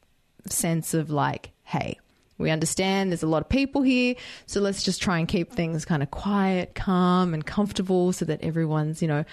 sense 0.48 0.94
of 0.94 1.10
like, 1.10 1.52
hey, 1.64 1.98
we 2.38 2.52
understand 2.52 3.12
there's 3.12 3.24
a 3.24 3.28
lot 3.28 3.42
of 3.42 3.50
people 3.50 3.82
here, 3.82 4.14
so 4.46 4.60
let's 4.62 4.84
just 4.84 5.02
try 5.02 5.18
and 5.18 5.28
keep 5.28 5.52
things 5.54 5.86
kind 5.86 6.04
of 6.04 6.12
quiet, 6.12 6.76
calm, 6.76 7.34
and 7.34 7.46
comfortable 7.46 8.14
so 8.14 8.26
that 8.26 8.42
everyone's, 8.42 9.02
you 9.02 9.08
know, 9.08 9.24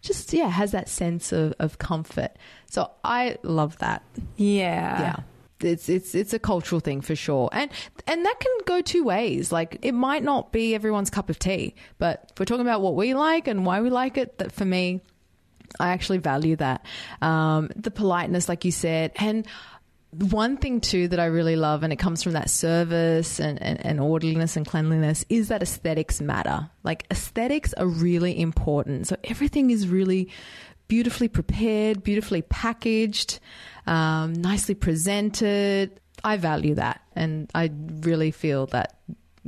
just 0.00 0.32
yeah 0.32 0.48
has 0.48 0.72
that 0.72 0.88
sense 0.88 1.32
of, 1.32 1.54
of 1.58 1.78
comfort. 1.78 2.32
So 2.70 2.90
i 3.04 3.36
love 3.42 3.78
that. 3.78 4.02
Yeah. 4.36 5.00
yeah. 5.00 5.16
It's 5.60 5.88
it's 5.88 6.14
it's 6.14 6.32
a 6.32 6.38
cultural 6.38 6.80
thing 6.80 7.00
for 7.00 7.16
sure. 7.16 7.48
And 7.52 7.70
and 8.06 8.24
that 8.24 8.40
can 8.40 8.52
go 8.64 8.80
two 8.80 9.04
ways. 9.04 9.50
Like 9.50 9.78
it 9.82 9.92
might 9.92 10.22
not 10.22 10.52
be 10.52 10.74
everyone's 10.74 11.10
cup 11.10 11.30
of 11.30 11.38
tea 11.38 11.74
but 11.98 12.28
if 12.30 12.38
we're 12.38 12.46
talking 12.46 12.66
about 12.66 12.80
what 12.80 12.94
we 12.94 13.14
like 13.14 13.48
and 13.48 13.66
why 13.66 13.80
we 13.80 13.90
like 13.90 14.16
it 14.16 14.38
that 14.38 14.52
for 14.52 14.64
me 14.64 15.00
i 15.80 15.90
actually 15.90 16.18
value 16.18 16.56
that. 16.56 16.84
Um, 17.20 17.70
the 17.76 17.90
politeness 17.90 18.48
like 18.48 18.64
you 18.64 18.72
said. 18.72 19.12
And 19.16 19.46
one 20.10 20.56
thing 20.56 20.80
too 20.80 21.08
that 21.08 21.20
I 21.20 21.26
really 21.26 21.56
love, 21.56 21.82
and 21.82 21.92
it 21.92 21.96
comes 21.96 22.22
from 22.22 22.32
that 22.32 22.48
service 22.48 23.38
and, 23.40 23.60
and, 23.60 23.84
and, 23.84 24.00
orderliness 24.00 24.56
and 24.56 24.66
cleanliness, 24.66 25.24
is 25.28 25.48
that 25.48 25.62
aesthetics 25.62 26.20
matter. 26.20 26.70
Like 26.82 27.06
aesthetics 27.10 27.74
are 27.74 27.86
really 27.86 28.38
important. 28.38 29.06
So 29.06 29.16
everything 29.24 29.70
is 29.70 29.86
really 29.88 30.30
beautifully 30.88 31.28
prepared, 31.28 32.02
beautifully 32.02 32.42
packaged, 32.42 33.38
um, 33.86 34.32
nicely 34.32 34.74
presented. 34.74 36.00
I 36.24 36.38
value 36.38 36.74
that, 36.76 37.02
and 37.14 37.50
I 37.54 37.70
really 38.00 38.30
feel 38.30 38.66
that 38.68 38.98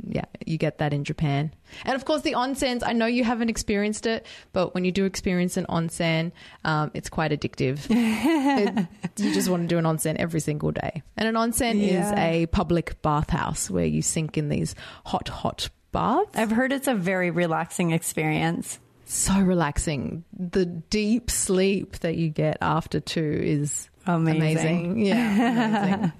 yeah, 0.07 0.25
you 0.51 0.57
get 0.57 0.77
that 0.79 0.93
in 0.93 1.03
Japan. 1.03 1.53
And 1.85 1.95
of 1.95 2.05
course, 2.05 2.21
the 2.21 2.33
onsens, 2.33 2.83
I 2.85 2.93
know 2.93 3.05
you 3.05 3.23
haven't 3.23 3.49
experienced 3.49 4.05
it, 4.05 4.25
but 4.53 4.73
when 4.73 4.85
you 4.85 4.91
do 4.91 5.05
experience 5.05 5.57
an 5.57 5.65
onsen, 5.67 6.31
um, 6.65 6.91
it's 6.93 7.09
quite 7.09 7.31
addictive. 7.31 7.79
it, 7.89 8.87
you 9.17 9.33
just 9.33 9.49
want 9.49 9.63
to 9.63 9.67
do 9.67 9.77
an 9.77 9.85
onsen 9.85 10.15
every 10.17 10.39
single 10.39 10.71
day. 10.71 11.01
And 11.17 11.27
an 11.27 11.35
onsen 11.35 11.79
yeah. 11.79 12.11
is 12.11 12.13
a 12.17 12.45
public 12.47 13.01
bathhouse 13.01 13.69
where 13.69 13.85
you 13.85 14.01
sink 14.01 14.37
in 14.37 14.49
these 14.49 14.75
hot, 15.05 15.29
hot 15.29 15.69
baths. 15.91 16.29
I've 16.35 16.51
heard 16.51 16.71
it's 16.71 16.87
a 16.87 16.95
very 16.95 17.31
relaxing 17.31 17.91
experience. 17.91 18.79
So 19.05 19.39
relaxing. 19.39 20.23
The 20.37 20.65
deep 20.65 21.29
sleep 21.29 21.99
that 21.99 22.15
you 22.15 22.29
get 22.29 22.57
after 22.61 22.99
two 22.99 23.41
is 23.43 23.89
amazing. 24.05 24.41
amazing. 24.41 25.05
Yeah, 25.05 26.11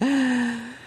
amazing. 0.00 0.62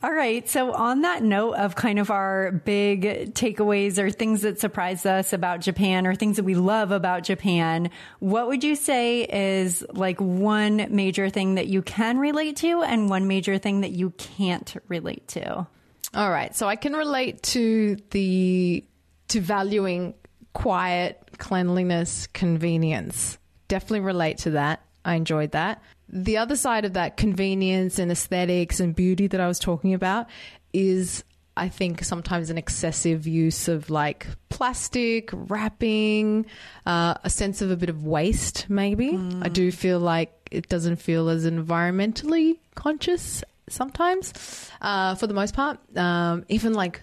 All 0.00 0.12
right. 0.12 0.48
So, 0.48 0.72
on 0.72 1.02
that 1.02 1.24
note 1.24 1.54
of 1.54 1.74
kind 1.74 1.98
of 1.98 2.08
our 2.12 2.52
big 2.52 3.34
takeaways 3.34 3.98
or 3.98 4.10
things 4.10 4.42
that 4.42 4.60
surprised 4.60 5.04
us 5.08 5.32
about 5.32 5.60
Japan 5.60 6.06
or 6.06 6.14
things 6.14 6.36
that 6.36 6.44
we 6.44 6.54
love 6.54 6.92
about 6.92 7.24
Japan, 7.24 7.90
what 8.20 8.46
would 8.46 8.62
you 8.62 8.76
say 8.76 9.24
is 9.24 9.84
like 9.90 10.20
one 10.20 10.86
major 10.90 11.30
thing 11.30 11.56
that 11.56 11.66
you 11.66 11.82
can 11.82 12.18
relate 12.18 12.58
to 12.58 12.82
and 12.82 13.10
one 13.10 13.26
major 13.26 13.58
thing 13.58 13.80
that 13.80 13.90
you 13.90 14.10
can't 14.10 14.76
relate 14.86 15.26
to? 15.28 15.66
All 16.14 16.30
right. 16.30 16.54
So, 16.54 16.68
I 16.68 16.76
can 16.76 16.92
relate 16.92 17.42
to 17.44 17.96
the, 18.10 18.84
to 19.28 19.40
valuing 19.40 20.14
quiet, 20.52 21.20
cleanliness, 21.38 22.28
convenience. 22.28 23.36
Definitely 23.66 24.00
relate 24.00 24.38
to 24.38 24.50
that. 24.50 24.80
I 25.04 25.16
enjoyed 25.16 25.52
that 25.52 25.82
the 26.08 26.36
other 26.38 26.56
side 26.56 26.84
of 26.84 26.94
that 26.94 27.16
convenience 27.16 27.98
and 27.98 28.10
aesthetics 28.10 28.80
and 28.80 28.94
beauty 28.94 29.26
that 29.26 29.40
I 29.40 29.46
was 29.46 29.58
talking 29.58 29.94
about 29.94 30.26
is 30.72 31.24
I 31.56 31.68
think 31.68 32.04
sometimes 32.04 32.50
an 32.50 32.58
excessive 32.58 33.26
use 33.26 33.66
of 33.68 33.90
like 33.90 34.26
plastic 34.48 35.30
wrapping, 35.32 36.46
uh, 36.86 37.14
a 37.24 37.30
sense 37.30 37.60
of 37.60 37.70
a 37.70 37.76
bit 37.76 37.90
of 37.90 38.04
waste, 38.04 38.66
maybe. 38.70 39.12
Mm. 39.12 39.44
I 39.44 39.48
do 39.48 39.72
feel 39.72 39.98
like 39.98 40.32
it 40.50 40.68
doesn't 40.68 40.96
feel 40.96 41.28
as 41.28 41.44
environmentally 41.44 42.58
conscious 42.76 43.42
sometimes, 43.68 44.32
uh, 44.80 45.16
for 45.16 45.26
the 45.26 45.34
most 45.34 45.52
part. 45.54 45.78
Um, 45.96 46.44
even 46.48 46.74
like 46.74 47.02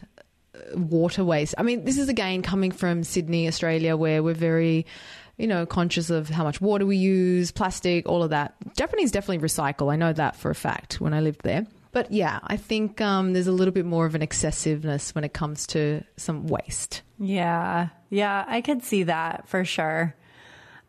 water 0.74 1.24
waste. 1.24 1.56
I 1.58 1.64
mean, 1.64 1.84
this 1.84 1.98
is 1.98 2.10
again 2.10 2.42
coming 2.42 2.72
from 2.72 3.04
Sydney, 3.04 3.48
Australia, 3.48 3.98
where 3.98 4.24
we're 4.24 4.34
very 4.34 4.86
you 5.38 5.48
know, 5.48 5.66
conscious 5.66 6.10
of 6.10 6.30
how 6.30 6.44
much 6.44 6.62
water 6.62 6.86
we 6.86 6.98
use, 6.98 7.52
plastic, 7.52 8.08
all 8.08 8.24
of 8.24 8.30
that. 8.30 8.56
Japanese 8.76 9.12
definitely 9.12 9.46
recycle. 9.46 9.92
I 9.92 9.96
know 9.96 10.14
that 10.14 10.36
for 10.36 10.50
a 10.50 10.56
fact 10.56 11.02
when 11.02 11.14
I 11.14 11.20
lived 11.20 11.42
there. 11.44 11.66
But 11.92 12.12
yeah, 12.12 12.40
I 12.44 12.58
think 12.58 13.00
um, 13.00 13.32
there's 13.32 13.48
a 13.48 13.54
little 13.54 13.74
bit 13.74 13.86
more 13.86 14.06
of 14.06 14.16
an 14.16 14.22
excessiveness 14.22 15.16
when 15.16 15.24
it 15.24 15.34
comes 15.34 15.66
to 15.68 16.04
some 16.18 16.48
waste. 16.48 17.04
Yeah. 17.20 17.88
Yeah, 18.10 18.44
I 18.48 18.62
could 18.62 18.84
see 18.84 19.04
that 19.04 19.48
for 19.48 19.64
sure. 19.64 20.14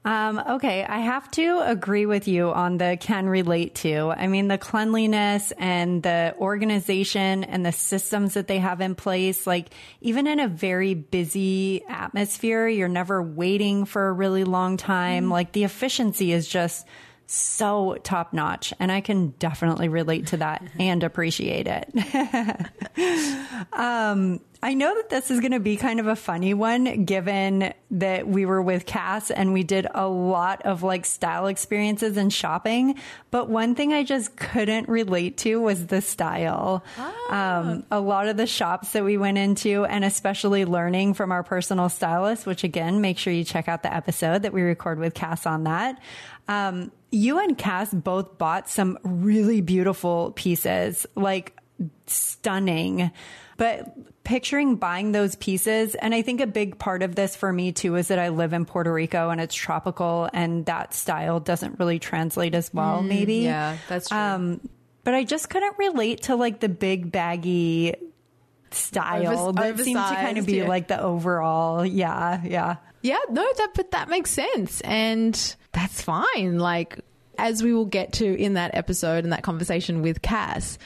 Um, 0.07 0.41
okay, 0.51 0.85
I 0.85 1.01
have 1.01 1.29
to 1.33 1.63
agree 1.67 2.07
with 2.07 2.29
you 2.29 2.53
on 2.53 2.79
the 2.79 2.97
can 2.99 3.27
relate 3.27 3.75
to. 3.77 4.13
I 4.17 4.29
mean, 4.29 4.47
the 4.47 4.57
cleanliness 4.57 5.53
and 5.59 6.01
the 6.01 6.33
organization 6.39 7.43
and 7.43 7.67
the 7.67 7.73
systems 7.73 8.35
that 8.35 8.47
they 8.47 8.59
have 8.59 8.81
in 8.81 8.95
place, 8.95 9.49
like 9.49 9.71
even 10.01 10.29
in 10.29 10.39
a 10.39 10.47
very 10.47 10.95
busy 10.95 11.83
atmosphere, 11.89 12.69
you're 12.69 12.87
never 12.87 13.21
waiting 13.21 13.85
for 13.85 14.07
a 14.07 14.13
really 14.13 14.45
long 14.45 14.77
time. 14.77 15.27
Mm. 15.27 15.33
Like 15.33 15.51
the 15.51 15.65
efficiency 15.65 16.31
is 16.31 16.47
just 16.47 16.87
so 17.27 17.99
top 18.03 18.33
notch. 18.33 18.73
And 18.79 18.91
I 18.91 19.01
can 19.01 19.31
definitely 19.39 19.89
relate 19.89 20.29
to 20.29 20.39
that 20.39 20.63
and 20.79 21.03
appreciate 21.03 21.67
it. 21.67 21.91
um, 23.73 24.41
I 24.63 24.75
know 24.75 24.95
that 24.95 25.11
this 25.11 25.31
is 25.31 25.41
going 25.41 25.53
to 25.53 25.61
be 25.61 25.77
kind 25.77 26.01
of 26.01 26.07
a 26.07 26.17
funny 26.17 26.55
one 26.55 27.05
given 27.05 27.75
that 27.91 28.27
we 28.27 28.47
were 28.47 28.63
with 28.63 28.87
Cass 28.87 29.31
and 29.31 29.53
we 29.53 29.63
did 29.63 29.87
a 29.93 30.09
lot 30.09 30.63
of 30.63 30.83
like 30.83 31.05
style 31.05 31.47
experiences 31.47 32.17
and 32.17 32.33
shopping. 32.33 32.99
But 33.31 33.49
one 33.49 33.75
thing 33.75 33.93
I 33.93 34.03
just 34.03 34.35
couldn't 34.37 34.89
relate 34.89 35.37
to 35.39 35.61
was 35.61 35.87
the 35.87 36.01
style. 36.01 36.85
Ah. 36.99 37.59
Um, 37.61 37.85
a 37.91 38.01
lot 38.01 38.29
of 38.29 38.37
the 38.37 38.47
shops 38.47 38.93
that 38.93 39.05
we 39.05 39.19
went 39.19 39.39
into 39.39 39.85
and 39.85 40.05
especially 40.05 40.65
learning 40.65 41.15
from 41.15 41.33
our 41.33 41.43
personal 41.43 41.89
stylist, 41.89 42.47
which 42.47 42.65
again, 42.65 43.01
make 43.01 43.19
sure 43.19 43.33
you 43.33 43.45
check 43.45 43.69
out 43.69 43.83
the 43.83 43.95
episode 43.95 44.43
that 44.43 44.53
we 44.53 44.63
record 44.63 44.99
with 44.99 45.13
Cass 45.15 45.47
on 45.47 45.65
that. 45.65 46.01
Um, 46.49 46.93
you 47.11 47.39
and 47.39 47.57
Cass 47.57 47.93
both 47.93 48.39
bought 48.39 48.69
some 48.69 48.99
really 49.03 49.61
beautiful 49.61 50.33
pieces, 50.37 51.07
like 51.15 51.57
stunning. 52.07 53.11
But 53.57 53.97
picturing 54.25 54.77
buying 54.77 55.13
those 55.13 55.35
pieces, 55.37 55.95
and 55.95 56.15
I 56.15 56.21
think 56.23 56.41
a 56.41 56.47
big 56.47 56.79
part 56.79 57.03
of 57.03 57.15
this 57.15 57.35
for 57.37 57.51
me 57.51 57.73
too 57.73 57.95
is 57.97 58.09
that 58.09 58.19
I 58.19 58.29
live 58.29 58.53
in 58.53 58.67
Puerto 58.67 58.93
Rico 58.93 59.31
and 59.31 59.41
it's 59.41 59.55
tropical, 59.55 60.29
and 60.33 60.67
that 60.67 60.93
style 60.93 61.41
doesn't 61.41 61.79
really 61.79 61.99
translate 61.99 62.55
as 62.55 62.73
well, 62.75 63.03
mm, 63.03 63.09
maybe. 63.09 63.37
Yeah, 63.37 63.79
that's 63.89 64.09
true. 64.09 64.19
Um, 64.19 64.61
but 65.05 65.15
I 65.15 65.25
just 65.25 65.49
couldn't 65.49 65.79
relate 65.79 66.25
to 66.25 66.37
like 66.37 66.61
the 66.61 66.69
big 66.69 67.13
baggy 67.13 67.95
style 68.73 69.53
that 69.53 69.79
seems 69.79 70.01
to 70.01 70.15
kind 70.17 70.39
of 70.39 70.47
be 70.47 70.57
yeah. 70.57 70.69
like 70.69 70.89
the 70.89 71.01
overall. 71.01 71.87
Yeah, 71.87 72.43
yeah. 72.45 72.77
Yeah, 73.07 73.19
no, 73.31 73.47
that 73.59 73.71
but 73.75 73.93
that 73.93 74.09
makes 74.09 74.31
sense. 74.31 74.81
And 74.81 75.57
that's 75.71 76.03
fine. 76.03 76.59
Like 76.59 76.99
as 77.39 77.63
we 77.63 77.73
will 77.73 77.85
get 77.85 78.15
to 78.15 78.37
in 78.37 78.55
that 78.55 78.75
episode 78.75 79.23
and 79.23 79.33
that 79.33 79.45
conversation 79.45 80.03
with 80.03 80.23
Cass, 80.23 80.77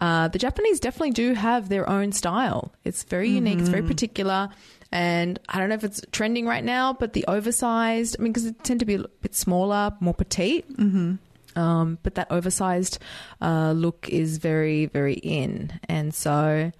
uh, 0.00 0.26
the 0.28 0.38
Japanese 0.38 0.80
definitely 0.80 1.12
do 1.12 1.34
have 1.34 1.68
their 1.68 1.88
own 1.88 2.10
style. 2.10 2.72
It's 2.84 3.04
very 3.04 3.28
mm-hmm. 3.28 3.46
unique. 3.46 3.58
It's 3.60 3.68
very 3.68 3.82
particular. 3.82 4.48
And 4.90 5.38
I 5.48 5.60
don't 5.60 5.68
know 5.68 5.76
if 5.76 5.84
it's 5.84 6.00
trending 6.10 6.46
right 6.46 6.64
now, 6.64 6.92
but 6.92 7.12
the 7.12 7.24
oversized, 7.28 8.16
I 8.18 8.22
mean, 8.22 8.32
because 8.32 8.46
it 8.46 8.64
tend 8.64 8.80
to 8.80 8.86
be 8.86 8.94
a 8.94 9.06
bit 9.06 9.36
smaller, 9.36 9.92
more 10.00 10.14
petite. 10.14 10.68
Mm-hmm. 10.76 11.58
Um, 11.60 11.98
but 12.02 12.16
that 12.16 12.32
oversized 12.32 12.98
uh, 13.40 13.70
look 13.72 14.08
is 14.08 14.38
very, 14.38 14.86
very 14.86 15.14
in. 15.14 15.78
And 15.88 16.12
so, 16.12 16.72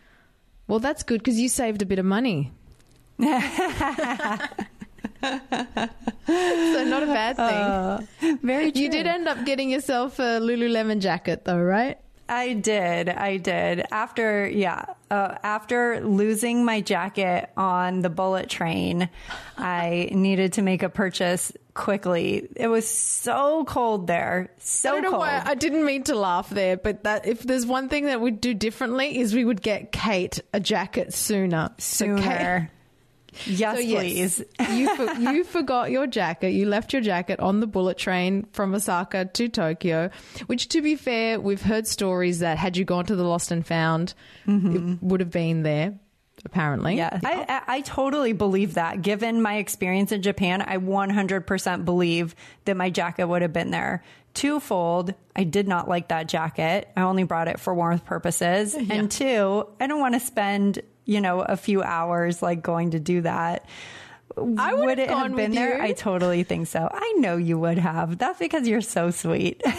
well, 0.66 0.80
that's 0.80 1.04
good 1.04 1.20
because 1.20 1.38
you 1.38 1.48
saved 1.48 1.82
a 1.82 1.86
bit 1.86 2.00
of 2.00 2.04
money. 2.04 2.50
so 5.22 6.84
not 6.84 7.02
a 7.02 7.06
bad 7.06 7.36
thing. 7.36 8.32
Uh, 8.32 8.36
very 8.42 8.72
true. 8.72 8.82
You 8.82 8.90
did 8.90 9.06
end 9.06 9.28
up 9.28 9.44
getting 9.44 9.70
yourself 9.70 10.18
a 10.18 10.40
Lululemon 10.40 11.00
jacket, 11.00 11.44
though, 11.44 11.58
right? 11.60 11.98
I 12.28 12.52
did. 12.52 13.08
I 13.08 13.38
did. 13.38 13.84
After, 13.90 14.46
yeah, 14.48 14.84
uh, 15.10 15.34
after 15.42 16.00
losing 16.00 16.64
my 16.64 16.80
jacket 16.80 17.50
on 17.56 18.02
the 18.02 18.08
bullet 18.10 18.48
train, 18.48 19.08
I 19.58 20.10
needed 20.12 20.52
to 20.54 20.62
make 20.62 20.84
a 20.84 20.88
purchase 20.88 21.50
quickly. 21.74 22.46
It 22.54 22.68
was 22.68 22.88
so 22.88 23.64
cold 23.64 24.06
there. 24.06 24.50
So 24.58 24.90
I 24.90 24.92
don't 24.92 25.02
know 25.02 25.10
cold. 25.10 25.20
why 25.22 25.42
I 25.44 25.56
didn't 25.56 25.84
mean 25.84 26.04
to 26.04 26.14
laugh 26.14 26.48
there, 26.50 26.76
but 26.76 27.02
that 27.02 27.26
if 27.26 27.42
there's 27.42 27.66
one 27.66 27.88
thing 27.88 28.04
that 28.06 28.20
we'd 28.20 28.40
do 28.40 28.54
differently 28.54 29.18
is 29.18 29.34
we 29.34 29.44
would 29.44 29.60
get 29.60 29.90
Kate 29.90 30.40
a 30.52 30.60
jacket 30.60 31.12
sooner. 31.12 31.70
So 31.78 32.16
Kate- 32.16 32.22
Sooner. 32.24 32.70
Yes, 33.46 33.78
So 33.78 33.84
please. 33.84 34.44
you 34.72 34.96
for, 34.96 35.12
you 35.14 35.44
forgot 35.44 35.90
your 35.90 36.06
jacket. 36.06 36.50
You 36.50 36.66
left 36.66 36.92
your 36.92 37.02
jacket 37.02 37.40
on 37.40 37.60
the 37.60 37.66
bullet 37.66 37.98
train 37.98 38.46
from 38.52 38.74
Osaka 38.74 39.26
to 39.26 39.48
Tokyo. 39.48 40.10
Which, 40.46 40.68
to 40.68 40.82
be 40.82 40.96
fair, 40.96 41.40
we've 41.40 41.62
heard 41.62 41.86
stories 41.86 42.40
that 42.40 42.58
had 42.58 42.76
you 42.76 42.84
gone 42.84 43.06
to 43.06 43.16
the 43.16 43.24
Lost 43.24 43.50
and 43.50 43.66
Found, 43.66 44.14
it 44.46 44.50
mm-hmm. 44.50 45.08
would 45.08 45.20
have 45.20 45.30
been 45.30 45.62
there. 45.62 45.98
Apparently, 46.44 46.96
Yeah, 46.96 47.20
I, 47.22 47.44
I, 47.48 47.76
I 47.76 47.80
totally 47.82 48.32
believe 48.32 48.74
that. 48.74 49.02
Given 49.02 49.42
my 49.42 49.56
experience 49.56 50.10
in 50.10 50.22
Japan, 50.22 50.62
I 50.62 50.78
100% 50.78 51.84
believe 51.84 52.34
that 52.64 52.78
my 52.78 52.88
jacket 52.88 53.26
would 53.26 53.42
have 53.42 53.52
been 53.52 53.70
there. 53.70 54.02
Twofold, 54.32 55.12
I 55.34 55.44
did 55.44 55.66
not 55.68 55.88
like 55.88 56.08
that 56.08 56.28
jacket. 56.28 56.88
I 56.96 57.02
only 57.02 57.24
brought 57.24 57.48
it 57.48 57.60
for 57.60 57.74
warmth 57.74 58.04
purposes. 58.04 58.74
And 58.90 59.10
two, 59.10 59.66
I 59.78 59.86
don't 59.86 60.00
want 60.00 60.14
to 60.14 60.20
spend, 60.20 60.80
you 61.04 61.20
know, 61.20 61.40
a 61.40 61.56
few 61.56 61.82
hours 61.82 62.42
like 62.42 62.62
going 62.62 62.90
to 62.92 63.00
do 63.00 63.22
that. 63.22 63.66
I 64.36 64.74
would 64.74 64.86
would 64.86 64.98
have 64.98 65.08
it 65.08 65.10
gone 65.10 65.28
have 65.30 65.36
been 65.36 65.52
there? 65.52 65.76
you. 65.76 65.82
I 65.82 65.92
totally 65.92 66.44
think 66.44 66.68
so. 66.68 66.88
I 66.90 67.14
know 67.18 67.36
you 67.36 67.58
would 67.58 67.78
have. 67.78 68.16
That's 68.16 68.38
because 68.38 68.66
you're 68.66 68.80
so 68.80 69.10
sweet. 69.10 69.62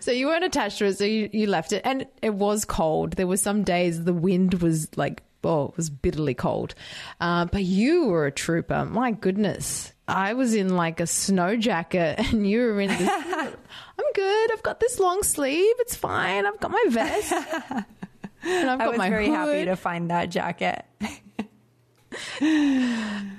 So 0.00 0.10
you 0.10 0.26
weren't 0.26 0.44
attached 0.44 0.78
to 0.78 0.86
it, 0.86 0.98
so 0.98 1.04
you, 1.04 1.30
you 1.32 1.46
left 1.46 1.72
it, 1.72 1.82
and 1.84 2.06
it 2.20 2.34
was 2.34 2.64
cold. 2.64 3.12
There 3.12 3.26
were 3.26 3.36
some 3.36 3.62
days 3.62 4.02
the 4.04 4.12
wind 4.12 4.54
was 4.54 4.88
like, 4.96 5.22
oh, 5.44 5.68
it 5.68 5.76
was 5.76 5.90
bitterly 5.90 6.34
cold. 6.34 6.74
Uh, 7.20 7.44
but 7.46 7.62
you 7.62 8.06
were 8.06 8.26
a 8.26 8.32
trooper. 8.32 8.84
My 8.84 9.12
goodness, 9.12 9.92
I 10.08 10.34
was 10.34 10.54
in 10.54 10.76
like 10.76 11.00
a 11.00 11.06
snow 11.06 11.56
jacket, 11.56 12.18
and 12.32 12.48
you 12.48 12.60
were 12.60 12.80
in 12.80 12.88
this. 12.88 13.08
I'm 13.08 14.12
good. 14.14 14.52
I've 14.52 14.62
got 14.62 14.80
this 14.80 14.98
long 14.98 15.22
sleeve. 15.22 15.74
It's 15.78 15.94
fine. 15.96 16.46
I've 16.46 16.60
got 16.60 16.70
my 16.70 16.84
vest, 16.88 17.32
and 18.44 18.70
I've 18.70 18.80
I 18.80 18.88
was 18.88 18.98
my 18.98 19.10
very 19.10 19.26
hood. 19.26 19.34
happy 19.34 19.64
to 19.66 19.76
find 19.76 20.10
that 20.10 20.26
jacket. 20.30 20.84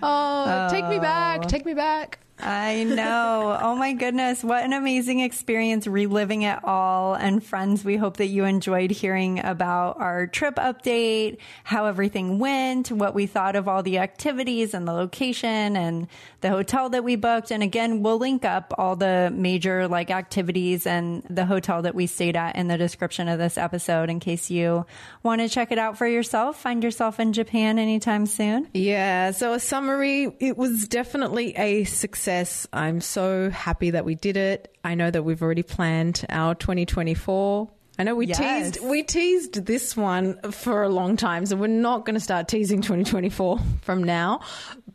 Oh, 0.01 0.67
take 0.71 0.87
me 0.87 0.99
back. 0.99 1.41
Oh. 1.43 1.47
Take 1.47 1.65
me 1.65 1.73
back. 1.73 2.19
I 2.39 2.83
know. 2.83 3.57
Oh 3.61 3.75
my 3.75 3.93
goodness. 3.93 4.43
What 4.43 4.63
an 4.63 4.73
amazing 4.73 5.19
experience 5.21 5.87
reliving 5.87 6.41
it 6.41 6.59
all. 6.63 7.13
And 7.13 7.43
friends, 7.43 7.85
we 7.85 7.95
hope 7.95 8.17
that 8.17 8.25
you 8.27 8.43
enjoyed 8.43 8.91
hearing 8.91 9.39
about 9.39 9.99
our 9.99 10.27
trip 10.27 10.55
update, 10.55 11.37
how 11.63 11.85
everything 11.85 12.39
went, 12.39 12.91
what 12.91 13.13
we 13.13 13.27
thought 13.27 13.55
of 13.55 13.67
all 13.67 13.83
the 13.83 13.99
activities 13.99 14.73
and 14.73 14.87
the 14.87 14.93
location 14.93 15.77
and 15.77 16.07
the 16.43 16.49
hotel 16.49 16.89
that 16.89 17.03
we 17.03 17.15
booked. 17.15 17.49
And 17.51 17.63
again, 17.63 18.03
we'll 18.03 18.19
link 18.19 18.45
up 18.45 18.73
all 18.77 18.95
the 18.95 19.31
major 19.33 19.87
like 19.87 20.11
activities 20.11 20.85
and 20.85 21.23
the 21.29 21.45
hotel 21.45 21.81
that 21.81 21.95
we 21.95 22.05
stayed 22.05 22.35
at 22.35 22.55
in 22.55 22.67
the 22.67 22.77
description 22.77 23.27
of 23.27 23.39
this 23.39 23.57
episode 23.57 24.11
in 24.11 24.19
case 24.19 24.51
you 24.51 24.85
want 25.23 25.41
to 25.41 25.49
check 25.49 25.71
it 25.71 25.79
out 25.79 25.97
for 25.97 26.05
yourself. 26.05 26.61
Find 26.61 26.83
yourself 26.83 27.19
in 27.19 27.33
Japan 27.33 27.79
anytime 27.79 28.27
soon. 28.27 28.67
Yeah, 28.73 29.31
so 29.31 29.53
a 29.53 29.59
summary, 29.59 30.35
it 30.39 30.57
was 30.57 30.87
definitely 30.87 31.55
a 31.57 31.85
success. 31.85 32.67
I'm 32.71 33.01
so 33.01 33.49
happy 33.49 33.89
that 33.91 34.05
we 34.05 34.13
did 34.15 34.37
it. 34.37 34.75
I 34.83 34.95
know 34.95 35.09
that 35.09 35.23
we've 35.23 35.41
already 35.41 35.63
planned 35.63 36.25
our 36.29 36.53
2024. 36.55 37.69
I 37.99 38.03
know 38.03 38.15
we 38.15 38.25
Yes. 38.25 38.37
teased 38.71 38.83
we 38.89 39.03
teased 39.03 39.65
this 39.67 39.95
one 39.95 40.39
for 40.51 40.81
a 40.81 40.89
long 40.89 41.15
time, 41.15 41.45
so 41.45 41.55
we're 41.55 41.67
not 41.67 42.05
going 42.05 42.15
to 42.15 42.19
start 42.19 42.47
teasing 42.47 42.81
2024 42.81 43.59
from 43.83 44.03
now. 44.03 44.41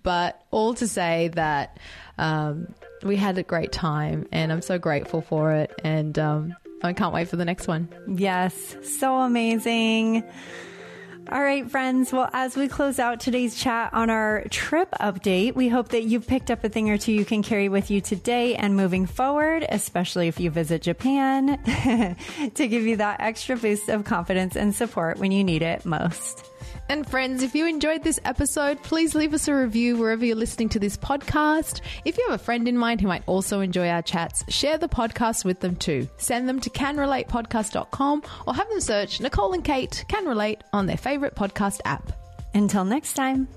But 0.09 0.41
all 0.51 0.73
to 0.73 0.89
say 0.89 1.29
that 1.35 1.77
um, 2.17 2.75
we 3.03 3.17
had 3.17 3.37
a 3.37 3.43
great 3.43 3.73
time, 3.73 4.27
and 4.33 4.51
I'm 4.51 4.63
so 4.63 4.79
grateful 4.79 5.21
for 5.21 5.53
it, 5.53 5.71
and 5.85 6.19
um, 6.19 6.57
I 6.83 6.95
can't 6.95 7.13
wait 7.13 7.29
for 7.29 7.37
the 7.37 7.45
next 7.45 7.69
one. 7.69 7.91
Yes, 8.17 8.55
so 8.83 9.19
amazing. 9.19 10.25
All 11.31 11.43
right, 11.43 11.71
friends. 11.71 12.11
Well, 12.11 12.31
as 12.33 12.57
we 12.57 12.69
close 12.69 12.99
out 12.99 13.21
today's 13.21 13.55
chat 13.55 13.93
on 13.93 14.09
our 14.09 14.45
trip 14.49 14.91
update, 14.99 15.55
we 15.55 15.69
hope 15.69 15.91
that 15.91 16.05
you've 16.05 16.27
picked 16.27 16.51
up 16.51 16.65
a 16.65 16.71
thing 16.71 16.89
or 16.89 16.97
two 16.97 17.13
you 17.13 17.27
can 17.27 17.43
carry 17.43 17.69
with 17.69 17.91
you 17.91 18.01
today 18.01 18.55
and 18.55 18.77
moving 18.77 19.05
forward, 19.05 19.67
especially 19.69 20.29
if 20.29 20.41
you 20.41 20.51
visit 20.51 20.81
Japan, 20.81 21.59
to 22.55 22.67
give 22.67 22.87
you 22.87 22.97
that 22.97 23.21
extra 23.21 23.59
boost 23.59 23.91
of 23.91 24.05
confidence 24.05 24.57
and 24.57 24.75
support 24.75 25.19
when 25.19 25.33
you 25.33 25.45
need 25.45 25.61
it 25.61 25.85
most. 25.85 26.49
And 26.91 27.07
friends, 27.07 27.43
if 27.43 27.55
you 27.55 27.67
enjoyed 27.67 28.03
this 28.03 28.19
episode, 28.25 28.83
please 28.83 29.15
leave 29.15 29.35
us 29.35 29.47
a 29.47 29.55
review 29.55 29.97
wherever 29.97 30.25
you're 30.25 30.37
listening 30.37 30.71
to 30.71 30.79
this 30.79 30.97
podcast. 30.97 31.83
If 32.07 32.17
you 32.17 32.25
have 32.31 32.41
a 32.41 32.43
friend 32.43 32.67
in 32.67 32.79
mind 32.79 33.01
who 33.01 33.09
might 33.09 33.25
also 33.27 33.61
enjoy 33.61 33.89
our 33.89 34.01
chats, 34.01 34.43
share 34.49 34.79
the 34.79 34.89
podcast 34.89 35.45
with 35.45 35.61
them 35.61 35.77
too. 35.77 36.09
Send 36.17 36.49
them 36.49 36.61
to 36.61 36.71
canrelatepodcast.com 36.71 38.23
or 38.47 38.55
have 38.55 38.69
them 38.71 38.81
search 38.81 39.21
Nicole 39.21 39.53
and 39.53 39.65
Kate 39.65 40.05
Can 40.09 40.27
Relate 40.27 40.63
on 40.73 40.87
their 40.87 40.97
favorite 40.97 41.35
podcast 41.35 41.81
app. 41.85 42.13
Until 42.55 42.85
next 42.85 43.13
time. 43.13 43.49